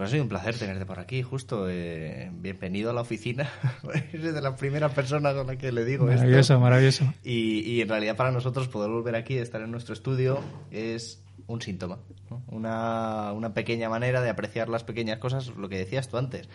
Pues 0.00 0.08
ha 0.08 0.12
sido 0.12 0.22
un 0.22 0.30
placer 0.30 0.56
tenerte 0.56 0.86
por 0.86 0.98
aquí, 0.98 1.22
justo. 1.22 1.68
Eh, 1.68 2.30
bienvenido 2.32 2.88
a 2.88 2.94
la 2.94 3.02
oficina. 3.02 3.50
Eres 4.14 4.32
de 4.32 4.40
la 4.40 4.56
primera 4.56 4.88
persona 4.88 5.34
con 5.34 5.46
la 5.46 5.56
que 5.56 5.72
le 5.72 5.84
digo 5.84 6.06
maravilloso, 6.06 6.54
esto. 6.54 6.58
Maravilloso, 6.58 7.04
maravilloso. 7.04 7.14
Y, 7.22 7.82
en 7.82 7.88
realidad 7.90 8.16
para 8.16 8.30
nosotros 8.30 8.66
poder 8.68 8.88
volver 8.88 9.14
aquí, 9.14 9.36
estar 9.36 9.60
en 9.60 9.70
nuestro 9.70 9.92
estudio, 9.92 10.40
es 10.70 11.22
un 11.46 11.60
síntoma. 11.60 11.98
Una, 12.46 13.32
una 13.34 13.52
pequeña 13.52 13.90
manera 13.90 14.22
de 14.22 14.30
apreciar 14.30 14.70
las 14.70 14.84
pequeñas 14.84 15.18
cosas, 15.18 15.48
lo 15.48 15.68
que 15.68 15.76
decías 15.76 16.08
tú 16.08 16.16
antes. 16.16 16.48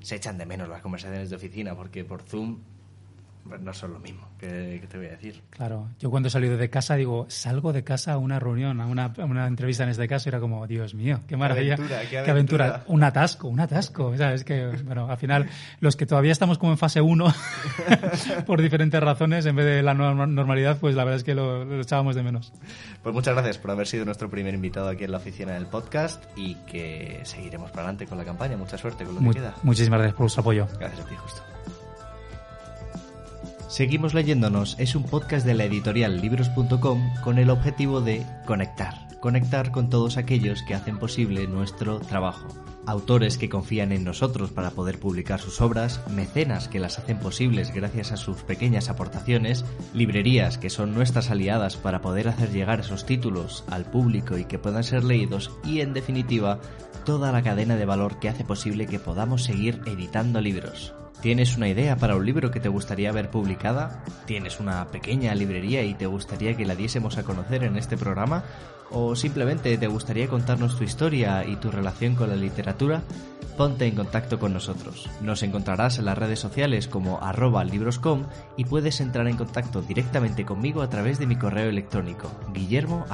Se 0.00 0.16
echan 0.16 0.36
de 0.36 0.46
menos 0.46 0.68
las 0.68 0.82
conversaciones 0.82 1.30
de 1.30 1.36
oficina 1.36 1.76
porque 1.76 2.04
por 2.04 2.22
Zoom 2.22 2.64
pues 3.48 3.60
no 3.60 3.72
son 3.72 3.94
lo 3.94 4.00
mismo, 4.00 4.28
¿qué, 4.38 4.84
te 4.88 4.96
voy 4.98 5.06
a 5.06 5.10
decir? 5.10 5.42
Claro, 5.50 5.88
yo 5.98 6.10
cuando 6.10 6.28
he 6.28 6.30
salido 6.30 6.56
de 6.56 6.70
casa 6.70 6.94
digo, 6.96 7.26
salgo 7.28 7.72
de 7.72 7.84
casa 7.84 8.12
a 8.12 8.18
una 8.18 8.38
reunión, 8.38 8.80
a 8.80 8.86
una, 8.86 9.12
una 9.18 9.46
entrevista 9.46 9.84
en 9.84 9.90
este 9.90 10.06
caso, 10.06 10.28
era 10.28 10.40
como, 10.40 10.66
Dios 10.66 10.94
mío, 10.94 11.20
qué 11.26 11.36
maravilla, 11.36 11.76
qué 12.10 12.30
aventura, 12.30 12.84
un 12.86 13.02
atasco, 13.02 13.48
un 13.48 13.60
atasco, 13.60 14.16
¿sabes? 14.16 14.44
Que, 14.44 14.66
bueno, 14.84 15.10
al 15.10 15.16
final, 15.16 15.48
los 15.80 15.96
que 15.96 16.06
todavía 16.06 16.32
estamos 16.32 16.58
como 16.58 16.72
en 16.72 16.78
fase 16.78 17.00
1, 17.00 17.34
por 18.46 18.60
diferentes 18.60 19.00
razones, 19.00 19.46
en 19.46 19.56
vez 19.56 19.66
de 19.66 19.82
la 19.82 19.94
normalidad, 19.94 20.78
pues 20.78 20.94
la 20.94 21.04
verdad 21.04 21.16
es 21.16 21.24
que 21.24 21.34
lo, 21.34 21.80
echábamos 21.80 22.14
de 22.14 22.22
menos. 22.22 22.52
Pues 23.02 23.14
muchas 23.14 23.34
gracias 23.34 23.58
por 23.58 23.70
haber 23.70 23.86
sido 23.86 24.04
nuestro 24.04 24.28
primer 24.28 24.54
invitado 24.54 24.88
aquí 24.88 25.04
en 25.04 25.12
la 25.12 25.18
oficina 25.18 25.54
del 25.54 25.66
podcast 25.66 26.22
y 26.36 26.54
que 26.66 27.20
seguiremos 27.24 27.70
para 27.70 27.84
adelante 27.84 28.06
con 28.06 28.18
la 28.18 28.24
campaña. 28.24 28.56
Mucha 28.56 28.78
suerte 28.78 29.04
con 29.04 29.14
lo 29.14 29.20
que 29.20 29.38
queda. 29.38 29.54
Muchísimas 29.62 29.98
gracias 29.98 30.14
por 30.14 30.24
vuestro 30.24 30.40
apoyo. 30.42 30.66
Gracias 30.78 31.00
a 31.00 31.08
ti, 31.08 31.14
justo. 31.16 31.42
Seguimos 33.68 34.14
leyéndonos 34.14 34.76
es 34.78 34.94
un 34.94 35.02
podcast 35.02 35.44
de 35.44 35.52
la 35.52 35.64
editorial 35.64 36.22
libros.com 36.22 37.02
con 37.22 37.38
el 37.38 37.50
objetivo 37.50 38.00
de 38.00 38.24
conectar, 38.46 38.94
conectar 39.20 39.72
con 39.72 39.90
todos 39.90 40.16
aquellos 40.16 40.62
que 40.62 40.74
hacen 40.74 40.98
posible 40.98 41.46
nuestro 41.46 42.00
trabajo. 42.00 42.48
Autores 42.86 43.36
que 43.36 43.50
confían 43.50 43.92
en 43.92 44.04
nosotros 44.04 44.52
para 44.52 44.70
poder 44.70 44.98
publicar 44.98 45.38
sus 45.38 45.60
obras, 45.60 46.00
mecenas 46.08 46.66
que 46.66 46.80
las 46.80 46.98
hacen 46.98 47.18
posibles 47.18 47.70
gracias 47.74 48.10
a 48.10 48.16
sus 48.16 48.38
pequeñas 48.42 48.88
aportaciones, 48.88 49.66
librerías 49.92 50.56
que 50.56 50.70
son 50.70 50.94
nuestras 50.94 51.30
aliadas 51.30 51.76
para 51.76 52.00
poder 52.00 52.28
hacer 52.28 52.50
llegar 52.50 52.80
esos 52.80 53.04
títulos 53.04 53.64
al 53.68 53.84
público 53.84 54.38
y 54.38 54.46
que 54.46 54.58
puedan 54.58 54.82
ser 54.82 55.04
leídos 55.04 55.50
y 55.62 55.82
en 55.82 55.92
definitiva 55.92 56.58
toda 57.04 57.32
la 57.32 57.42
cadena 57.42 57.76
de 57.76 57.84
valor 57.84 58.18
que 58.18 58.30
hace 58.30 58.44
posible 58.44 58.86
que 58.86 58.98
podamos 58.98 59.44
seguir 59.44 59.82
editando 59.84 60.40
libros. 60.40 60.94
¿Tienes 61.20 61.56
una 61.56 61.68
idea 61.68 61.96
para 61.96 62.14
un 62.14 62.24
libro 62.24 62.52
que 62.52 62.60
te 62.60 62.68
gustaría 62.68 63.10
ver 63.10 63.28
publicada? 63.28 64.04
¿Tienes 64.24 64.60
una 64.60 64.86
pequeña 64.86 65.34
librería 65.34 65.82
y 65.82 65.94
te 65.94 66.06
gustaría 66.06 66.56
que 66.56 66.64
la 66.64 66.76
diésemos 66.76 67.18
a 67.18 67.24
conocer 67.24 67.64
en 67.64 67.76
este 67.76 67.96
programa? 67.96 68.44
¿O 68.92 69.16
simplemente 69.16 69.76
te 69.76 69.86
gustaría 69.88 70.28
contarnos 70.28 70.78
tu 70.78 70.84
historia 70.84 71.44
y 71.44 71.56
tu 71.56 71.72
relación 71.72 72.14
con 72.14 72.28
la 72.28 72.36
literatura? 72.36 73.02
Ponte 73.56 73.86
en 73.86 73.96
contacto 73.96 74.38
con 74.38 74.52
nosotros. 74.52 75.10
Nos 75.20 75.42
encontrarás 75.42 75.98
en 75.98 76.04
las 76.04 76.16
redes 76.16 76.38
sociales 76.38 76.86
como 76.86 77.20
arroba 77.20 77.64
libroscom 77.64 78.26
y 78.56 78.64
puedes 78.64 79.00
entrar 79.00 79.26
en 79.26 79.36
contacto 79.36 79.82
directamente 79.82 80.44
conmigo 80.44 80.82
a 80.82 80.88
través 80.88 81.18
de 81.18 81.26
mi 81.26 81.34
correo 81.34 81.68
electrónico 81.68 82.30
guillermo 82.54 83.04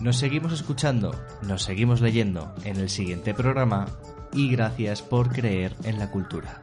Nos 0.00 0.16
seguimos 0.16 0.52
escuchando, 0.52 1.14
nos 1.42 1.62
seguimos 1.62 2.00
leyendo 2.00 2.52
en 2.64 2.76
el 2.78 2.90
siguiente 2.90 3.34
programa 3.34 3.86
y 4.32 4.50
gracias 4.50 5.02
por 5.02 5.32
creer 5.32 5.74
en 5.84 5.98
la 5.98 6.10
cultura. 6.10 6.60